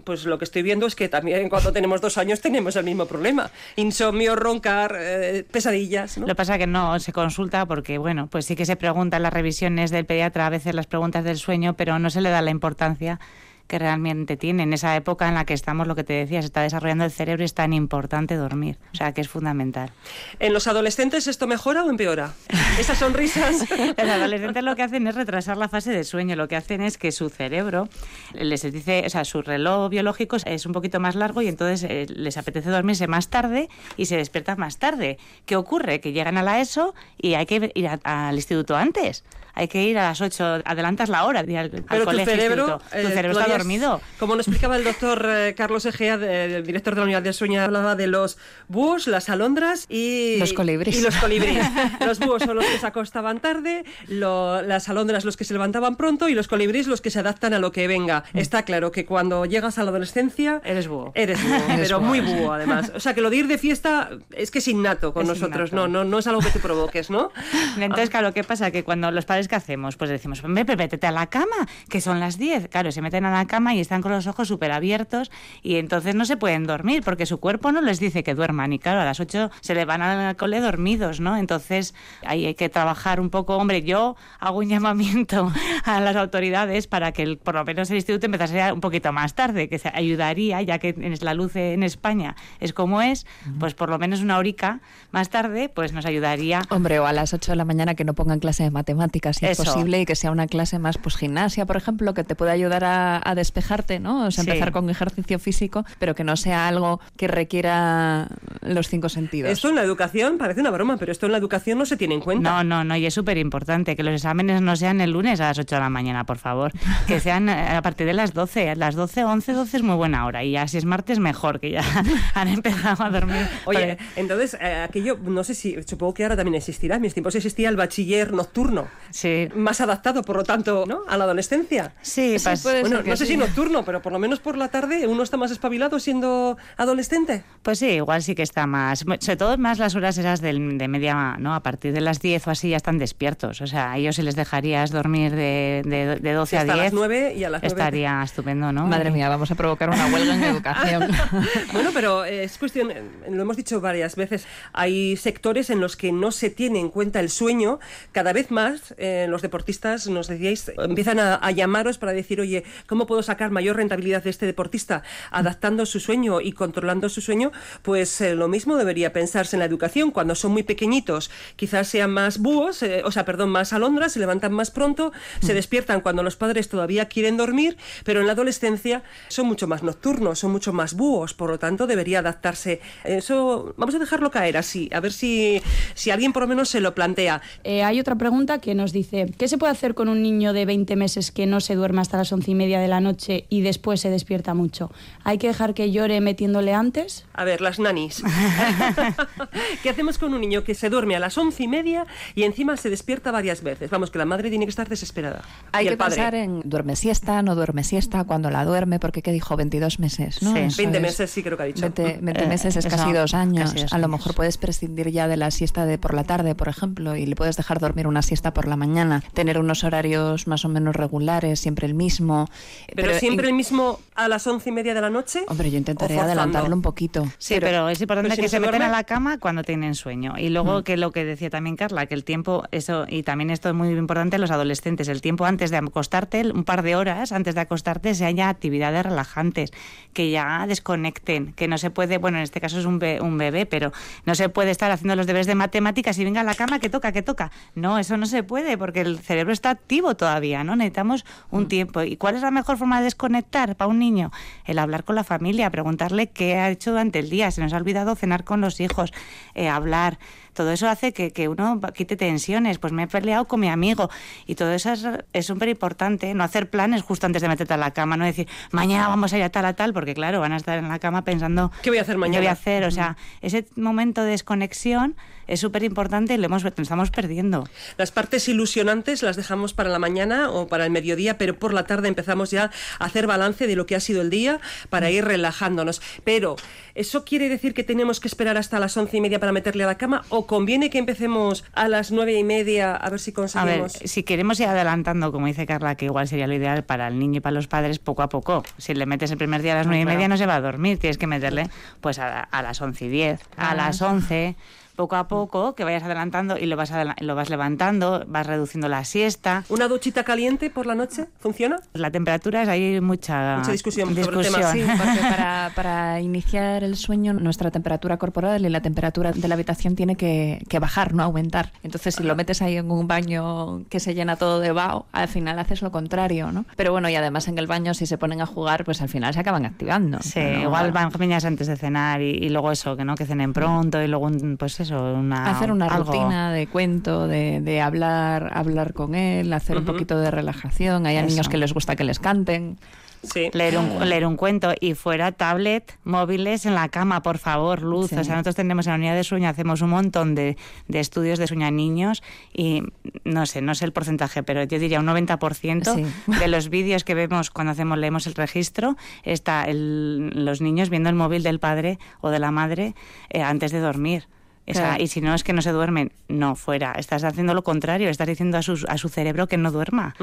pues 0.04 0.26
lo 0.26 0.38
que 0.38 0.46
estoy 0.46 0.62
viendo 0.62 0.86
es 0.86 0.96
que 0.96 1.10
también 1.10 1.50
cuando 1.50 1.74
tenemos 1.74 2.02
dos 2.02 2.18
años 2.18 2.42
tenemos 2.42 2.76
el 2.76 2.86
mismo 2.86 3.06
problema. 3.06 3.52
Insomnio, 3.76 4.36
roncar, 4.36 4.96
eh, 4.98 5.46
pesadillas. 5.50 6.18
Lo 6.18 6.26
que 6.26 6.36
pasa 6.36 6.58
que 6.58 6.68
no 6.68 7.00
se 7.00 7.12
consulta 7.12 7.66
porque, 7.66 7.98
bueno, 7.98 8.28
pues 8.28 8.46
sí 8.46 8.56
que 8.56 8.66
se 8.66 8.76
preguntan 8.76 9.24
las 9.24 9.34
revisiones 9.34 9.92
del 9.92 10.06
pediatra, 10.06 10.48
a 10.48 10.50
veces 10.50 10.74
las 10.74 10.88
preguntas 10.88 11.24
del 11.24 11.38
sueño, 11.38 11.74
pero 11.76 12.00
no 12.00 12.10
se 12.10 12.22
le 12.22 12.30
da 12.30 12.42
la 12.42 12.52
importancia 12.52 13.20
que 13.68 13.80
realmente 13.80 14.38
tiene. 14.38 14.64
En 14.64 14.74
esa 14.74 14.96
época 14.96 15.28
en 15.28 15.34
la 15.34 15.46
que 15.46 15.54
estamos, 15.54 15.88
lo 15.88 15.96
que 15.96 16.04
te 16.04 16.14
decía, 16.14 16.42
se 16.42 16.48
está 16.48 16.62
desarrollando 16.62 17.06
el 17.06 17.12
cerebro 17.12 17.44
y 17.44 17.46
es 17.46 17.54
tan 17.54 17.74
importante 17.74 18.36
dormir. 18.36 18.78
O 18.94 18.98
sea, 18.98 19.14
que 19.14 19.22
es 19.22 19.30
fundamental. 19.30 19.92
¿En 20.40 20.54
los 20.54 20.68
adolescentes 20.68 21.28
esto 21.28 21.48
mejora 21.48 21.84
o 21.84 21.90
empeora? 21.90 22.34
Esas 22.80 23.00
sonrisas. 23.00 23.70
los 23.98 24.10
adolescentes 24.10 24.64
lo 24.64 24.76
que 24.76 24.84
hacen 24.84 25.08
es 25.08 25.16
retrasar 25.16 25.58
la 25.58 25.70
fase 25.70 25.92
de 25.92 26.04
sueño. 26.04 26.36
Lo 26.36 26.48
que 26.48 26.56
hacen 26.56 26.82
es 26.82 26.98
que 26.98 27.12
su 27.12 27.30
cerebro 27.30 27.90
les 28.34 28.62
dice, 28.72 29.04
o 29.06 29.10
sea, 29.10 29.26
su 29.26 29.42
reloj 29.42 29.90
biológico 29.90 30.38
es 30.46 30.66
un 30.66 30.72
poquito 30.72 31.00
más 31.00 31.16
largo 31.16 31.42
y 31.42 31.48
entonces 31.48 31.90
eh, 31.90 32.06
les 32.10 32.38
apetece 32.38 32.70
dormirse 32.70 33.08
más 33.08 33.30
tarde 33.30 33.70
y 33.98 34.06
se 34.06 34.18
despiertan 34.18 34.60
más 34.60 34.78
tarde. 34.78 35.18
¿Qué 35.46 35.56
ocurre? 35.56 36.00
Que 36.00 36.12
llegan 36.12 36.38
a 36.38 36.44
la 36.44 36.60
ESO 36.60 36.94
y 37.18 37.34
hay 37.36 37.46
que 37.46 37.72
ir 37.74 37.90
al 38.04 38.36
instituto 38.36 38.76
antes 38.76 39.24
hay 39.54 39.68
que 39.68 39.84
ir 39.84 39.98
a 39.98 40.10
las 40.10 40.22
8, 40.22 40.64
adelantas 40.66 41.10
la 41.10 41.26
hora 41.26 41.44
de 41.44 41.58
al, 41.58 41.70
Pero 41.70 42.06
tu 42.06 42.18
cerebro, 42.18 42.80
tu 42.80 43.08
cerebro 43.10 43.40
está 43.40 43.52
dormido. 43.52 44.02
Como 44.20 44.36
lo 44.36 44.42
explicaba 44.42 44.78
el 44.78 44.84
doctor 44.84 45.26
eh, 45.30 45.54
Carlos 45.56 45.86
Egea, 45.86 46.16
el 46.16 46.66
director 46.66 46.96
de 46.96 47.02
la 47.02 47.06
unidad 47.06 47.22
de 47.22 47.34
sueño, 47.34 47.62
hablaba 47.62 47.96
de 47.96 48.08
los 48.08 48.38
búhos, 48.68 49.08
las 49.08 49.30
alondras 49.30 49.86
y 49.90 50.38
los 50.40 50.54
colibríes. 50.54 50.98
Y 50.98 51.02
los 51.02 51.16
colibríes. 51.18 51.66
los 52.06 52.20
búhos 52.20 52.44
son 52.44 52.56
los 52.56 52.66
que 52.66 52.80
se 52.80 52.88
acostaban 52.88 53.40
tarde, 53.40 53.84
las 54.08 54.90
alondras 54.90 55.24
los 55.24 55.38
que 55.38 55.44
se 55.44 55.54
levantaban 55.54 55.96
pronto 55.96 56.30
y 56.30 56.34
los 56.34 56.48
colibríes 56.48 56.88
los 56.88 57.02
que 57.02 57.12
se 57.12 57.20
adaptan 57.20 57.54
a 57.54 57.60
lo 57.60 57.72
que 57.72 57.88
venga. 57.88 58.24
Mm. 58.34 58.40
Está 58.40 58.64
claro 58.64 58.92
que 58.92 59.06
cuando 59.06 59.46
llegas 59.46 59.78
a 59.78 59.84
la 59.84 59.92
adolescencia... 59.92 60.62
Eres 60.64 60.88
búho. 60.88 61.12
Eres 61.14 61.42
búho, 61.44 61.62
pero 61.68 62.02
muy 62.02 62.22
búho 62.22 62.54
además. 62.54 62.92
O 62.96 63.00
sea 63.00 63.14
que 63.14 63.22
lo 63.22 63.30
de 63.30 63.38
ir 63.38 63.48
de 63.48 63.58
fiesta 63.58 64.10
es 64.32 64.50
que 64.50 64.60
es 64.60 64.68
innato 64.68 65.14
con 65.14 65.28
nosotros, 65.28 65.74
No, 65.74 65.88
no, 65.88 66.04
no 66.04 66.20
es 66.20 66.28
algo 66.28 66.42
que 66.42 66.50
tú 66.50 66.60
provoques, 66.60 67.10
¿no? 67.10 67.32
Entonces, 67.78 68.10
claro, 68.10 68.34
¿qué 68.34 68.44
pasa? 68.44 68.72
Que 68.72 68.84
cuando 68.84 69.12
los 69.12 69.26
padres 69.26 69.43
¿qué 69.48 69.56
hacemos? 69.56 69.98
Pues 69.98 70.10
decimos, 70.10 70.42
vete 70.44 71.08
a 71.08 71.12
la 71.12 71.28
cama, 71.28 71.68
que 71.90 72.02
son 72.02 72.20
las 72.20 72.38
10. 72.38 72.70
Claro, 72.70 72.92
se 72.92 73.02
meten 73.02 73.26
a 73.26 73.32
la 73.32 73.46
cama 73.46 73.74
y 73.74 73.80
están 73.80 74.02
con 74.02 74.12
los 74.12 74.28
ojos 74.28 74.48
súper 74.48 74.72
abiertos 74.72 75.32
y 75.62 75.76
entonces 75.76 76.16
no 76.16 76.26
se 76.26 76.38
pueden 76.38 76.66
dormir 76.66 77.04
porque 77.04 77.26
su 77.26 77.40
cuerpo 77.40 77.72
no 77.72 77.82
les 77.82 78.00
dice 78.00 78.24
que 78.24 78.36
duerman. 78.36 78.74
Y 78.74 78.80
claro, 78.80 79.02
a 79.02 79.06
las 79.06 79.20
8 79.20 79.52
se 79.62 79.76
le 79.76 79.86
van 79.86 80.02
al 80.02 80.36
cole 80.36 80.60
dormidos, 80.60 81.20
¿no? 81.20 81.38
Entonces 81.38 81.94
ahí 82.26 82.46
hay 82.46 82.56
que 82.56 82.70
trabajar 82.70 83.20
un 83.20 83.30
poco. 83.30 83.58
Hombre, 83.58 83.84
yo 83.84 84.16
hago 84.40 84.60
un 84.60 84.70
llamamiento 84.70 85.52
a 85.86 86.00
las 86.00 86.16
autoridades 86.16 86.88
para 86.88 87.12
que 87.12 87.38
por 87.38 87.56
lo 87.56 87.64
menos 87.66 87.90
el 87.90 87.98
instituto 87.98 88.26
empezase 88.26 88.72
un 88.72 88.82
poquito 88.82 89.12
más 89.12 89.34
tarde, 89.34 89.70
que 89.70 89.80
se 89.80 89.90
ayudaría, 89.94 90.62
ya 90.62 90.80
que 90.80 90.94
la 91.22 91.34
luz 91.34 91.56
en 91.56 91.84
España 91.84 92.36
es 92.60 92.74
como 92.74 93.02
es, 93.02 93.26
pues 93.60 93.74
por 93.74 93.90
lo 93.90 93.98
menos 94.00 94.22
una 94.22 94.38
horica 94.38 94.82
más 95.12 95.30
tarde, 95.30 95.70
pues 95.70 95.94
nos 95.94 96.06
ayudaría. 96.06 96.62
Hombre, 96.70 97.00
o 97.00 97.06
a 97.06 97.14
las 97.14 97.34
8 97.34 97.52
de 97.52 97.56
la 97.56 97.66
mañana 97.66 97.96
que 97.96 98.04
no 98.04 98.14
pongan 98.14 98.40
clase 98.40 98.64
de 98.64 98.72
matemáticas 98.72 99.33
si 99.34 99.46
es 99.46 99.58
posible, 99.58 100.02
y 100.02 100.06
que 100.06 100.16
sea 100.16 100.32
una 100.32 100.48
clase 100.48 100.80
más 100.80 100.98
pues 100.98 101.16
gimnasia, 101.16 101.66
por 101.66 101.78
ejemplo, 101.78 102.14
que 102.14 102.24
te 102.24 102.36
pueda 102.36 102.52
ayudar 102.52 102.84
a, 102.86 103.34
despejarte, 103.36 104.00
¿no? 104.00 104.28
O 104.28 104.32
sea, 104.32 104.44
empezar 104.44 104.72
con 104.72 104.90
ejercicio 104.90 105.40
físico, 105.40 105.86
pero 106.00 106.14
que 106.14 106.24
no 106.24 106.38
sea 106.38 106.68
algo 106.68 107.00
que 107.18 107.28
requiera 107.28 108.28
los 108.62 108.88
cinco 108.88 109.10
sentidos. 109.10 109.52
Esto 109.52 109.70
en 109.70 109.76
la 109.76 109.82
educación 109.82 110.38
parece 110.38 110.62
una 110.62 110.72
broma, 110.72 110.98
pero 110.98 111.12
esto 111.12 111.26
en 111.26 111.32
la 111.32 111.38
educación 111.38 111.78
no 111.78 111.86
se 111.86 111.98
tiene 111.98 112.16
en 112.16 112.22
cuenta. 112.22 112.50
No, 112.50 112.64
no, 112.64 112.84
no, 112.84 112.96
y 112.96 113.06
es 113.06 113.14
súper 113.14 113.38
importante 113.38 113.96
que 113.96 114.04
los 114.04 114.14
exámenes 114.14 114.62
no 114.62 114.76
sean 114.76 115.02
el 115.02 115.12
lunes 115.12 115.40
a 115.42 115.46
las 115.46 115.60
8 115.60 115.76
de 115.76 115.82
la 115.82 115.90
mañana, 115.90 116.26
por 116.26 116.38
favor, 116.38 116.72
que 117.08 117.20
sean 117.20 117.50
eh, 117.50 117.76
a 117.76 117.82
partir 117.82 118.06
de 118.08 118.14
las 118.14 118.34
12, 118.34 118.76
las 118.76 118.96
12, 118.96 119.24
11, 119.24 119.54
12 119.54 119.78
es 119.78 119.84
muy 119.84 119.96
buena 119.96 120.26
hora, 120.26 120.44
y 120.44 120.52
ya 120.52 120.68
si 120.68 120.78
es 120.78 120.86
martes 120.86 121.20
mejor, 121.20 121.60
que 121.60 121.72
ya 121.72 121.84
han 122.34 122.48
empezado 122.48 123.04
a 123.04 123.10
dormir. 123.10 123.48
Oye, 123.66 123.98
entonces, 124.16 124.58
eh, 124.60 124.84
aquello, 124.88 125.18
no 125.22 125.44
sé 125.44 125.56
si, 125.56 125.82
supongo 125.84 126.14
que 126.14 126.24
ahora 126.24 126.36
también 126.36 126.56
existirá, 126.56 126.96
en 126.96 127.02
mis 127.02 127.14
tiempos 127.14 127.36
existía 127.36 127.70
el 127.70 127.76
bachiller 127.76 128.34
nocturno. 128.34 128.88
Sí. 129.24 129.48
Más 129.56 129.80
adaptado, 129.80 130.22
por 130.22 130.36
lo 130.36 130.44
tanto, 130.44 130.84
¿no? 130.86 131.04
A 131.08 131.16
la 131.18 131.24
adolescencia. 131.24 131.94
Sí, 132.02 132.38
Sí, 132.38 132.50
puede 132.62 132.82
Bueno, 132.82 133.02
no 133.06 133.16
sé 133.16 133.26
sí. 133.26 133.32
si 133.34 133.38
nocturno, 133.38 133.86
pero 133.86 134.02
por 134.02 134.12
lo 134.12 134.20
menos 134.20 134.40
por 134.42 134.58
la 134.58 134.68
tarde 134.68 135.08
uno 135.08 135.24
está 135.24 135.38
más 135.38 135.50
espabilado 135.52 135.98
siendo 136.00 136.58
adolescente. 136.78 137.44
Pues 137.62 137.80
sí, 137.80 137.88
igual 137.88 138.22
sí 138.22 138.36
que 138.36 138.44
está 138.44 138.68
más. 138.68 139.00
Sobre 139.00 139.38
todo 139.38 139.58
más 139.58 139.80
las 139.80 139.96
horas 139.96 140.18
esas 140.18 140.42
del- 140.42 140.78
de 140.78 140.88
media, 140.90 141.38
¿no? 141.40 141.56
A 141.56 141.62
partir 141.64 141.94
de 141.94 142.02
las 142.02 142.20
10 142.20 142.48
o 142.48 142.52
así 142.52 142.70
ya 142.70 142.78
están 142.78 142.98
despiertos. 142.98 143.62
O 143.62 143.68
sea, 143.68 143.92
a 143.94 143.98
ellos 143.98 144.18
si 144.18 144.22
les 144.24 144.36
dejarías 144.36 144.92
dormir 144.92 145.32
de, 145.32 145.84
de, 145.86 146.20
de 146.20 146.34
12 146.34 146.58
a 146.58 146.62
Hasta 146.62 146.74
10. 146.74 146.84
las 146.86 146.94
9 146.94 147.34
y 147.38 147.44
a 147.46 147.50
las 147.50 147.62
9. 147.62 147.68
Estaría 147.74 148.22
estupendo, 148.24 148.72
¿no? 148.74 148.86
Madre 148.88 149.10
mía, 149.12 149.30
vamos 149.30 149.50
a 149.52 149.56
provocar 149.56 149.90
una 149.90 150.08
huelga 150.08 150.36
en 150.36 150.44
educación. 150.56 151.10
Bueno, 151.72 151.92
pero 151.94 152.26
eh, 152.26 152.44
es 152.44 152.58
cuestión, 152.58 152.92
eh, 152.92 153.02
lo 153.30 153.42
hemos 153.42 153.56
dicho 153.58 153.80
varias 153.82 154.16
veces, 154.16 154.46
hay 154.74 155.16
sectores 155.18 155.70
en 155.70 155.80
los 155.80 155.96
que 155.96 156.12
no 156.12 156.32
se 156.32 156.50
tiene 156.50 156.80
en 156.80 156.90
cuenta 156.90 157.20
el 157.20 157.30
sueño. 157.30 157.80
Cada 158.12 158.34
vez 158.34 158.52
más 158.52 158.94
eh, 158.98 159.13
los 159.28 159.42
deportistas, 159.42 160.08
nos 160.08 160.28
decíais, 160.28 160.72
empiezan 160.78 161.20
a, 161.20 161.36
a 161.36 161.52
llamaros 161.52 161.98
para 161.98 162.14
decir, 162.14 162.42
oye, 162.42 162.64
¿cómo 162.88 163.06
puedo 163.06 163.24
sacar 163.24 163.52
mayor 163.52 163.78
rentabilidad 163.78 164.24
de 164.24 164.30
este 164.30 164.46
deportista? 164.46 165.04
Adaptando 165.32 165.86
su 165.86 166.00
sueño 166.00 166.42
y 166.42 166.52
controlando 166.54 167.10
su 167.10 167.22
sueño, 167.22 167.52
pues 167.82 168.22
eh, 168.22 168.36
lo 168.36 168.48
mismo 168.48 168.76
debería 168.78 169.14
pensarse 169.14 169.56
en 169.56 169.60
la 169.60 169.66
educación. 169.66 170.12
Cuando 170.12 170.36
son 170.36 170.52
muy 170.52 170.64
pequeñitos, 170.64 171.32
quizás 171.56 171.88
sean 171.88 172.12
más 172.12 172.40
búhos, 172.40 172.84
eh, 172.84 173.02
o 173.06 173.12
sea, 173.12 173.26
perdón, 173.26 173.50
más 173.50 173.74
alondras, 173.74 174.14
se 174.14 174.20
levantan 174.20 174.54
más 174.54 174.72
pronto, 174.72 175.12
se 175.42 175.54
despiertan 175.54 176.02
cuando 176.02 176.24
los 176.24 176.36
padres 176.36 176.70
todavía 176.70 177.08
quieren 177.08 177.38
dormir, 177.38 177.78
pero 178.04 178.20
en 178.20 178.28
la 178.28 178.34
adolescencia 178.34 179.04
son 179.28 179.48
mucho 179.48 179.68
más 179.68 179.84
nocturnos, 179.84 180.40
son 180.40 180.52
mucho 180.52 180.74
más 180.74 180.94
búhos, 180.94 181.34
por 181.34 181.50
lo 181.50 181.60
tanto 181.60 181.88
debería 181.88 182.20
adaptarse. 182.20 182.82
Eso 183.04 183.74
vamos 183.78 183.96
a 183.96 184.00
dejarlo 184.00 184.32
caer 184.32 184.58
así, 184.58 184.90
a 184.94 185.00
ver 185.00 185.12
si, 185.12 185.62
si 185.94 186.12
alguien 186.12 186.34
por 186.34 186.44
lo 186.44 186.48
menos 186.48 186.70
se 186.70 186.80
lo 186.80 186.94
plantea. 186.96 187.42
Eh, 187.64 187.84
hay 187.84 188.00
otra 188.00 188.16
pregunta 188.16 188.60
que 188.60 188.76
nos 188.76 188.92
dice, 188.92 189.03
¿qué 189.38 189.48
se 189.48 189.58
puede 189.58 189.72
hacer 189.72 189.94
con 189.96 190.10
un 190.10 190.22
niño 190.22 190.54
de 190.54 190.66
20 190.66 190.96
meses 190.96 191.32
que 191.32 191.46
no 191.46 191.60
se 191.60 191.76
duerme 191.76 192.02
hasta 192.02 192.18
las 192.18 192.32
once 192.32 192.52
y 192.52 192.56
media 192.56 192.80
de 192.80 192.88
la 192.88 193.00
noche 193.00 193.46
y 193.50 193.62
después 193.62 194.02
se 194.02 194.10
despierta 194.10 194.54
mucho? 194.54 194.92
¿Hay 195.24 195.38
que 195.38 195.48
dejar 195.48 195.74
que 195.74 195.92
llore 195.92 196.22
metiéndole 196.22 196.74
antes? 196.74 197.26
A 197.34 197.44
ver, 197.44 197.62
las 197.62 197.80
nanis. 197.80 198.24
¿Qué 199.84 199.90
hacemos 199.90 200.18
con 200.18 200.34
un 200.34 200.42
niño 200.42 200.64
que 200.64 200.76
se 200.76 200.90
duerme 200.90 201.16
a 201.16 201.20
las 201.20 201.38
once 201.38 201.64
y 201.64 201.68
media 201.68 202.06
y 202.36 202.44
encima 202.44 202.78
se 202.78 202.90
despierta 202.90 203.32
varias 203.32 203.64
veces? 203.64 203.90
Vamos, 203.90 204.12
que 204.12 204.18
la 204.18 204.26
madre 204.26 204.50
tiene 204.50 204.66
que 204.66 204.70
estar 204.70 204.88
desesperada. 204.90 205.42
Hay 205.72 205.86
y 205.86 205.88
que 205.88 205.94
el 205.94 205.98
padre. 205.98 206.16
pensar 206.16 206.36
en 206.36 206.62
duerme 206.66 206.96
siesta, 206.96 207.42
no 207.42 207.56
duerme 207.56 207.84
siesta, 207.84 208.24
cuando 208.24 208.50
la 208.50 208.66
duerme, 208.66 209.00
porque 209.00 209.22
¿qué 209.22 209.32
dijo? 209.32 209.56
22 209.56 210.00
meses, 210.00 210.42
¿no? 210.42 210.54
Sí, 210.54 210.60
Eso 210.60 210.78
20 210.78 210.98
es- 210.98 211.02
meses 211.02 211.32
sí 211.32 211.44
creo 211.44 211.58
que 211.58 211.64
ha 211.64 211.66
dicho. 211.68 211.82
20, 211.82 212.20
20 212.22 212.44
Eh, 212.44 212.48
meses 212.48 212.76
es 212.76 212.86
casi 212.88 213.12
dos 213.14 213.34
años. 213.34 213.72
casi 213.72 213.82
dos 213.84 213.94
a 213.94 213.98
lo 213.98 214.06
años. 214.06 214.18
mejor 214.20 214.36
puedes 214.36 214.58
prescindir 214.58 215.10
ya 215.12 215.28
de 215.28 215.38
la 215.38 215.52
siesta 215.52 215.86
de 215.86 215.98
por 215.98 216.14
la 216.14 216.24
tarde, 216.24 216.56
por 216.56 216.68
ejemplo, 216.70 217.16
y 217.16 217.26
le 217.26 217.36
puedes 217.36 217.58
dejar 217.58 217.80
dormir 217.80 218.08
una 218.08 218.22
siesta 218.22 218.54
por 218.54 218.68
la 218.68 218.76
mañana. 218.78 218.93
Tener 219.34 219.58
unos 219.60 219.84
horarios 219.84 220.48
más 220.48 220.66
o 220.66 220.70
menos 220.70 220.96
regulares, 220.96 221.60
siempre 221.60 221.88
el 221.88 221.94
mismo. 221.94 222.50
Pero, 222.96 223.18
siempre 223.20 223.46
en- 223.48 223.50
el 223.52 223.56
mismo 223.56 224.00
a 224.16 224.28
las 224.28 224.46
once 224.48 224.70
y 224.70 224.72
media 224.72 224.94
de 224.94 225.02
la 225.02 225.10
noche. 225.10 225.44
Hombre, 225.48 225.72
yo 225.72 225.78
intentaré 225.78 226.20
adelantarlo 226.20 226.76
un 226.76 226.82
poquito. 226.82 227.26
Sí, 227.38 227.56
pero, 227.60 227.90
es 227.90 228.00
importante 228.02 228.30
pero 228.30 228.36
si 228.36 228.42
que 228.42 228.46
no 228.46 228.50
se 228.50 228.56
se 228.58 228.60
meten 228.60 228.82
a 228.84 228.90
la 228.90 229.04
cama 229.04 229.38
cuando 229.40 229.64
tienen 229.64 229.96
sueño. 229.96 230.36
Y 230.38 230.50
luego 230.50 230.84
que 230.84 230.98
lo 230.98 231.12
que 231.12 231.26
decía 231.26 231.50
también 231.50 231.76
Carla, 231.76 232.06
que 232.06 232.14
el 232.16 232.24
tiempo, 232.24 232.64
eso, 232.72 233.06
y 233.10 233.24
también 233.24 233.50
esto 233.50 233.70
es 233.70 233.76
muy 233.76 233.90
importante 233.90 234.36
en 234.36 234.42
los 234.42 234.52
adolescentes, 234.52 235.08
el 235.08 235.22
tiempo 235.22 235.46
antes 235.46 235.72
de 235.72 235.78
acostarte, 235.78 236.44
un 236.52 236.64
par 236.64 236.84
de 236.84 236.96
horas 236.96 237.32
antes 237.32 237.56
de 237.56 237.62
acostarte, 237.62 238.14
se 238.16 238.26
haya 238.26 238.50
actividades 238.50 239.04
relajantes, 239.04 239.72
que 240.14 240.30
ya 240.30 240.66
desconecten, 240.68 241.54
que 241.54 241.68
no 241.68 241.78
se 241.78 241.90
puede, 241.90 242.18
bueno, 242.18 242.38
en 242.38 242.44
este 242.44 242.62
caso 242.62 242.80
es 242.80 242.86
un, 242.86 243.00
be- 243.00 243.20
un 243.22 243.38
bebé, 243.38 243.66
pero 243.66 243.92
no 244.26 244.36
se 244.36 244.50
puede 244.50 244.72
estar 244.72 244.92
haciendo 244.92 245.16
los 245.16 245.26
deberes 245.26 245.48
de 245.48 245.56
matemáticas 245.56 246.18
y 246.20 246.24
venga 246.24 246.42
a 246.42 246.44
la 246.44 246.54
cama 246.56 246.80
que 246.80 246.90
toca, 246.90 247.12
que 247.12 247.22
toca. 247.24 247.52
No, 247.76 247.98
eso 247.98 248.18
no 248.18 248.26
se 248.26 248.44
puede, 248.44 248.78
porque 248.84 249.00
el 249.00 249.20
cerebro 249.20 249.54
está 249.54 249.70
activo 249.70 250.14
todavía, 250.16 250.66
¿no? 250.66 250.76
Necesitamos 250.76 251.24
un 251.52 251.70
tiempo. 251.70 252.02
¿Y 252.02 252.18
cuál 252.18 252.36
es 252.36 252.42
la 252.42 252.52
mejor 252.52 252.76
forma 252.78 252.98
de 252.98 253.06
desconectar 253.06 253.78
para 253.78 253.88
un 253.88 253.98
niño? 253.98 254.30
El 254.66 254.78
hablar 254.78 255.06
con 255.06 255.16
la 255.16 255.24
familia, 255.24 255.70
preguntarle 255.70 256.28
qué 256.28 256.58
ha 256.58 256.70
hecho 256.70 256.92
durante 256.92 257.20
el 257.20 257.30
día, 257.30 257.50
se 257.52 257.62
nos 257.62 257.72
ha 257.72 257.78
olvidado 257.78 258.14
cenar 258.16 258.44
con 258.44 258.60
los 258.60 258.82
hijos, 258.82 259.14
eh, 259.56 259.70
hablar. 259.70 260.20
Todo 260.54 260.72
eso 260.72 260.88
hace 260.90 261.14
que, 261.14 261.32
que 261.32 261.48
uno 261.50 261.80
quite 261.94 262.16
tensiones. 262.16 262.78
Pues 262.80 262.94
me 262.94 263.04
he 263.04 263.08
peleado 263.08 263.46
con 263.46 263.60
mi 263.60 263.70
amigo. 263.70 264.10
Y 264.46 264.56
todo 264.56 264.72
eso 264.72 264.92
es- 264.94 265.06
es 265.34 265.46
súper 265.46 265.70
importante. 265.70 266.34
No 266.34 266.44
hacer 266.44 266.70
planes 266.70 267.02
justo 267.02 267.26
antes 267.26 267.42
de 267.42 267.48
meterte 267.48 267.74
a 267.74 267.78
la 267.78 267.92
cama. 267.92 268.18
No 268.18 268.26
decir, 268.26 268.48
mañana 268.72 269.08
vamos 269.08 269.34
a 269.34 269.38
ir 269.38 269.44
a 269.44 269.50
tal 269.50 269.66
a 269.66 269.74
tal, 269.74 269.94
porque 269.94 270.14
claro, 270.14 270.40
van 270.40 270.54
a 270.54 270.58
estar 270.58 270.78
en 270.80 270.88
la 270.90 271.00
cama 271.00 271.24
pensando, 271.24 271.72
¿Qué 271.82 271.90
voy 271.90 272.00
a 272.00 272.02
hacer 272.02 272.18
mañana? 272.18 272.38
¿Qué 272.38 272.42
voy 272.42 272.48
a 272.48 272.52
hacer? 272.54 272.84
O 272.86 272.92
sea, 272.92 273.18
ese 273.42 273.66
momento 273.76 274.24
de 274.24 274.32
desconexión 274.32 275.16
es 275.48 275.60
súper 275.60 275.84
importante 275.84 276.34
y 276.36 276.38
lo, 276.38 276.46
hemos, 276.46 276.64
lo 276.64 276.70
estamos 276.70 277.12
perdiendo. 277.12 277.68
Las 277.98 278.12
partes 278.12 278.48
ilusionantes 278.48 279.24
las 279.24 279.36
dejamos 279.36 279.74
para 279.74 279.90
la 279.90 280.00
mañana 280.00 280.50
o 280.50 280.68
para 280.68 280.86
el 280.86 280.92
mediodía, 280.92 281.38
pero 281.38 281.58
por 281.60 281.74
la 281.74 281.86
tarde 281.86 282.08
empezamos 282.08 282.50
ya 282.52 282.72
a 283.00 283.06
hacer 283.06 283.28
balance 283.28 283.68
de 283.68 283.76
lo 283.76 283.86
que 283.86 283.96
ha 283.96 284.00
sido 284.00 284.22
el 284.22 284.30
día 284.30 284.60
para 284.90 285.12
ir 285.12 285.26
relajándonos. 285.26 286.02
Pero, 286.24 286.56
¿eso 286.96 287.26
quiere 287.26 287.50
decir 287.50 287.74
que 287.74 287.84
tenemos 287.84 288.20
que 288.22 288.28
esperar 288.30 288.58
hasta 288.58 288.80
las 288.80 288.96
once 288.96 289.18
y 289.18 289.22
media 289.22 289.40
para 289.40 289.52
meterle 289.52 289.84
a 289.84 289.88
la 289.88 289.98
cama? 289.98 290.24
¿O 290.30 290.43
conviene 290.48 290.90
que 290.90 290.98
empecemos 290.98 291.64
a 291.74 291.88
las 291.88 292.12
nueve 292.12 292.34
y 292.34 292.44
media 292.44 292.96
a 292.96 293.10
ver 293.10 293.20
si 293.20 293.32
A 293.32 293.34
ver, 293.34 293.80
conseguimos? 293.80 293.92
si 293.94 294.24
queremos 294.24 294.60
ir 294.60 294.68
adelantando, 294.68 295.32
como 295.32 295.48
dice 295.48 295.66
Carla, 295.66 295.96
que 295.96 296.06
igual 296.06 296.28
sería 296.28 296.48
lo 296.48 296.54
ideal 296.54 296.84
para 296.84 297.08
el 297.08 297.20
niño 297.20 297.38
y 297.38 297.42
para 297.42 297.54
los 297.54 297.68
padres, 297.68 298.00
poco 298.00 298.22
a 298.22 298.30
poco. 298.30 298.64
Si 298.78 298.94
le 298.94 299.06
metes 299.06 299.32
el 299.32 299.38
primer 299.38 299.62
día 299.62 299.74
a 299.74 299.78
las 299.78 299.88
nueve 299.88 300.02
y 300.02 300.06
media, 300.06 300.28
no 300.28 300.38
se 300.38 300.46
va 300.46 300.56
a 300.56 300.62
dormir. 300.62 300.98
Tienes 301.00 301.18
que 301.18 301.28
meterle 301.28 301.70
pues 302.02 302.20
a, 302.20 302.42
a 302.42 302.62
las 302.62 302.82
once 302.82 303.06
y 303.06 303.10
diez, 303.10 303.40
a 303.58 303.76
las 303.76 304.02
once, 304.02 304.56
poco 304.96 305.16
a 305.16 305.28
poco, 305.28 305.76
que 305.76 305.84
vayas 305.84 306.04
adelantando 306.04 306.58
y 306.58 306.66
lo 306.66 306.76
vas, 306.78 306.92
adela- 306.92 307.16
lo 307.20 307.36
vas 307.36 307.50
levantando, 307.50 308.24
vas 308.28 308.46
reduciendo 308.48 308.88
la 308.88 309.04
siesta. 309.06 309.64
¿Una 309.70 309.88
duchita 309.88 310.24
caliente 310.24 310.70
por 310.70 310.86
la 310.86 310.96
noche? 310.96 311.26
¿Funciona? 311.40 311.78
La 311.94 312.12
temperatura 312.12 312.62
es 312.64 312.70
ahí 312.70 313.02
mucha, 313.02 313.58
Mucha 313.58 313.72
discusión 313.72 314.10
sobre 314.16 314.38
el 314.38 314.44
tema, 314.44 314.58
discusión. 314.60 314.88
Sí, 314.88 314.94
porque 315.04 315.20
para, 315.22 315.72
para 315.76 316.22
iniciar 316.22 316.84
el 316.84 316.96
sueño 316.96 317.34
nuestra 317.34 317.72
temperatura 317.72 318.18
corporal 318.18 318.66
y 318.66 318.70
la 318.70 318.82
temperatura 318.82 319.32
de 319.32 319.48
la 319.48 319.56
habitación 319.56 319.96
tiene 319.96 320.16
que, 320.16 320.64
que 320.70 320.80
bajar, 320.80 321.14
no 321.14 321.24
aumentar. 321.24 321.72
Entonces, 321.84 322.16
si 322.16 322.24
lo 322.24 322.36
metes 322.36 322.62
ahí 322.62 322.78
en 322.78 322.90
un 322.92 323.08
baño 323.08 323.84
que 323.90 324.00
se 324.00 324.14
llena 324.14 324.36
todo 324.36 324.60
de 324.60 324.72
vaho, 324.72 325.06
al 325.12 325.28
final 325.28 325.58
haces 325.60 325.82
lo 325.82 325.92
contrario, 325.92 326.52
¿no? 326.52 326.66
Pero 326.76 326.92
bueno, 326.92 327.10
y 327.10 327.16
además 327.16 327.48
en 327.48 327.58
el 327.58 327.68
baño, 327.68 327.94
si 327.94 328.06
se 328.06 328.18
ponen 328.18 328.42
a 328.42 328.46
jugar, 328.46 328.86
pues 328.86 329.02
al 329.02 329.10
final 329.10 329.34
se 329.34 329.40
acaban 329.40 329.66
activando. 329.66 330.20
Sí, 330.22 330.40
¿no? 330.40 330.62
igual 330.64 330.92
van 330.92 331.12
niñas 331.20 331.46
antes 331.46 331.68
de 331.68 331.78
cenar 331.78 332.22
y, 332.22 332.32
y 332.32 332.50
luego 332.50 332.72
eso, 332.72 332.98
que 332.98 333.06
no 333.06 333.16
que 333.16 333.26
cenen 333.26 333.54
pronto 333.54 334.02
y 334.02 334.08
luego 334.08 334.26
un- 334.26 334.58
pues 334.58 334.80
eso, 334.84 335.14
una 335.14 335.50
Hacer 335.50 335.72
una 335.72 335.88
algo. 335.88 336.12
rutina 336.12 336.52
de 336.54 336.68
cuento, 336.68 337.28
de, 337.28 337.60
de 337.62 337.82
hablar, 337.82 338.52
hablar 338.54 338.94
con 338.94 339.16
él, 339.16 339.52
hacer 339.52 339.78
un 339.78 339.86
poquito 339.86 340.18
de 340.20 340.32
relajación. 340.32 341.06
Hay 341.06 341.18
a 341.18 341.22
Eso. 341.22 341.30
niños 341.30 341.50
que 341.50 341.58
les 341.58 341.74
gusta 341.74 341.96
que 341.96 342.04
les 342.04 342.20
canten. 342.20 342.78
Sí. 343.24 343.50
Leer 343.54 343.78
un, 343.78 344.10
leer 344.10 344.26
un 344.26 344.36
cuento 344.36 344.74
y 344.82 344.96
fuera 344.96 345.32
tablet, 345.32 345.98
móviles 346.04 346.66
en 346.66 346.76
la 346.76 346.90
cama, 346.90 347.22
por 347.22 347.38
favor, 347.38 347.82
luz. 347.82 348.10
Sí. 348.10 348.18
O 348.18 348.24
sea, 348.26 348.34
nosotros 348.34 348.56
tenemos 348.56 348.86
en 348.86 348.92
la 348.92 348.98
unidad 348.98 349.16
de 349.16 349.24
sueño, 349.24 349.48
hacemos 349.48 349.80
un 349.82 349.92
montón 349.92 350.36
de, 350.36 350.58
de 350.90 351.00
estudios 351.00 351.40
de 351.40 351.48
sueño 351.48 351.66
a 351.66 351.72
niños 351.72 352.22
y 352.54 352.84
no 353.24 353.46
sé, 353.46 353.62
no 353.62 353.76
sé 353.76 353.86
el 353.86 353.94
porcentaje, 353.94 354.44
pero 354.44 354.64
yo 354.66 354.78
diría 354.78 355.00
un 355.00 355.06
90% 355.06 355.96
Sí. 355.96 356.06
de 356.38 356.48
los 356.50 356.68
vídeos 356.68 357.06
que 357.06 357.14
vemos 357.16 357.50
cuando 357.50 357.72
hacemos 357.72 357.98
leemos 357.98 358.28
el 358.28 358.34
registro, 358.36 358.98
está 359.24 359.64
el- 359.64 360.32
los 360.44 360.60
niños 360.60 360.90
viendo 360.90 361.08
el 361.08 361.16
móvil 361.16 361.44
del 361.44 361.60
padre 361.62 362.00
o 362.20 362.30
de 362.30 362.40
la 362.40 362.52
madre 362.52 362.94
eh, 363.30 363.42
antes 363.42 363.72
de 363.72 363.80
dormir. 363.80 364.28
O 364.66 364.74
sea, 364.74 364.84
Claro. 364.92 365.04
y 365.04 365.08
si 365.08 365.20
no 365.20 365.34
es 365.34 365.44
que 365.44 365.52
no 365.52 365.62
se 365.62 365.72
duermen, 365.72 366.12
no, 366.30 366.56
fuera. 366.56 366.94
Estás 366.94 367.24
haciendo 367.24 367.54
lo 367.54 367.64
contrario, 367.64 368.10
estás 368.10 368.28
diciendo 368.28 368.58
a 368.58 368.62
su, 368.62 368.86
a 368.88 368.98
su 368.98 369.10
cerebro 369.10 369.48
que 369.48 369.58
no 369.58 369.72
duerma. 369.72 370.16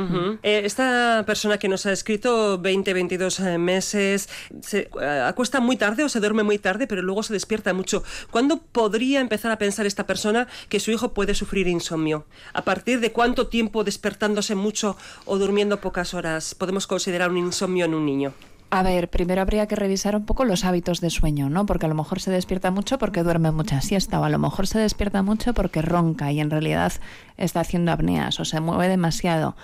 Eh, 0.43 0.63
esta 0.65 1.25
persona 1.27 1.59
que 1.59 1.69
nos 1.69 1.85
ha 1.87 1.93
escrito 1.93 2.59
20, 2.59 2.93
22 2.95 3.41
eh, 3.41 3.59
meses, 3.59 4.29
se 4.63 4.89
eh, 5.01 5.25
acuesta 5.27 5.61
muy 5.61 5.77
tarde 5.77 6.05
o 6.05 6.09
se 6.09 6.21
duerme 6.21 6.43
muy 6.43 6.59
tarde, 6.59 6.87
pero 6.87 7.03
luego 7.03 7.23
se 7.23 7.33
despierta 7.35 7.75
mucho. 7.75 8.03
¿Cuándo 8.31 8.59
podría 8.59 9.21
empezar 9.21 9.53
a 9.53 9.59
pensar 9.59 9.85
esta 9.87 10.07
persona 10.07 10.49
que 10.69 10.81
su 10.81 10.91
hijo 10.91 11.13
puede 11.13 11.35
sufrir 11.35 11.69
insomnio? 11.69 12.25
¿A 12.55 12.63
partir 12.63 13.01
de 13.01 13.13
cuánto 13.13 13.49
tiempo 13.49 13.85
despertándose 13.85 14.55
mucho 14.55 14.97
o 15.27 15.39
durmiendo 15.39 15.81
pocas 15.81 16.15
horas 16.15 16.55
podemos 16.55 16.87
considerar 16.87 17.31
un 17.31 17.37
insomnio 17.39 17.85
en 17.85 17.95
un 17.95 18.07
niño? 18.07 18.33
A 18.73 18.83
ver, 18.85 19.11
primero 19.11 19.43
habría 19.43 19.67
que 19.67 19.75
revisar 19.75 20.15
un 20.15 20.25
poco 20.25 20.45
los 20.45 20.65
hábitos 20.65 21.01
de 21.01 21.11
sueño, 21.11 21.51
¿no? 21.51 21.67
Porque 21.67 21.87
a 21.87 21.89
lo 21.89 21.97
mejor 21.97 22.21
se 22.21 22.31
despierta 22.31 22.71
mucho 22.71 22.99
porque 22.99 23.25
duerme 23.25 23.51
mucha 23.51 23.81
siesta, 23.81 24.21
o 24.21 24.25
a 24.25 24.29
lo 24.29 24.39
mejor 24.39 24.69
se 24.69 24.79
despierta 24.79 25.23
mucho 25.23 25.55
porque 25.55 25.83
ronca 25.83 26.31
y 26.31 26.39
en 26.41 26.51
realidad 26.51 26.93
está 27.37 27.61
haciendo 27.61 27.91
apneas 27.91 28.39
o 28.39 28.45
se 28.45 28.61
mueve 28.61 28.87
demasiado. 28.89 29.57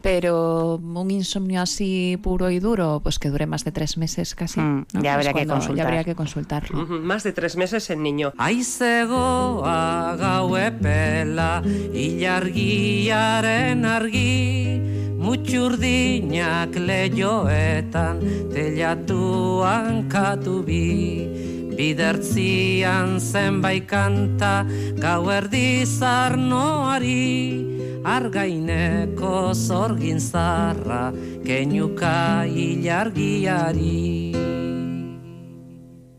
Pero 0.00 0.76
un 0.82 1.10
insomnio 1.12 1.60
así 1.62 2.18
puro 2.22 2.50
y 2.50 2.58
duro, 2.58 3.00
pues 3.02 3.18
que 3.20 3.30
dure 3.30 3.46
más 3.46 3.64
de 3.64 3.70
tres 3.72 3.96
meses 3.96 4.34
casi. 4.34 4.58
Mm, 4.60 4.86
¿no? 4.94 5.02
ya 5.02 5.14
habría 5.14 5.30
que 5.32 5.38
cuando- 5.46 5.54
consultar. 5.54 5.76
Ya 5.76 5.84
habría 5.84 6.04
que 6.04 6.14
consultarlo. 6.16 6.86
Más 6.86 7.22
de 7.22 7.32
tres 7.32 7.56
meses 7.56 7.88
en 7.90 8.02
niño. 8.02 8.32
Mutxurdinak 15.22 16.74
leioetan 16.74 18.18
telatu 18.50 19.62
hankatu 19.62 20.66
bi 20.66 21.22
Bidertzian 21.72 23.22
zenbait 23.22 23.86
kanta 23.86 24.66
gau 24.98 25.30
erdi 25.30 25.86
zarnoari. 25.86 27.70
Argaineko 28.02 29.54
zorgin 29.54 30.18
zarra 30.18 31.14
kenuka 31.46 32.42
hilargiari 32.50 34.34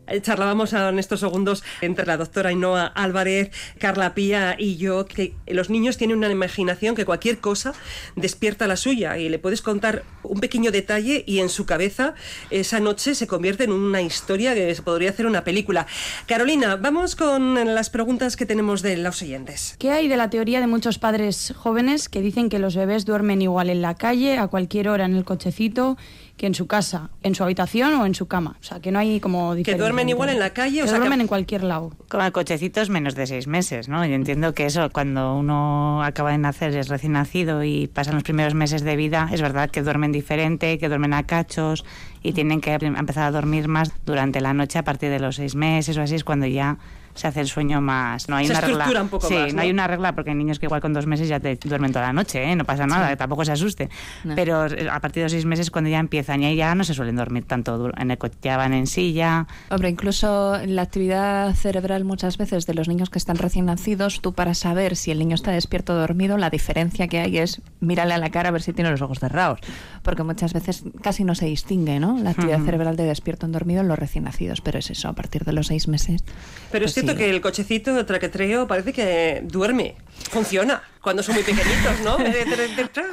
Eh, 0.06 0.20
charlábamos 0.20 0.72
en 0.72 0.98
estos 0.98 1.20
segundos 1.20 1.64
entre 1.80 2.06
la 2.06 2.16
doctora 2.16 2.50
Ainhoa 2.50 2.86
Álvarez, 2.86 3.50
Carla 3.78 4.14
Pía 4.14 4.56
y 4.58 4.76
yo 4.76 5.06
que 5.06 5.34
los 5.46 5.70
niños 5.70 5.96
tienen 5.96 6.18
una 6.18 6.30
imaginación 6.30 6.94
que 6.94 7.04
cualquier 7.04 7.38
cosa 7.38 7.72
despierta 8.16 8.66
la 8.66 8.76
suya 8.76 9.16
y 9.16 9.28
le 9.28 9.38
puedes 9.38 9.62
contar 9.62 10.04
un 10.22 10.40
pequeño 10.40 10.70
detalle 10.70 11.24
y 11.26 11.40
en 11.40 11.48
su 11.48 11.64
cabeza 11.64 12.14
esa 12.50 12.80
noche 12.80 13.14
se 13.14 13.26
convierte 13.26 13.64
en 13.64 13.72
una 13.72 14.02
historia 14.02 14.54
que 14.54 14.74
se 14.74 14.82
podría 14.82 15.10
hacer 15.10 15.26
una 15.26 15.44
película. 15.44 15.86
Carolina, 16.26 16.76
vamos 16.76 17.16
con 17.16 17.74
las 17.74 17.90
preguntas 17.90 18.36
que 18.36 18.46
tenemos 18.46 18.82
de 18.82 18.96
los 18.96 19.22
oyentes. 19.22 19.76
¿Qué 19.78 19.90
hay 19.90 20.08
de 20.08 20.16
la 20.16 20.28
teoría 20.30 20.60
de 20.60 20.66
muchos 20.66 20.98
padres 20.98 21.54
jóvenes 21.56 22.08
que 22.08 22.20
dicen 22.20 22.48
que 22.48 22.58
los 22.58 22.76
bebés 22.76 23.04
duermen 23.04 23.40
igual 23.40 23.70
en 23.70 23.80
la 23.80 23.94
calle, 23.94 24.38
a 24.38 24.48
cualquier 24.48 24.88
hora 24.88 25.06
en 25.06 25.14
el 25.14 25.24
cochecito 25.24 25.96
que 26.36 26.46
en 26.46 26.54
su 26.54 26.66
casa, 26.66 27.10
en 27.22 27.34
su 27.34 27.44
habitación 27.44 27.94
o 27.94 28.06
en 28.06 28.14
su 28.14 28.26
cama. 28.26 28.56
O 28.60 28.64
sea, 28.64 28.80
que 28.80 28.90
no 28.90 28.98
hay 28.98 29.20
como 29.20 29.54
Que 29.54 29.76
duermen 29.76 30.08
igual 30.08 30.30
en 30.30 30.40
la 30.40 30.50
calle, 30.50 30.78
que 30.78 30.82
o 30.82 30.86
sea, 30.86 30.98
duermen 30.98 31.18
que... 31.18 31.22
en 31.22 31.28
cualquier 31.28 31.62
lado. 31.62 31.92
Con 32.08 32.28
cochecitos 32.32 32.90
menos 32.90 33.14
de 33.14 33.26
seis 33.26 33.46
meses, 33.46 33.88
¿no? 33.88 34.04
Yo 34.04 34.14
entiendo 34.14 34.52
que 34.52 34.66
eso, 34.66 34.90
cuando 34.90 35.36
uno 35.36 36.02
acaba 36.02 36.32
de 36.32 36.38
nacer, 36.38 36.76
es 36.76 36.88
recién 36.88 37.12
nacido 37.12 37.62
y 37.62 37.86
pasan 37.86 38.14
los 38.14 38.24
primeros 38.24 38.54
meses 38.54 38.82
de 38.82 38.96
vida, 38.96 39.28
es 39.32 39.42
verdad 39.42 39.70
que 39.70 39.82
duermen 39.82 40.10
diferente, 40.10 40.78
que 40.78 40.88
duermen 40.88 41.12
a 41.12 41.22
cachos 41.24 41.84
y 42.22 42.32
tienen 42.32 42.60
que 42.60 42.72
empezar 42.72 43.24
a 43.24 43.30
dormir 43.30 43.68
más 43.68 43.92
durante 44.04 44.40
la 44.40 44.54
noche 44.54 44.78
a 44.78 44.84
partir 44.84 45.10
de 45.10 45.20
los 45.20 45.36
seis 45.36 45.54
meses 45.54 45.96
o 45.96 46.02
así, 46.02 46.16
es 46.16 46.24
cuando 46.24 46.46
ya 46.46 46.78
se 47.14 47.26
hace 47.26 47.40
el 47.40 47.48
sueño 47.48 47.80
más. 47.80 48.28
No 48.28 48.36
hay 48.36 48.46
se 48.46 48.52
una 48.52 48.60
regla. 48.60 49.02
un 49.02 49.08
poco 49.08 49.28
sí, 49.28 49.34
más, 49.34 49.48
no 49.48 49.56
¿no? 49.56 49.62
hay 49.62 49.70
una 49.70 49.86
regla 49.86 50.14
porque 50.14 50.30
hay 50.30 50.36
niños 50.36 50.58
que 50.58 50.66
igual 50.66 50.80
con 50.80 50.92
dos 50.92 51.06
meses 51.06 51.28
ya 51.28 51.40
te 51.40 51.56
duermen 51.56 51.92
toda 51.92 52.06
la 52.06 52.12
noche, 52.12 52.42
¿eh? 52.42 52.56
no 52.56 52.64
pasa 52.64 52.86
nada, 52.86 53.14
tampoco 53.16 53.44
se 53.44 53.52
asusten. 53.52 53.90
No. 54.24 54.34
Pero 54.34 54.66
eh, 54.66 54.88
a 54.90 55.00
partir 55.00 55.20
de 55.20 55.24
los 55.24 55.32
seis 55.32 55.44
meses 55.44 55.70
cuando 55.70 55.90
ya 55.90 55.98
empiezan 55.98 56.42
y 56.42 56.46
ahí 56.46 56.56
ya 56.56 56.74
no 56.74 56.84
se 56.84 56.94
suelen 56.94 57.16
dormir 57.16 57.44
tanto 57.44 57.76
duro. 57.78 57.94
En 57.96 58.10
el 58.10 58.18
coche 58.18 58.36
ya 58.42 58.56
van 58.56 58.72
en 58.74 58.86
silla. 58.86 59.46
Hombre, 59.70 59.88
incluso 59.88 60.58
la 60.66 60.82
actividad 60.82 61.54
cerebral 61.54 62.04
muchas 62.04 62.38
veces 62.38 62.66
de 62.66 62.74
los 62.74 62.88
niños 62.88 63.10
que 63.10 63.18
están 63.18 63.36
recién 63.36 63.66
nacidos, 63.66 64.20
tú 64.20 64.32
para 64.32 64.54
saber 64.54 64.96
si 64.96 65.10
el 65.10 65.18
niño 65.18 65.34
está 65.34 65.52
despierto 65.52 65.94
o 65.94 65.96
dormido, 65.96 66.36
la 66.36 66.50
diferencia 66.50 67.08
que 67.08 67.20
hay 67.20 67.38
es 67.38 67.62
mírale 67.80 68.14
a 68.14 68.18
la 68.18 68.30
cara 68.30 68.48
a 68.48 68.52
ver 68.52 68.62
si 68.62 68.72
tiene 68.72 68.90
los 68.90 69.02
ojos 69.02 69.18
cerrados, 69.18 69.60
porque 70.02 70.22
muchas 70.22 70.52
veces 70.52 70.84
casi 71.02 71.24
no 71.24 71.34
se 71.34 71.46
distingue, 71.46 72.00
¿no? 72.00 72.18
La 72.18 72.30
actividad 72.30 72.60
cerebral 72.64 72.96
de 72.96 73.04
despierto 73.04 73.46
en 73.46 73.52
dormido 73.52 73.80
en 73.80 73.88
los 73.88 73.98
recién 73.98 74.24
nacidos, 74.24 74.60
pero 74.60 74.78
es 74.78 74.90
eso, 74.90 75.08
a 75.08 75.12
partir 75.12 75.44
de 75.44 75.52
los 75.52 75.68
seis 75.68 75.88
meses. 75.88 76.24
Pero 76.70 76.84
pues 76.84 76.96
es 76.96 77.03
cierto 77.04 77.18
que 77.18 77.30
el 77.30 77.40
cochecito, 77.40 77.98
el 77.98 78.06
traquetreo, 78.06 78.66
parece 78.66 78.92
que 78.92 79.42
duerme, 79.44 79.96
funciona, 80.30 80.82
cuando 81.04 81.22
son 81.22 81.34
muy 81.34 81.44
pequeñitos, 81.44 82.00
¿no? 82.02 82.16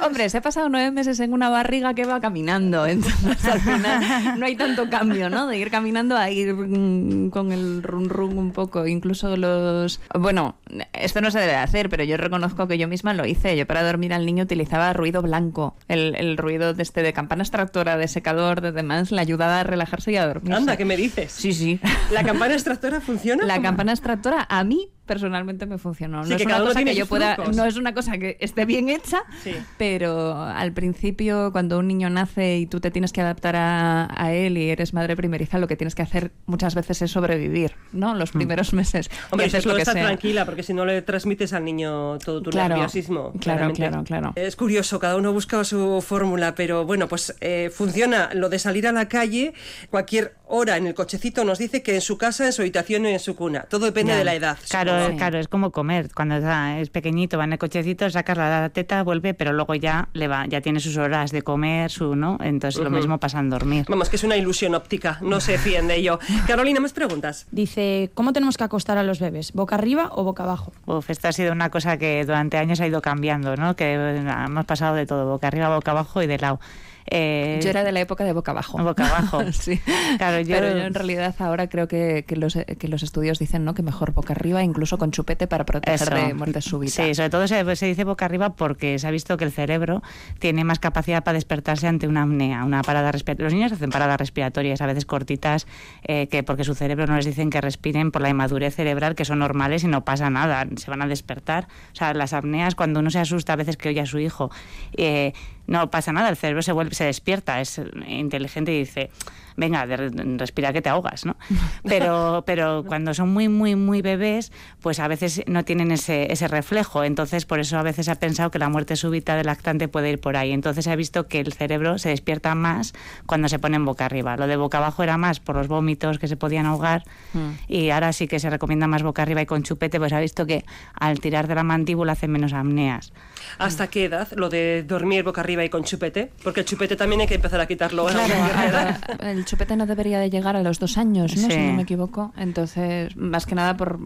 Hombre, 0.04 0.28
se 0.30 0.38
ha 0.38 0.40
pasado 0.40 0.70
nueve 0.70 0.90
meses 0.90 1.20
en 1.20 1.34
una 1.34 1.50
barriga 1.50 1.92
que 1.92 2.06
va 2.06 2.20
caminando, 2.20 2.86
entonces 2.88 3.44
al 3.44 3.60
final 3.60 4.40
no 4.40 4.46
hay 4.46 4.56
tanto 4.56 4.88
cambio, 4.88 5.28
¿no? 5.28 5.46
De 5.46 5.58
ir 5.58 5.70
caminando 5.70 6.16
a 6.16 6.30
ir 6.30 6.54
mm, 6.54 7.28
con 7.30 7.52
el 7.52 7.82
run 7.82 8.08
run 8.08 8.38
un 8.38 8.52
poco. 8.52 8.86
Incluso 8.86 9.36
los... 9.36 10.00
Bueno, 10.18 10.56
esto 10.94 11.20
no 11.20 11.30
se 11.30 11.40
debe 11.40 11.54
hacer, 11.54 11.90
pero 11.90 12.02
yo 12.02 12.16
reconozco 12.16 12.66
que 12.66 12.78
yo 12.78 12.88
misma 12.88 13.12
lo 13.12 13.26
hice. 13.26 13.56
Yo 13.56 13.66
para 13.66 13.82
dormir 13.82 14.14
al 14.14 14.24
niño 14.24 14.44
utilizaba 14.44 14.94
ruido 14.94 15.20
blanco, 15.20 15.76
el, 15.88 16.14
el 16.16 16.38
ruido 16.38 16.72
de 16.72 16.82
este 16.82 17.02
de 17.02 17.12
campana 17.12 17.42
extractora, 17.42 17.98
de 17.98 18.08
secador, 18.08 18.62
de 18.62 18.72
demás, 18.72 19.12
le 19.12 19.20
ayudaba 19.20 19.60
a 19.60 19.64
relajarse 19.64 20.12
y 20.12 20.16
a 20.16 20.26
dormir. 20.26 20.54
Anda, 20.54 20.78
¿qué 20.78 20.86
me 20.86 20.96
dices? 20.96 21.30
Sí, 21.32 21.52
sí. 21.52 21.78
¿La 22.10 22.24
campana 22.24 22.54
extractora 22.54 23.02
funciona? 23.02 23.44
La 23.44 23.60
campana 23.60 23.81
extractora. 23.88 24.46
A 24.48 24.64
mí 24.64 24.88
personalmente 25.06 25.66
me 25.66 25.78
funcionó. 25.78 26.24
Sí, 26.24 26.30
no 26.30 26.36
que 26.36 26.42
es 26.44 26.46
una 26.46 26.58
cosa 26.60 26.84
que 26.84 26.94
yo 26.94 27.06
pueda, 27.06 27.36
no 27.54 27.64
es 27.64 27.76
una 27.76 27.92
cosa 27.94 28.18
que 28.18 28.36
esté 28.40 28.64
bien 28.64 28.88
hecha, 28.88 29.22
Sí. 29.42 29.52
pero 29.78 30.36
al 30.42 30.72
principio 30.72 31.50
cuando 31.52 31.78
un 31.78 31.88
niño 31.88 32.08
nace 32.10 32.58
y 32.58 32.66
tú 32.66 32.80
te 32.80 32.90
tienes 32.90 33.12
que 33.12 33.20
adaptar 33.20 33.56
a, 33.56 34.08
a 34.16 34.32
él 34.32 34.56
y 34.58 34.70
eres 34.70 34.94
madre 34.94 35.16
primeriza, 35.16 35.58
lo 35.58 35.66
que 35.68 35.76
tienes 35.76 35.94
que 35.94 36.02
hacer 36.02 36.32
muchas 36.46 36.74
veces 36.74 37.02
es 37.02 37.10
sobrevivir, 37.10 37.72
¿no? 37.92 38.14
Los 38.14 38.30
primeros 38.32 38.72
meses. 38.72 39.10
Mm. 39.10 39.14
Hombre, 39.32 39.46
y 39.46 39.48
haces 39.48 39.62
sobre 39.64 39.64
todo 39.64 39.72
lo 39.72 39.76
que 39.76 39.82
estar 39.82 39.94
sea. 39.94 40.04
tranquila, 40.04 40.44
porque 40.44 40.62
si 40.62 40.72
no 40.74 40.86
le 40.86 41.02
transmites 41.02 41.52
al 41.52 41.64
niño 41.64 42.18
todo 42.18 42.40
tu 42.42 42.50
Claro, 42.50 42.74
nerviosismo. 42.76 43.32
claro, 43.40 43.72
claro, 43.72 44.04
claro. 44.04 44.32
Es 44.36 44.56
curioso, 44.56 44.98
cada 44.98 45.16
uno 45.16 45.32
busca 45.32 45.62
su 45.64 46.02
fórmula, 46.06 46.54
pero 46.54 46.84
bueno, 46.86 47.08
pues 47.08 47.34
eh, 47.40 47.70
funciona 47.74 48.30
lo 48.34 48.48
de 48.48 48.58
salir 48.58 48.86
a 48.86 48.92
la 48.92 49.08
calle, 49.08 49.52
cualquier 49.90 50.36
hora 50.46 50.76
en 50.76 50.86
el 50.86 50.94
cochecito 50.94 51.44
nos 51.44 51.58
dice 51.58 51.82
que 51.82 51.94
en 51.94 52.00
su 52.02 52.18
casa, 52.18 52.44
en 52.46 52.52
su 52.52 52.62
habitación 52.62 53.06
y 53.06 53.08
en 53.08 53.20
su 53.20 53.34
cuna. 53.36 53.62
Todo 53.70 53.86
depende 53.86 54.12
Ya. 54.12 54.18
de 54.18 54.24
la 54.24 54.34
edad. 54.34 54.58
Claro, 54.68 54.91
Sí. 55.10 55.16
claro, 55.16 55.38
es 55.38 55.48
como 55.48 55.70
comer. 55.70 56.08
Cuando 56.14 56.36
está- 56.36 56.78
es 56.78 56.90
pequeñito, 56.90 57.38
va 57.38 57.44
en 57.44 57.52
el 57.52 57.58
cochecito, 57.58 58.08
sacas 58.10 58.36
la 58.38 58.68
teta, 58.70 59.02
vuelve, 59.02 59.34
pero 59.34 59.52
luego 59.52 59.74
ya 59.74 60.08
le 60.12 60.28
va, 60.28 60.46
ya 60.46 60.60
tiene 60.60 60.80
sus 60.80 60.96
horas 60.96 61.30
de 61.32 61.42
comer, 61.42 61.90
su, 61.90 62.14
¿no? 62.16 62.38
Entonces 62.42 62.82
lo 62.82 62.90
mismo 62.90 63.18
pasa 63.18 63.38
en 63.40 63.50
dormir. 63.50 63.86
Vamos, 63.88 64.08
que 64.08 64.16
es 64.16 64.24
una 64.24 64.36
ilusión 64.36 64.74
óptica, 64.74 65.18
no 65.22 65.40
se 65.40 65.58
fíen 65.58 65.88
de 65.88 65.96
ello. 65.96 66.18
Carolina, 66.46 66.80
más 66.80 66.92
preguntas. 66.92 67.46
Dice, 67.50 68.10
¿cómo 68.14 68.32
tenemos 68.32 68.56
que 68.56 68.64
acostar 68.64 68.98
a 68.98 69.02
los 69.02 69.20
bebés? 69.20 69.52
¿Boca 69.52 69.74
arriba 69.76 70.10
o 70.12 70.24
boca 70.24 70.42
abajo? 70.42 70.72
Uf, 70.86 71.10
esto 71.10 71.28
ha 71.28 71.32
sido 71.32 71.52
una 71.52 71.70
cosa 71.70 71.96
que 71.96 72.24
durante 72.24 72.58
años 72.58 72.80
ha 72.80 72.86
ido 72.86 73.00
cambiando, 73.02 73.56
¿no? 73.56 73.76
Que 73.76 73.94
eh, 73.94 74.24
hemos 74.46 74.64
pasado 74.64 74.94
de 74.94 75.06
todo, 75.06 75.26
boca 75.26 75.46
arriba, 75.48 75.74
boca 75.74 75.90
abajo 75.92 76.22
y 76.22 76.26
de 76.26 76.38
lado. 76.38 76.60
Eh, 77.10 77.60
Yo 77.62 77.70
era 77.70 77.84
de 77.84 77.92
la 77.92 78.00
época 78.00 78.24
de 78.24 78.32
boca 78.32 78.52
abajo. 78.52 78.78
Boca 78.82 79.06
abajo. 79.06 79.40
sí. 79.52 79.80
Claro, 80.18 80.40
yo- 80.40 80.54
Pero 80.56 80.70
yo 80.76 80.84
en 80.84 80.94
realidad 80.94 81.34
ahora 81.38 81.68
creo 81.68 81.88
que, 81.88 82.24
que 82.26 82.36
los, 82.36 82.56
que 82.78 82.88
los 82.88 83.02
estudios 83.02 83.38
dicen 83.38 83.64
¿no? 83.64 83.74
que 83.74 83.82
mejor 83.82 84.12
boca 84.12 84.32
arriba, 84.32 84.62
incluso 84.62 84.98
con 84.98 85.10
chupete 85.10 85.46
para 85.46 85.64
proteger 85.64 85.94
Eso. 86.12 86.14
de 86.14 86.34
muerte 86.34 86.60
súbita. 86.60 86.92
Sí, 87.04 87.14
sobre 87.14 87.30
todo 87.30 87.46
se, 87.48 87.76
se 87.76 87.86
dice 87.86 88.04
boca 88.04 88.24
arriba 88.24 88.50
porque 88.54 88.98
se 88.98 89.06
ha 89.06 89.10
visto 89.10 89.36
que 89.36 89.44
el 89.44 89.52
cerebro 89.52 90.02
tiene 90.38 90.64
más 90.64 90.78
capacidad 90.78 91.22
para 91.24 91.34
despertarse 91.34 91.86
ante 91.88 92.06
una 92.08 92.22
apnea, 92.22 92.64
una 92.64 92.82
parada 92.82 93.12
respiratoria. 93.12 93.44
Los 93.46 93.54
niños 93.54 93.72
hacen 93.72 93.90
paradas 93.90 94.18
respiratorias, 94.18 94.80
a 94.80 94.86
veces 94.86 95.06
cortitas, 95.06 95.66
eh, 96.04 96.28
que 96.28 96.42
porque 96.42 96.64
su 96.64 96.74
cerebro 96.74 97.06
no 97.06 97.16
les 97.16 97.24
dicen 97.26 97.50
que 97.50 97.60
respiren 97.60 98.10
por 98.10 98.22
la 98.22 98.28
inmadurez 98.28 98.74
cerebral, 98.74 99.14
que 99.14 99.24
son 99.24 99.38
normales 99.38 99.84
y 99.84 99.88
no 99.88 100.04
pasa 100.04 100.30
nada, 100.30 100.66
se 100.76 100.90
van 100.90 101.02
a 101.02 101.06
despertar. 101.06 101.68
O 101.92 101.94
sea, 101.96 102.14
las 102.14 102.32
apneas, 102.32 102.74
cuando 102.74 103.00
uno 103.00 103.10
se 103.10 103.18
asusta 103.18 103.52
a 103.54 103.56
veces 103.56 103.76
que 103.76 103.88
oye 103.88 104.00
a 104.00 104.06
su 104.06 104.18
hijo, 104.18 104.50
eh, 104.96 105.32
no 105.72 105.90
pasa 105.90 106.12
nada, 106.12 106.28
el 106.28 106.36
cerebro 106.36 106.62
se 106.62 106.72
vuelve, 106.72 106.94
se 106.94 107.04
despierta, 107.04 107.60
es 107.60 107.80
inteligente 108.06 108.72
y 108.74 108.78
dice, 108.80 109.10
venga, 109.56 109.86
de- 109.86 110.36
respira 110.38 110.72
que 110.72 110.82
te 110.82 110.88
ahogas, 110.88 111.24
¿no? 111.26 111.36
Pero, 111.84 112.42
pero 112.46 112.84
cuando 112.86 113.12
son 113.12 113.30
muy, 113.32 113.48
muy, 113.48 113.74
muy 113.76 114.02
bebés, 114.02 114.52
pues 114.80 115.00
a 115.00 115.08
veces 115.08 115.42
no 115.46 115.64
tienen 115.64 115.90
ese, 115.90 116.32
ese 116.32 116.46
reflejo. 116.48 117.04
Entonces, 117.04 117.44
por 117.44 117.58
eso 117.60 117.76
a 117.78 117.82
veces 117.82 118.08
ha 118.08 118.14
pensado 118.14 118.50
que 118.50 118.58
la 118.58 118.68
muerte 118.68 118.96
súbita 118.96 119.36
del 119.36 119.46
lactante 119.46 119.88
puede 119.88 120.10
ir 120.10 120.20
por 120.20 120.36
ahí. 120.36 120.52
Entonces, 120.52 120.84
se 120.84 120.90
ha 120.92 120.96
visto 120.96 121.26
que 121.26 121.40
el 121.40 121.52
cerebro 121.52 121.98
se 121.98 122.08
despierta 122.10 122.54
más 122.54 122.92
cuando 123.26 123.48
se 123.48 123.58
ponen 123.58 123.84
boca 123.84 124.06
arriba. 124.06 124.36
Lo 124.36 124.46
de 124.46 124.56
boca 124.56 124.78
abajo 124.78 125.02
era 125.02 125.18
más 125.18 125.40
por 125.40 125.56
los 125.56 125.68
vómitos 125.68 126.18
que 126.18 126.28
se 126.28 126.36
podían 126.36 126.66
ahogar. 126.66 127.02
Mm. 127.34 127.50
Y 127.68 127.90
ahora 127.90 128.12
sí 128.12 128.28
que 128.28 128.38
se 128.38 128.48
recomienda 128.48 128.86
más 128.86 129.02
boca 129.02 129.22
arriba 129.22 129.42
y 129.42 129.46
con 129.46 129.62
chupete, 129.62 129.98
pues 129.98 130.12
ha 130.12 130.20
visto 130.20 130.46
que 130.46 130.64
al 130.94 131.20
tirar 131.20 131.46
de 131.48 131.54
la 131.56 131.62
mandíbula 131.64 132.12
hacen 132.12 132.30
menos 132.30 132.52
apneas. 132.52 133.12
¿Hasta 133.58 133.86
qué 133.88 134.04
edad 134.06 134.28
lo 134.36 134.48
de 134.48 134.84
dormir 134.86 135.22
boca 135.22 135.40
arriba 135.40 135.64
y 135.64 135.68
con 135.68 135.84
chupete? 135.84 136.32
Porque 136.42 136.60
el 136.60 136.66
chupete 136.66 136.96
también 136.96 137.20
hay 137.22 137.26
que 137.26 137.34
empezar 137.34 137.60
a 137.60 137.66
quitarlo. 137.66 138.06
Claro, 138.06 138.34
ahora, 138.56 139.00
el 139.20 139.44
chupete 139.44 139.76
no 139.76 139.86
debería 139.86 140.18
de 140.18 140.30
llegar 140.30 140.56
a 140.56 140.62
los 140.62 140.78
dos 140.78 140.98
años, 140.98 141.36
¿no? 141.36 141.42
Sí. 141.42 141.50
si 141.50 141.58
no 141.58 141.72
me 141.74 141.82
equivoco. 141.82 142.32
Entonces, 142.36 143.16
más 143.16 143.46
que 143.46 143.54
nada 143.54 143.76
por 143.76 144.00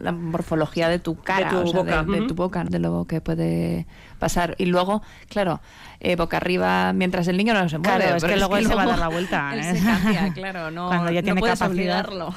la 0.00 0.12
morfología 0.12 0.88
de 0.88 0.98
tu 0.98 1.16
cara, 1.16 1.50
tu 1.50 1.58
o 1.58 1.66
sea, 1.66 1.80
boca, 1.80 2.02
de, 2.02 2.12
de 2.12 2.18
ujú. 2.18 2.26
tu 2.28 2.34
boca, 2.34 2.64
de 2.64 2.78
lo 2.78 3.04
que 3.06 3.20
puede 3.20 3.86
pasar. 4.18 4.54
Y 4.58 4.66
luego, 4.66 5.02
claro, 5.28 5.60
eh, 5.98 6.16
boca 6.16 6.38
arriba 6.38 6.92
mientras 6.92 7.28
el 7.28 7.36
niño 7.36 7.52
no 7.54 7.68
se 7.68 7.78
mueve. 7.78 7.98
Claro, 7.98 8.16
es 8.16 8.24
que 8.24 8.36
luego 8.36 8.56
él 8.56 8.66
se 8.66 8.74
va 8.74 8.82
a 8.84 8.86
dar 8.86 8.98
la 8.98 9.08
vuelta, 9.08 9.50
él 9.54 9.60
¿eh? 9.60 9.78
se 9.78 9.84
cambia, 9.84 10.32
claro, 10.32 10.70
no, 10.70 10.88
Cuando 10.88 11.10
ya 11.10 11.20
no 11.20 11.24
tiene 11.24 11.40
puedes 11.40 11.58
capacidad. 11.58 12.06
obligarlo. 12.06 12.34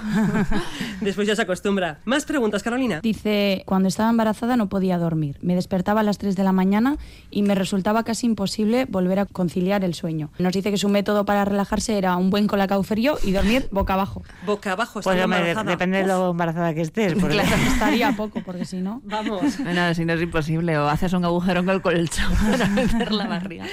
Después 1.01 1.27
ya 1.27 1.35
se 1.35 1.43
acostumbra. 1.43 1.99
Más 2.05 2.25
preguntas, 2.25 2.63
Carolina. 2.63 2.99
Dice, 3.01 3.63
cuando 3.65 3.87
estaba 3.87 4.09
embarazada 4.09 4.57
no 4.57 4.67
podía 4.69 4.97
dormir. 4.97 5.37
Me 5.41 5.55
despertaba 5.55 6.01
a 6.01 6.03
las 6.03 6.17
3 6.23 6.37
de 6.37 6.43
la 6.45 6.53
mañana 6.53 6.95
y 7.29 7.43
me 7.43 7.53
resultaba 7.53 8.03
casi 8.05 8.27
imposible 8.27 8.85
volver 8.85 9.19
a 9.19 9.25
conciliar 9.25 9.83
el 9.83 9.93
sueño. 9.93 10.29
Nos 10.39 10.53
dice 10.53 10.71
que 10.71 10.77
su 10.77 10.87
método 10.87 11.25
para 11.25 11.43
relajarse 11.43 11.97
era 11.97 12.15
un 12.15 12.29
buen 12.29 12.47
colacao 12.47 12.81
frío 12.83 13.17
y 13.25 13.33
dormir 13.33 13.67
boca 13.71 13.95
abajo. 13.95 14.23
Boca 14.45 14.71
abajo, 14.71 15.01
Pues 15.01 15.17
embarazada. 15.19 15.69
depende 15.69 15.97
de 15.97 16.07
lo 16.07 16.31
embarazada 16.31 16.73
que 16.73 16.79
estés. 16.81 17.13
porque- 17.15 17.33
Claro, 17.35 17.49
estaría 17.67 18.11
poco, 18.17 18.41
porque 18.45 18.63
si 18.63 18.77
no... 18.77 19.01
Vamos. 19.03 19.59
Nada, 19.65 19.93
si 19.93 20.05
no 20.05 20.13
es 20.13 20.21
imposible, 20.21 20.77
o 20.77 20.87
haces 20.87 21.11
un 21.11 21.25
agujero 21.25 21.59
en 21.59 21.67
el 21.69 21.81
colchón 21.81 22.31
para 22.49 22.67
meter 22.67 23.11
la 23.11 23.27
barriga. 23.27 23.65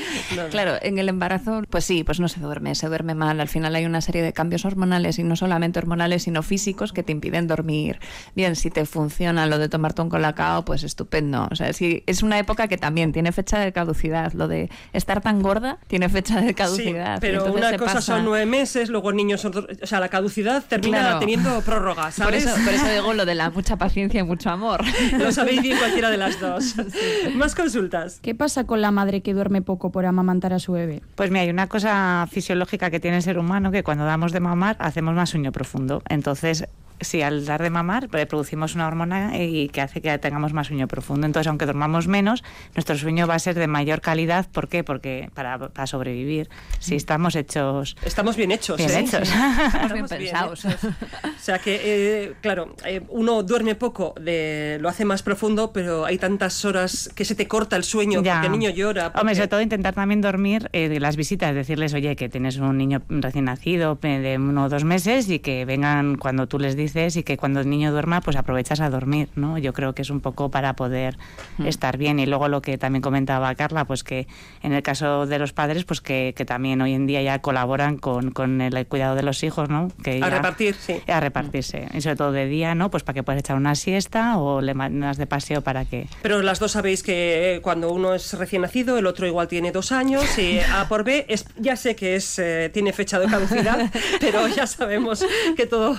Claro, 0.50 0.72
en 0.82 0.98
el 0.98 1.08
embarazo, 1.08 1.62
pues 1.70 1.84
sí, 1.84 2.02
pues 2.02 2.18
no 2.18 2.26
se 2.26 2.40
duerme, 2.40 2.74
se 2.74 2.88
duerme 2.88 3.14
mal. 3.14 3.38
Al 3.40 3.46
final 3.48 3.76
hay 3.76 3.86
una 3.86 4.00
serie 4.00 4.22
de 4.22 4.32
cambios 4.32 4.64
hormonales 4.64 5.20
y 5.20 5.22
no 5.22 5.36
solamente 5.36 5.78
hormonales, 5.78 6.24
sino 6.24 6.42
físicos 6.42 6.92
que 6.92 7.04
te 7.04 7.12
impiden 7.12 7.46
dormir. 7.46 8.00
Bien, 8.34 8.56
si 8.56 8.70
te 8.70 8.86
funciona 8.86 9.46
lo 9.46 9.58
de 9.58 9.68
tomarte 9.68 10.02
un 10.02 10.08
colacao, 10.08 10.64
pues 10.64 10.82
estupendo. 10.82 11.46
O 11.48 11.54
sea, 11.54 11.72
si 11.72 12.02
es 12.08 12.24
una 12.24 12.39
época 12.40 12.66
que 12.68 12.76
también 12.78 13.12
tiene 13.12 13.32
fecha 13.32 13.58
de 13.58 13.72
caducidad. 13.72 14.32
Lo 14.32 14.48
de 14.48 14.68
estar 14.92 15.20
tan 15.20 15.40
gorda 15.42 15.78
tiene 15.86 16.08
fecha 16.08 16.40
de 16.40 16.54
caducidad. 16.54 17.18
pero 17.20 17.52
una 17.52 17.70
se 17.70 17.78
cosa 17.78 17.94
pasa- 17.94 18.14
son 18.16 18.24
nueve 18.24 18.46
meses, 18.46 18.88
luego 18.90 19.12
niños 19.12 19.40
son... 19.40 19.52
O 19.82 19.86
sea, 19.86 20.00
la 20.00 20.08
caducidad 20.08 20.62
termina 20.68 20.98
Claro. 21.00 21.18
teniendo 21.20 21.60
prórroga, 21.62 22.04
Por 22.04 22.12
¿sabes? 22.12 22.46
eso, 22.46 22.54
por 22.64 22.74
eso 22.74 22.88
digo 22.92 23.12
lo 23.14 23.24
de 23.24 23.34
la 23.34 23.50
mucha 23.50 23.76
paciencia 23.76 24.20
y 24.20 24.24
mucho 24.24 24.50
amor. 24.50 24.82
Lo 25.18 25.30
sabéis 25.32 25.62
bien 25.62 25.78
cualquiera 25.78 26.10
de 26.10 26.16
las 26.16 26.40
dos. 26.40 26.74
Más 27.34 27.54
consultas. 27.54 28.18
¿Qué 28.22 28.34
pasa 28.34 28.64
con 28.64 28.80
la 28.80 28.90
madre 28.90 29.20
que 29.22 29.34
duerme 29.34 29.62
poco 29.62 29.90
por 29.92 30.06
amamantar 30.06 30.52
a 30.52 30.58
su 30.58 30.72
bebé? 30.72 31.02
Pues 31.14 31.30
mira, 31.30 31.42
hay 31.42 31.50
una 31.50 31.66
cosa 31.68 32.26
fisiológica 32.30 32.90
que 32.90 33.00
tiene 33.00 33.18
el 33.18 33.22
ser 33.22 33.38
humano 33.38 33.70
que 33.70 33.82
cuando 33.82 34.04
damos 34.04 34.32
de 34.32 34.40
mamar 34.40 34.76
hacemos 34.78 35.14
más 35.14 35.30
sueño 35.30 35.52
profundo. 35.52 36.02
Entonces, 36.08 36.66
Sí, 37.02 37.22
al 37.22 37.46
dar 37.46 37.62
de 37.62 37.70
mamar 37.70 38.08
pues, 38.10 38.26
producimos 38.26 38.74
una 38.74 38.86
hormona 38.86 39.38
y 39.42 39.70
que 39.70 39.80
hace 39.80 40.02
que 40.02 40.18
tengamos 40.18 40.52
más 40.52 40.66
sueño 40.66 40.86
profundo. 40.86 41.26
Entonces, 41.26 41.48
aunque 41.48 41.64
dormamos 41.64 42.08
menos, 42.08 42.29
nuestro 42.74 42.96
sueño 42.96 43.26
va 43.26 43.34
a 43.34 43.38
ser 43.38 43.56
de 43.56 43.66
mayor 43.66 44.00
calidad. 44.00 44.46
¿Por 44.50 44.68
qué? 44.68 44.84
Porque 44.84 45.30
para, 45.34 45.58
para 45.58 45.86
sobrevivir, 45.86 46.48
si 46.78 46.96
estamos 46.96 47.34
hechos... 47.36 47.96
Estamos 48.04 48.36
bien 48.36 48.52
hechos. 48.52 48.78
Bien 48.78 48.90
¿eh? 48.90 49.00
hechos. 49.00 49.28
Estamos 49.66 49.92
bien 49.92 50.06
pensados. 50.06 50.64
O 50.64 51.42
sea 51.42 51.58
que, 51.58 51.80
eh, 51.82 52.34
claro, 52.40 52.74
eh, 52.84 53.02
uno 53.08 53.42
duerme 53.42 53.74
poco, 53.74 54.14
de, 54.20 54.78
lo 54.80 54.88
hace 54.88 55.04
más 55.04 55.22
profundo, 55.22 55.72
pero 55.72 56.04
hay 56.04 56.18
tantas 56.18 56.64
horas 56.64 57.10
que 57.14 57.24
se 57.24 57.34
te 57.34 57.48
corta 57.48 57.76
el 57.76 57.84
sueño 57.84 58.22
Ya. 58.22 58.34
porque 58.34 58.46
el 58.46 58.52
niño 58.52 58.70
llora. 58.70 59.12
Hombre, 59.14 59.34
sobre 59.34 59.48
todo 59.48 59.60
intentar 59.60 59.94
también 59.94 60.20
dormir 60.20 60.68
eh, 60.72 60.88
de 60.88 61.00
las 61.00 61.16
visitas, 61.16 61.54
decirles, 61.54 61.94
oye, 61.94 62.16
que 62.16 62.28
tienes 62.28 62.58
un 62.58 62.76
niño 62.76 63.02
recién 63.08 63.46
nacido 63.46 63.98
de 64.00 64.36
uno 64.38 64.64
o 64.64 64.68
dos 64.68 64.84
meses 64.84 65.28
y 65.28 65.38
que 65.38 65.64
vengan 65.64 66.16
cuando 66.16 66.46
tú 66.46 66.58
les 66.58 66.76
dices 66.76 67.16
y 67.16 67.22
que 67.22 67.36
cuando 67.36 67.60
el 67.60 67.68
niño 67.68 67.92
duerma, 67.92 68.20
pues 68.20 68.36
aprovechas 68.36 68.80
a 68.80 68.90
dormir, 68.90 69.28
¿no? 69.36 69.58
Yo 69.58 69.72
creo 69.72 69.94
que 69.94 70.02
es 70.02 70.10
un 70.10 70.20
poco 70.20 70.50
para 70.50 70.74
poder 70.74 71.16
estar 71.64 71.96
bien. 71.96 72.19
Y 72.20 72.26
luego 72.26 72.48
lo 72.48 72.62
que 72.62 72.78
también 72.78 73.02
comentaba 73.02 73.54
Carla, 73.54 73.84
pues 73.84 74.04
que 74.04 74.26
en 74.62 74.72
el 74.72 74.82
caso 74.82 75.26
de 75.26 75.38
los 75.38 75.52
padres, 75.52 75.84
pues 75.84 76.00
que, 76.00 76.34
que 76.36 76.44
también 76.44 76.80
hoy 76.80 76.94
en 76.94 77.06
día 77.06 77.22
ya 77.22 77.40
colaboran 77.40 77.96
con, 77.98 78.30
con 78.30 78.60
el 78.60 78.86
cuidado 78.86 79.14
de 79.16 79.22
los 79.22 79.42
hijos, 79.42 79.68
¿no? 79.68 79.88
Que 80.02 80.16
A 80.16 80.18
ya- 80.20 80.30
repartir, 80.30 80.74
sí. 80.74 81.00
A 81.08 81.20
repartirse. 81.20 81.88
Y 81.94 82.00
sobre 82.00 82.16
todo 82.16 82.32
de 82.32 82.46
día, 82.46 82.74
¿no? 82.74 82.90
Pues 82.90 83.02
para 83.02 83.14
que 83.14 83.22
puedas 83.22 83.40
echar 83.40 83.56
una 83.56 83.74
siesta 83.74 84.38
o 84.38 84.60
le 84.60 84.74
mandas 84.74 85.16
de 85.16 85.26
paseo 85.26 85.62
para 85.62 85.84
que... 85.84 86.06
Pero 86.22 86.42
las 86.42 86.58
dos 86.60 86.72
sabéis 86.72 87.02
que 87.02 87.56
eh, 87.56 87.60
cuando 87.60 87.92
uno 87.92 88.14
es 88.14 88.32
recién 88.34 88.62
nacido, 88.62 88.98
el 88.98 89.06
otro 89.06 89.26
igual 89.26 89.48
tiene 89.48 89.72
dos 89.72 89.92
años 89.92 90.38
y 90.38 90.58
A 90.60 90.86
por 90.88 91.04
B, 91.04 91.26
es, 91.28 91.46
ya 91.58 91.76
sé 91.76 91.96
que 91.96 92.16
es 92.16 92.38
eh, 92.38 92.70
tiene 92.72 92.92
fecha 92.92 93.18
de 93.18 93.26
caducidad, 93.26 93.90
pero 94.20 94.46
ya 94.48 94.66
sabemos 94.66 95.24
que 95.56 95.66
todo 95.66 95.96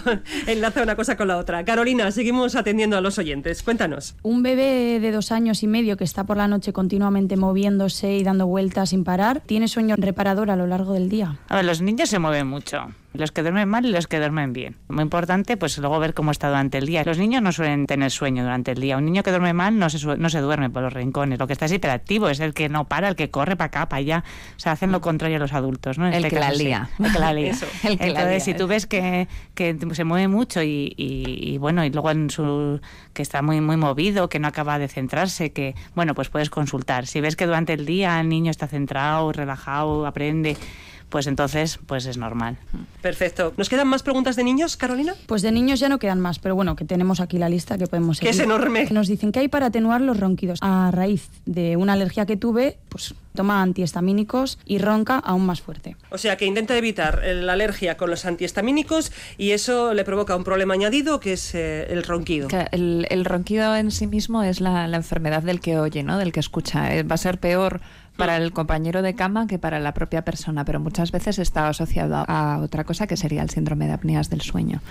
enlaza 0.48 0.84
una 0.84 0.96
cosa 0.96 1.18
con 1.18 1.28
la 1.28 1.38
otra. 1.38 1.64
Carolina, 1.66 2.12
seguimos 2.12 2.56
atendiendo 2.56 2.98
a 2.98 3.02
los 3.02 3.18
oyentes. 3.18 3.64
Cuéntanos. 3.64 4.16
Un 4.22 4.43
bebé 4.43 5.00
de 5.00 5.12
dos 5.12 5.32
años 5.32 5.64
y 5.64 5.68
medio 5.68 5.98
que 5.98 6.04
está 6.12 6.26
por 6.26 6.36
la 6.36 6.49
noche 6.49 6.74
continuamente 6.74 7.38
moviéndose 7.38 8.18
y 8.18 8.24
dando 8.24 8.45
vueltas 8.45 8.89
sin 8.89 9.05
parar, 9.05 9.41
¿tiene 9.45 9.70
sueño 9.70 9.95
reparador 9.97 10.51
a 10.51 10.57
lo 10.57 10.68
largo 10.68 10.91
del 10.93 11.07
día? 11.07 11.39
A 11.47 11.55
ver, 11.55 11.64
los 11.64 11.82
niños 11.82 12.09
se 12.09 12.20
mueven 12.20 12.47
mucho. 12.47 12.89
Los 13.14 13.32
que 13.34 13.41
duermen 13.41 13.68
mal 13.68 13.86
y 13.86 13.91
los 13.91 14.07
que 14.07 14.20
duermen 14.20 14.53
bien. 14.53 14.78
Muy 14.88 15.01
importante, 15.03 15.57
pues 15.57 15.78
luego 15.80 15.99
ver 15.99 16.14
cómo 16.14 16.32
está 16.32 16.47
durante 16.47 16.78
el 16.78 16.86
día. 16.86 17.03
Los 17.03 17.18
niños 17.18 17.41
no 17.41 17.51
suelen 17.51 17.86
tener 17.86 18.09
sueño 18.09 18.43
durante 18.43 18.72
el 18.72 18.80
día. 18.80 18.95
Un 18.97 19.03
niño 19.03 19.22
que 19.22 19.32
duerme 19.32 19.51
mal 19.51 19.78
no 19.78 19.89
se, 19.89 20.05
no 20.18 20.30
se 20.30 20.39
duerme 20.39 20.70
por 20.70 20.82
los 20.82 20.93
rincones. 20.93 21.38
Lo 21.38 21.45
que 21.45 21.51
está 21.53 21.66
es 21.66 21.74
hiperactivo, 21.74 22.30
es 22.30 22.39
el 22.39 22.53
que 22.53 22.70
no 22.70 22.86
para, 22.86 23.09
el 23.09 23.18
que 23.18 23.30
corre 23.30 23.57
para 23.57 23.66
acá, 23.68 23.89
para 23.89 23.99
allá. 23.99 24.24
O 24.55 24.59
sea, 24.59 24.72
hacen 24.72 24.93
lo 24.93 25.01
contrario 25.01 25.36
a 25.38 25.39
los 25.39 25.51
adultos, 25.51 25.97
¿no? 25.97 26.07
En 26.07 26.14
El 26.14 26.24
este 26.24 26.36
que 26.36 26.39
la 26.39 26.45
caso, 26.47 26.57
sí. 26.59 26.64
lía. 26.64 26.89
El 26.99 27.12
que 27.12 27.20
la 27.20 27.34
lía. 27.34 27.51
Eso, 27.51 27.66
el 27.84 27.97
que 27.97 28.03
la 28.05 28.22
Entonces, 28.22 28.32
lía. 28.32 28.39
si 28.39 28.53
tú 28.53 28.68
ves 28.68 28.88
que, 28.88 29.28
que 29.55 29.78
se 29.91 30.03
mueve 30.05 30.28
mucho 30.30 30.62
y, 30.64 30.93
y- 30.95 31.51
y, 31.53 31.57
bueno, 31.57 31.84
y 31.84 31.89
luego 31.89 32.12
en 32.12 32.30
su 32.30 32.80
que 33.14 33.22
está 33.24 33.41
muy 33.41 33.59
muy 33.59 33.76
movido, 33.76 34.30
que 34.30 34.39
no 34.39 34.47
acaba 34.47 34.80
de 34.80 34.88
centrarse, 34.88 35.51
que 35.51 35.76
bueno, 35.95 36.16
pues 36.16 36.30
puedes 36.30 36.49
consultar. 36.49 37.07
Si 37.07 37.20
ves 37.20 37.36
que 37.36 37.45
durante 37.45 37.74
el 37.74 37.86
día 37.86 38.22
el 38.22 38.30
niño 38.30 38.51
está 38.51 38.68
centrado, 38.68 39.32
relajado, 39.34 40.05
aprende, 40.05 40.55
pues 41.12 41.28
entonces 41.28 41.78
pues 41.86 42.07
es 42.07 42.18
normal. 42.18 42.57
Perfecto. 43.01 43.53
¿Nos 43.57 43.70
quedan 43.70 43.88
más 43.88 44.01
preguntas 44.01 44.36
de 44.36 44.43
niños, 44.43 44.78
Carolina? 44.78 45.14
Pues 45.28 45.43
de 45.43 45.51
niños 45.51 45.80
ya 45.80 45.89
no 45.89 45.99
quedan 45.99 46.20
más, 46.20 46.39
pero 46.39 46.55
bueno, 46.55 46.76
que 46.76 46.86
tenemos 46.86 47.20
aquí 47.20 47.38
la 47.38 47.49
lista 47.49 47.78
que 47.78 47.86
podemos 47.86 48.20
Que 48.20 48.30
es 48.30 48.38
seguir. 48.38 48.51
enorme. 48.51 48.88
Nos 48.91 49.07
dicen 49.07 49.32
que 49.32 49.39
hay 49.39 49.47
para 49.47 49.68
atenuar 49.68 50.01
los 50.01 50.20
ronquidos. 50.20 50.57
A 50.62 50.89
raíz 50.91 51.30
de 51.45 51.78
una 51.78 51.93
alergia 51.93 52.26
que 52.26 52.38
tuve, 52.38 52.78
pues 52.89 53.14
toma 53.36 53.62
antihistamínicos 53.62 54.57
y 54.66 54.78
ronca 54.80 55.18
aún 55.20 55.45
más 55.45 55.62
fuerte. 55.62 55.95
O 56.09 56.18
sea, 56.18 56.36
que 56.38 56.45
intenta 56.45 56.78
evitar 56.78 57.22
la 57.24 57.53
alergia 57.53 57.95
con 57.97 58.09
los 58.09 58.26
antihistamínicos 58.26 59.12
y 59.38 59.51
eso 59.51 59.93
le 59.93 60.03
provoca 60.03 60.36
un 60.36 60.43
problema 60.43 60.74
añadido 60.74 61.20
que 61.20 61.34
es 61.34 61.53
eh, 61.55 61.88
el 61.91 62.03
ronquido. 62.03 62.47
Que 62.47 62.68
El, 62.72 63.07
el 63.09 63.26
ronquido 63.26 63.76
en 63.76 63.91
sí 63.91 64.07
mismo 64.07 64.43
es 64.43 64.62
la, 64.62 64.88
la 64.88 64.97
enfermedad 64.97 65.43
del 65.43 65.59
que 65.59 65.78
oye, 65.78 66.03
¿no? 66.03 66.18
Del 66.18 66.32
que 66.32 66.39
escucha. 66.39 66.95
Eh, 66.95 67.03
Va 67.03 67.16
a 67.16 67.18
ser 67.18 67.39
peor 67.39 67.82
para 68.18 68.38
el 68.38 68.51
compañero 68.51 69.01
de 69.01 69.16
cama 69.16 69.47
que 69.47 69.59
para 69.59 69.80
la 69.80 69.93
propia 69.93 70.24
persona, 70.24 70.66
pero 70.66 70.80
muchas 70.80 71.12
veces 71.12 71.39
está 71.39 71.68
asociado 71.68 72.16
a, 72.16 72.24
a 72.55 72.59
otra 72.59 72.84
cosa 72.84 73.07
que 73.07 73.18
sería 73.18 73.41
el 73.41 73.49
síndrome 73.49 73.88
de 73.88 73.93
apneas 73.93 74.30
del 74.30 74.41
sueño. 74.41 74.82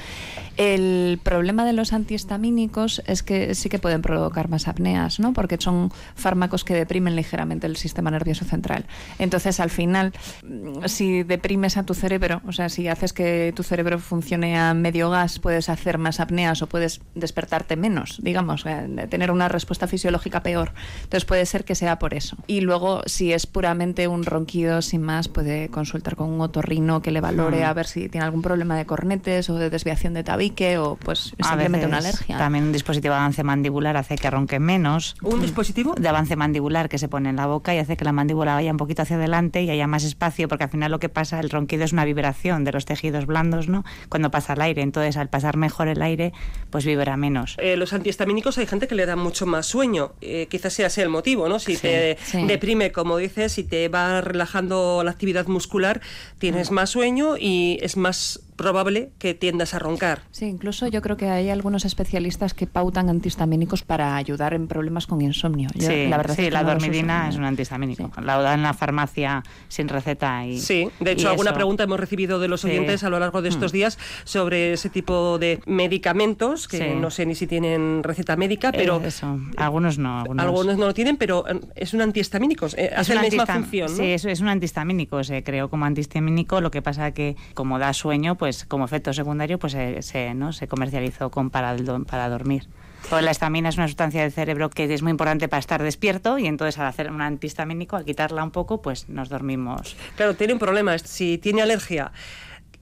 El 0.56 1.20
problema 1.22 1.64
de 1.64 1.72
los 1.72 1.92
antihistamínicos 1.92 3.02
es 3.06 3.22
que 3.22 3.54
sí 3.54 3.68
que 3.68 3.78
pueden 3.78 4.02
provocar 4.02 4.48
más 4.48 4.68
apneas, 4.68 5.20
¿no? 5.20 5.32
Porque 5.32 5.56
son 5.58 5.92
fármacos 6.14 6.64
que 6.64 6.74
deprimen 6.74 7.16
ligeramente 7.16 7.66
el 7.66 7.76
sistema 7.76 8.10
nervioso 8.10 8.44
central. 8.44 8.84
Entonces, 9.18 9.60
al 9.60 9.70
final, 9.70 10.12
mm, 10.42 10.86
si 10.86 11.22
deprimes 11.22 11.76
a 11.76 11.84
tu 11.84 11.94
cerebro, 11.94 12.42
o 12.46 12.52
sea, 12.52 12.68
si 12.68 12.88
haces 12.88 13.12
que 13.12 13.52
tu 13.56 13.62
cerebro 13.62 13.98
funcione 13.98 14.58
a 14.58 14.74
medio 14.74 15.10
gas, 15.10 15.38
puedes 15.38 15.68
hacer 15.68 15.98
más 15.98 16.20
apneas 16.20 16.62
o 16.62 16.66
puedes 16.66 17.00
despertarte 17.14 17.76
menos, 17.76 18.18
digamos, 18.22 18.64
eh, 18.66 19.06
tener 19.08 19.30
una 19.30 19.48
respuesta 19.48 19.86
fisiológica 19.86 20.42
peor. 20.42 20.72
Entonces, 21.04 21.24
puede 21.24 21.46
ser 21.46 21.64
que 21.64 21.74
sea 21.74 21.98
por 21.98 22.14
eso. 22.14 22.36
Y 22.46 22.60
luego, 22.60 23.02
si 23.10 23.32
es 23.32 23.46
puramente 23.46 24.08
un 24.08 24.24
ronquido 24.24 24.80
sin 24.82 25.02
más, 25.02 25.28
puede 25.28 25.68
consultar 25.68 26.16
con 26.16 26.28
un 26.30 26.40
otorrino 26.40 27.02
que 27.02 27.10
le 27.10 27.20
valore 27.20 27.64
a 27.64 27.72
ver 27.74 27.86
si 27.86 28.08
tiene 28.08 28.24
algún 28.24 28.42
problema 28.42 28.76
de 28.76 28.86
cornetes 28.86 29.50
o 29.50 29.56
de 29.56 29.70
desviación 29.70 30.14
de 30.14 30.24
tabique 30.24 30.78
o 30.78 30.96
pues 30.96 31.34
A 31.42 31.48
simplemente 31.48 31.86
una 31.86 31.98
alergia. 31.98 32.38
También 32.38 32.64
un 32.64 32.72
dispositivo 32.72 33.12
de 33.14 33.20
avance 33.20 33.42
mandibular 33.44 33.96
hace 33.96 34.16
que 34.16 34.30
ronque 34.30 34.58
menos. 34.60 35.16
¿Un 35.22 35.40
dispositivo? 35.40 35.94
de 35.98 36.08
avance 36.08 36.36
mandibular 36.36 36.88
que 36.88 36.98
se 36.98 37.08
pone 37.08 37.28
en 37.30 37.36
la 37.36 37.46
boca 37.46 37.74
y 37.74 37.78
hace 37.78 37.96
que 37.96 38.04
la 38.04 38.12
mandíbula 38.12 38.54
vaya 38.54 38.70
un 38.70 38.76
poquito 38.76 39.02
hacia 39.02 39.16
adelante 39.16 39.62
y 39.62 39.70
haya 39.70 39.86
más 39.86 40.04
espacio, 40.04 40.48
porque 40.48 40.64
al 40.64 40.70
final 40.70 40.90
lo 40.90 40.98
que 40.98 41.08
pasa, 41.08 41.40
el 41.40 41.50
ronquido 41.50 41.84
es 41.84 41.92
una 41.92 42.04
vibración 42.04 42.64
de 42.64 42.72
los 42.72 42.84
tejidos 42.84 43.26
blandos, 43.26 43.68
¿no? 43.68 43.84
Cuando 44.08 44.30
pasa 44.30 44.52
el 44.54 44.60
aire, 44.62 44.82
entonces 44.82 45.16
al 45.16 45.28
pasar 45.28 45.56
mejor 45.56 45.88
el 45.88 46.00
aire, 46.02 46.32
pues 46.70 46.84
vibra 46.84 47.16
menos. 47.16 47.56
Eh, 47.58 47.76
los 47.76 47.92
antihistamínicos 47.92 48.58
hay 48.58 48.66
gente 48.66 48.86
que 48.88 48.94
le 48.94 49.06
da 49.06 49.16
mucho 49.16 49.46
más 49.46 49.66
sueño. 49.66 50.12
Eh, 50.20 50.46
quizás 50.50 50.72
sea 50.72 50.86
ese 50.86 51.02
el 51.02 51.08
motivo, 51.08 51.48
¿no? 51.48 51.58
Si 51.58 51.74
Sí, 51.76 51.82
te 51.82 52.18
sí. 52.22 52.46
deprime, 52.46 52.92
como 53.00 53.16
dices, 53.16 53.52
si 53.52 53.64
te 53.64 53.88
va 53.88 54.20
relajando 54.20 55.02
la 55.02 55.10
actividad 55.10 55.46
muscular, 55.46 56.02
tienes 56.38 56.70
más 56.70 56.90
sueño 56.90 57.36
y 57.38 57.78
es 57.80 57.96
más 57.96 58.40
probable 58.60 59.10
que 59.18 59.32
tiendas 59.32 59.72
a 59.72 59.78
roncar. 59.78 60.20
Sí, 60.32 60.44
incluso 60.44 60.86
yo 60.86 61.00
creo 61.00 61.16
que 61.16 61.30
hay 61.30 61.48
algunos 61.48 61.86
especialistas 61.86 62.52
que 62.52 62.66
pautan 62.66 63.08
antihistamínicos 63.08 63.82
para 63.82 64.16
ayudar 64.16 64.52
en 64.52 64.68
problemas 64.68 65.06
con 65.06 65.22
insomnio. 65.22 65.70
Yo, 65.74 65.88
sí, 65.88 66.06
la 66.08 66.18
verdad 66.18 66.34
sí, 66.34 66.42
es 66.42 66.48
que 66.48 66.50
la 66.52 66.62
no 66.62 66.68
dormidina 66.70 67.28
es 67.30 67.36
un 67.36 67.44
antihistamínico. 67.44 68.10
Sí. 68.14 68.20
La 68.22 68.36
dan 68.42 68.58
en 68.60 68.62
la 68.64 68.74
farmacia 68.74 69.42
sin 69.68 69.88
receta 69.88 70.46
y 70.46 70.58
Sí, 70.60 70.88
de 71.00 71.10
y 71.12 71.14
hecho, 71.14 71.30
alguna 71.30 71.50
eso. 71.50 71.56
pregunta 71.56 71.84
hemos 71.84 71.98
recibido 71.98 72.38
de 72.38 72.48
los 72.48 72.60
Sí. 72.60 72.66
Mm. 72.66 72.70
oyentes 72.72 73.02
a 73.04 73.08
lo 73.08 73.18
largo 73.18 73.40
de 73.40 73.48
estos 73.48 73.72
días 73.72 73.98
sobre 74.24 74.74
ese 74.74 74.90
tipo 74.90 75.38
de 75.38 75.60
medicamentos, 75.66 76.68
que 76.68 76.76
Sí. 76.78 76.84
no 77.00 77.10
sé 77.10 77.24
ni 77.26 77.34
si 77.34 77.46
tienen 77.46 78.02
receta 78.02 78.36
médica, 78.36 78.72
pero 78.72 79.00
Eh, 79.02 79.08
eso, 79.08 79.38
algunos 79.56 79.96
no, 79.98 80.20
algunos, 80.20 80.44
algunos 80.44 80.76
no 80.78 80.86
lo 80.86 80.94
tienen, 80.94 81.16
pero 81.16 81.46
eh, 81.48 81.60
es 81.76 81.94
un 81.94 82.02
antihistamínico, 82.02 82.66
eh, 82.76 82.90
hace 82.94 83.14
la 83.14 83.22
misma 83.22 83.46
función, 83.46 83.90
¿no? 83.90 83.96
Sí, 83.96 84.04
es, 84.12 84.24
es 84.24 84.40
un 84.40 84.48
antihistamínico, 84.48 85.24
se 85.24 85.42
creó 85.42 85.70
como 85.70 85.84
antihistamínico, 85.86 86.60
lo 86.60 86.70
que 86.70 86.82
pasa 86.82 87.12
que 87.12 87.36
como 87.54 87.78
da 87.78 87.92
sueño, 87.92 88.36
pues 88.36 88.49
como 88.68 88.84
efecto 88.84 89.12
secundario, 89.12 89.58
pues 89.58 89.72
se, 89.72 90.02
se, 90.02 90.34
¿no? 90.34 90.52
se 90.52 90.68
comercializó 90.68 91.30
con 91.30 91.50
para, 91.50 91.74
para 92.06 92.28
dormir. 92.28 92.66
Pues 93.08 93.24
la 93.24 93.30
estamina 93.30 93.70
es 93.70 93.76
una 93.76 93.88
sustancia 93.88 94.22
del 94.22 94.30
cerebro 94.32 94.68
que 94.68 94.92
es 94.92 95.02
muy 95.02 95.10
importante 95.10 95.48
para 95.48 95.60
estar 95.60 95.82
despierto 95.82 96.38
y 96.38 96.46
entonces 96.46 96.78
al 96.78 96.86
hacer 96.86 97.10
un 97.10 97.22
antihistamínico, 97.22 97.96
al 97.96 98.04
quitarla 98.04 98.44
un 98.44 98.50
poco, 98.50 98.82
pues 98.82 99.08
nos 99.08 99.28
dormimos. 99.30 99.96
Claro, 100.16 100.34
tiene 100.34 100.52
un 100.52 100.58
problema. 100.58 100.98
Si 100.98 101.38
tiene 101.38 101.62
alergia, 101.62 102.12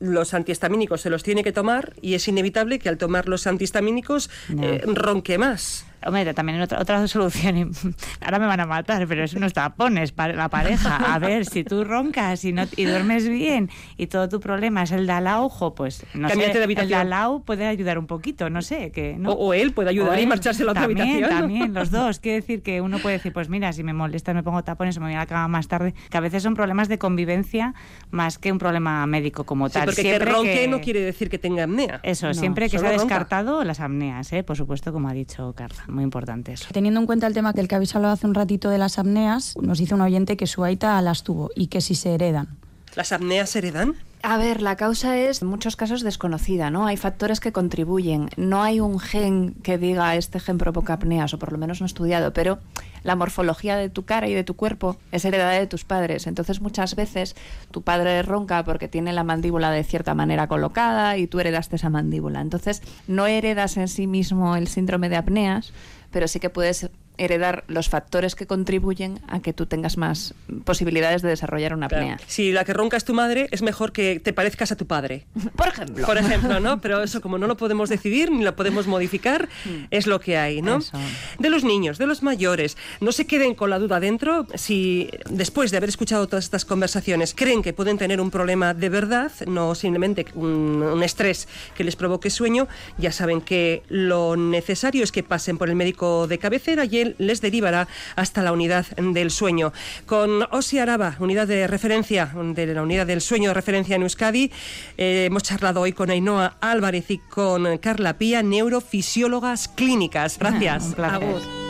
los 0.01 0.35
antihistamínicos 0.35 1.01
se 1.01 1.11
los 1.11 1.23
tiene 1.23 1.45
que 1.45 1.53
tomar 1.53 1.95
y 2.03 2.15
es 2.15 2.27
inevitable 2.27 2.79
que 2.81 2.89
al 2.89 2.99
tomar 2.99 3.29
los 3.29 3.47
antihistamínicos 3.47 4.29
No. 4.49 4.65
eh, 4.65 4.83
ronque 4.87 5.39
más. 5.39 5.87
Hombre, 6.07 6.33
también 6.35 6.61
otra, 6.61 6.81
otra 6.81 7.07
solución, 7.09 7.57
y 7.57 7.63
ahora 8.25 8.39
me 8.39 8.47
van 8.47 8.61
a 8.61 8.67
matar, 8.67 9.07
pero 9.09 9.25
es 9.25 9.35
unos 9.35 9.53
tapones 9.53 10.13
para 10.13 10.33
la 10.35 10.49
pareja. 10.49 10.97
A 11.15 11.19
ver, 11.19 11.45
si 11.45 11.65
tú 11.65 11.85
roncas 11.85 12.45
y, 12.45 12.53
no, 12.53 12.63
y 12.77 12.85
duermes 12.85 13.29
bien 13.29 13.69
y 13.97 14.07
todo 14.07 14.29
tu 14.29 14.41
problema 14.41 14.83
es 14.85 14.93
el 14.93 15.07
de 15.07 15.13
al 15.13 15.25
lado, 15.25 15.45
ojo, 15.47 15.75
pues 15.75 16.07
no 16.15 16.29
Cámbiate 16.29 16.53
sé, 16.53 16.59
de 16.59 16.65
el 16.65 16.69
de 16.69 16.81
habitación. 16.81 17.01
al 17.01 17.11
lado 17.11 17.41
puede 17.41 17.67
ayudar 17.67 17.99
un 17.99 18.07
poquito, 18.07 18.49
no 18.51 18.63
sé, 18.63 18.91
que 18.93 19.17
no. 19.19 19.33
O, 19.33 19.49
o 19.49 19.55
él 19.55 19.73
puede 19.73 19.91
ayudar 19.91 20.19
y 20.21 20.27
marcharse 20.27 20.63
a 20.63 20.67
la 20.67 20.73
otra 20.73 20.83
también, 20.85 21.09
habitación. 21.09 21.39
También, 21.41 21.75
los 21.75 21.91
dos. 21.93 22.21
Quiere 22.21 22.41
decir 22.41 22.63
que 22.63 22.81
uno 22.81 22.99
puede 22.99 23.17
decir, 23.17 23.33
pues 23.33 23.49
mira, 23.49 23.73
si 23.73 23.83
me 23.83 23.93
molesta 23.93 24.33
me 24.35 24.43
pongo 24.43 24.63
tapones 24.63 24.97
o 24.97 25.01
me 25.01 25.07
voy 25.07 25.15
a 25.15 25.19
la 25.19 25.27
cama 25.27 25.49
más 25.49 25.69
tarde. 25.69 25.95
Que 26.11 26.17
a 26.17 26.21
veces 26.21 26.43
son 26.43 26.55
problemas 26.55 26.89
de 26.89 26.99
convivencia 26.99 27.75
más 28.11 28.39
que 28.39 28.53
un 28.53 28.59
problema 28.59 29.05
médico 29.07 29.45
como 29.45 29.69
Sí, 29.69 29.75
tal. 29.75 29.85
porque 29.87 30.03
que 30.03 30.09
Siempre 30.11 30.33
ronque 30.33 30.55
que- 30.55 30.69
no 30.69 30.81
quiere 30.81 31.01
decir 31.01 31.29
que 31.29 31.39
tenga 31.39 31.65
apnea. 31.65 32.01
Eso, 32.03 32.29
No, 32.29 32.35
siempre 32.35 32.67
que 32.71 32.79
se 32.79 32.87
ha 32.87 32.91
ronca. 32.91 33.03
descartado 33.03 33.65
las 33.65 33.81
apneas, 33.81 34.33
¿eh? 34.33 34.43
por 34.45 34.57
supuesto, 34.57 34.93
como 34.93 35.09
ha 35.09 35.13
dicho 35.13 35.53
Carla. 35.57 35.85
Muy 35.89 36.05
importante 36.05 36.53
eso. 36.53 36.69
Teniendo 36.73 37.01
en 37.01 37.07
cuenta 37.07 37.27
el 37.27 37.35
tema 37.35 37.53
del 37.53 37.67
que 37.67 37.75
habéis 37.75 37.95
hablado 37.97 38.15
hace 38.15 38.27
un 38.27 38.35
ratito 38.35 38.71
de 38.71 38.79
las 38.79 38.99
apneas, 38.99 39.57
nos 39.61 39.79
dice 39.79 39.95
un 39.95 40.03
oyente 40.03 40.37
que 40.37 40.47
su 40.47 40.63
aita 40.65 41.01
las 41.03 41.23
tuvo 41.23 41.51
y 41.55 41.69
que 41.69 41.81
si 41.81 41.95
se 41.95 42.15
heredan. 42.15 42.59
¿Las 42.95 43.13
apneas 43.13 43.51
se 43.51 43.59
heredan? 43.59 43.95
A 44.23 44.37
ver, 44.37 44.63
la 44.63 44.75
causa 44.75 45.17
es 45.17 45.43
en 45.43 45.49
muchos 45.49 45.77
casos 45.77 46.03
desconocida, 46.03 46.71
¿no? 46.71 46.87
Hay 46.87 46.97
factores 46.97 47.39
que 47.39 47.53
contribuyen. 47.53 48.31
No 48.37 48.63
hay 48.63 48.81
un 48.81 48.99
gen 48.99 49.55
que 49.63 49.79
diga 49.79 50.17
este 50.17 50.41
gen 50.41 50.59
provoca 50.59 50.95
apneas, 50.95 51.33
o 51.35 51.39
por 51.39 51.53
lo 51.53 51.59
menos 51.59 51.81
no 51.81 51.87
estudiado, 51.87 52.33
pero 52.33 52.59
la 53.05 53.15
morfología 53.15 53.77
de 53.77 53.91
tu 53.91 54.05
cara 54.05 54.27
y 54.27 54.35
de 54.35 54.43
tu 54.43 54.57
cuerpo 54.57 54.97
es 55.13 55.25
heredada 55.25 55.53
de 55.53 55.69
tus 55.69 55.85
padres. 55.85 56.27
Entonces, 56.27 56.61
muchas 56.61 56.97
veces 56.97 57.37
tu 57.71 57.83
padre 57.83 58.23
ronca 58.23 58.65
porque 58.65 58.89
tiene 58.89 59.13
la 59.13 59.23
mandíbula 59.23 59.71
de 59.71 59.85
cierta 59.85 60.15
manera 60.15 60.49
colocada 60.49 61.17
y 61.17 61.29
tú 61.29 61.39
heredaste 61.39 61.77
esa 61.77 61.89
mandíbula. 61.89 62.41
Entonces, 62.41 62.83
no 63.07 63.29
heredas 63.29 63.77
en 63.77 63.87
sí 63.87 64.09
mismo 64.09 64.57
el 64.57 64.67
síndrome 64.67 65.09
de 65.09 65.17
apneas, 65.17 65.73
pero 66.11 66.27
sí 66.27 66.41
que 66.41 66.51
puedes 66.51 66.91
heredar 67.19 67.65
los 67.69 67.89
factores 67.89 68.35
que 68.35 68.47
contribuyen 68.47 69.21
a 69.29 69.41
que 69.41 69.53
tú 69.53 69.67
tengas 69.67 69.97
más 69.97 70.35
posibilidades 70.65 71.23
de 71.23 71.29
desarrollar 71.29 71.75
una 71.75 71.89
Claro. 71.89 72.05
apnea. 72.05 72.21
Si 72.27 72.53
la 72.53 72.65
que 72.65 72.73
ronca 72.73 72.97
es 72.97 73.05
tu 73.05 73.15
madre, 73.15 73.49
es 73.51 73.63
mejor 73.63 73.93
que 73.93 74.21
te 74.21 74.33
parezcas 74.33 74.73
a 74.73 74.77
tu 74.77 74.87
padre. 74.87 75.27
Por 75.57 75.69
ejemplo. 75.69 76.07
Por 76.07 76.19
ejemplo, 76.19 76.61
¿no? 76.61 76.81
Pero 76.83 77.03
eso, 77.03 77.21
como 77.21 77.39
no 77.39 77.47
lo 77.47 77.57
podemos 77.57 77.89
decidir 77.89 78.31
ni 78.31 78.43
lo 78.45 78.55
podemos 78.57 78.87
modificar, 78.87 79.49
es 79.91 80.07
lo 80.07 80.21
que 80.21 80.37
hay, 80.39 80.63
¿no? 80.63 80.79
Eso. 80.79 80.97
De 81.39 81.51
los 81.51 81.65
niños, 81.65 81.99
de 81.99 82.07
los 82.07 82.23
mayores, 82.23 82.77
no 83.01 83.13
se 83.13 83.27
queden 83.27 83.55
con 83.55 83.71
la 83.71 83.79
duda 83.79 84.01
dentro 84.01 84.47
si 84.55 85.11
después 85.31 85.71
de 85.71 85.77
haber 85.79 85.89
escuchado 85.89 86.27
todas 86.29 86.45
estas 86.45 86.65
conversaciones 86.65 87.35
creen 87.35 87.63
que 87.63 87.73
pueden 87.73 87.99
tener 87.99 88.21
un 88.21 88.31
problema 88.31 88.75
de 88.75 88.89
verdad, 88.89 89.33
no 89.47 89.75
simplemente 89.75 90.27
un, 90.35 90.83
un 90.83 91.03
estrés 91.03 91.49
que 91.75 91.85
les 91.85 91.97
provoque 91.97 92.31
sueño, 92.31 92.69
ya 92.99 93.13
saben 93.13 93.41
que 93.41 93.83
lo 93.89 94.37
necesario 94.37 95.03
es 95.05 95.13
que 95.13 95.23
pasen 95.23 95.59
por 95.59 95.69
el 95.69 95.75
médico 95.77 96.27
de 96.27 96.39
cabecera 96.39 96.85
y 96.85 96.99
él 96.99 97.08
les 97.19 97.41
derivará 97.41 97.89
hasta 98.17 98.43
la 98.43 98.53
unidad 98.53 98.87
del 98.97 99.31
sueño. 99.31 99.73
Con 100.07 100.45
Osi 100.51 100.79
Araba, 100.79 101.17
unidad 101.19 101.47
de 101.47 101.67
referencia 101.67 102.33
de 102.35 102.67
la 102.67 102.83
unidad 102.83 103.07
del 103.07 103.21
sueño 103.21 103.51
de 103.51 103.55
referencia 103.55 103.97
en 103.97 104.03
Euskadi, 104.03 104.51
eh, 104.97 105.25
hemos 105.27 105.43
charlado 105.43 105.81
hoy 105.81 105.93
con 105.93 106.11
Ainhoa 106.11 106.57
Álvarez 106.61 107.11
y 107.11 107.19
con 107.19 107.79
Carla 107.79 108.19
Pía, 108.19 108.43
neurofisiólogas 108.43 109.69
clínicas. 109.69 110.39
Gracias. 110.39 110.95
Un. 110.97 111.68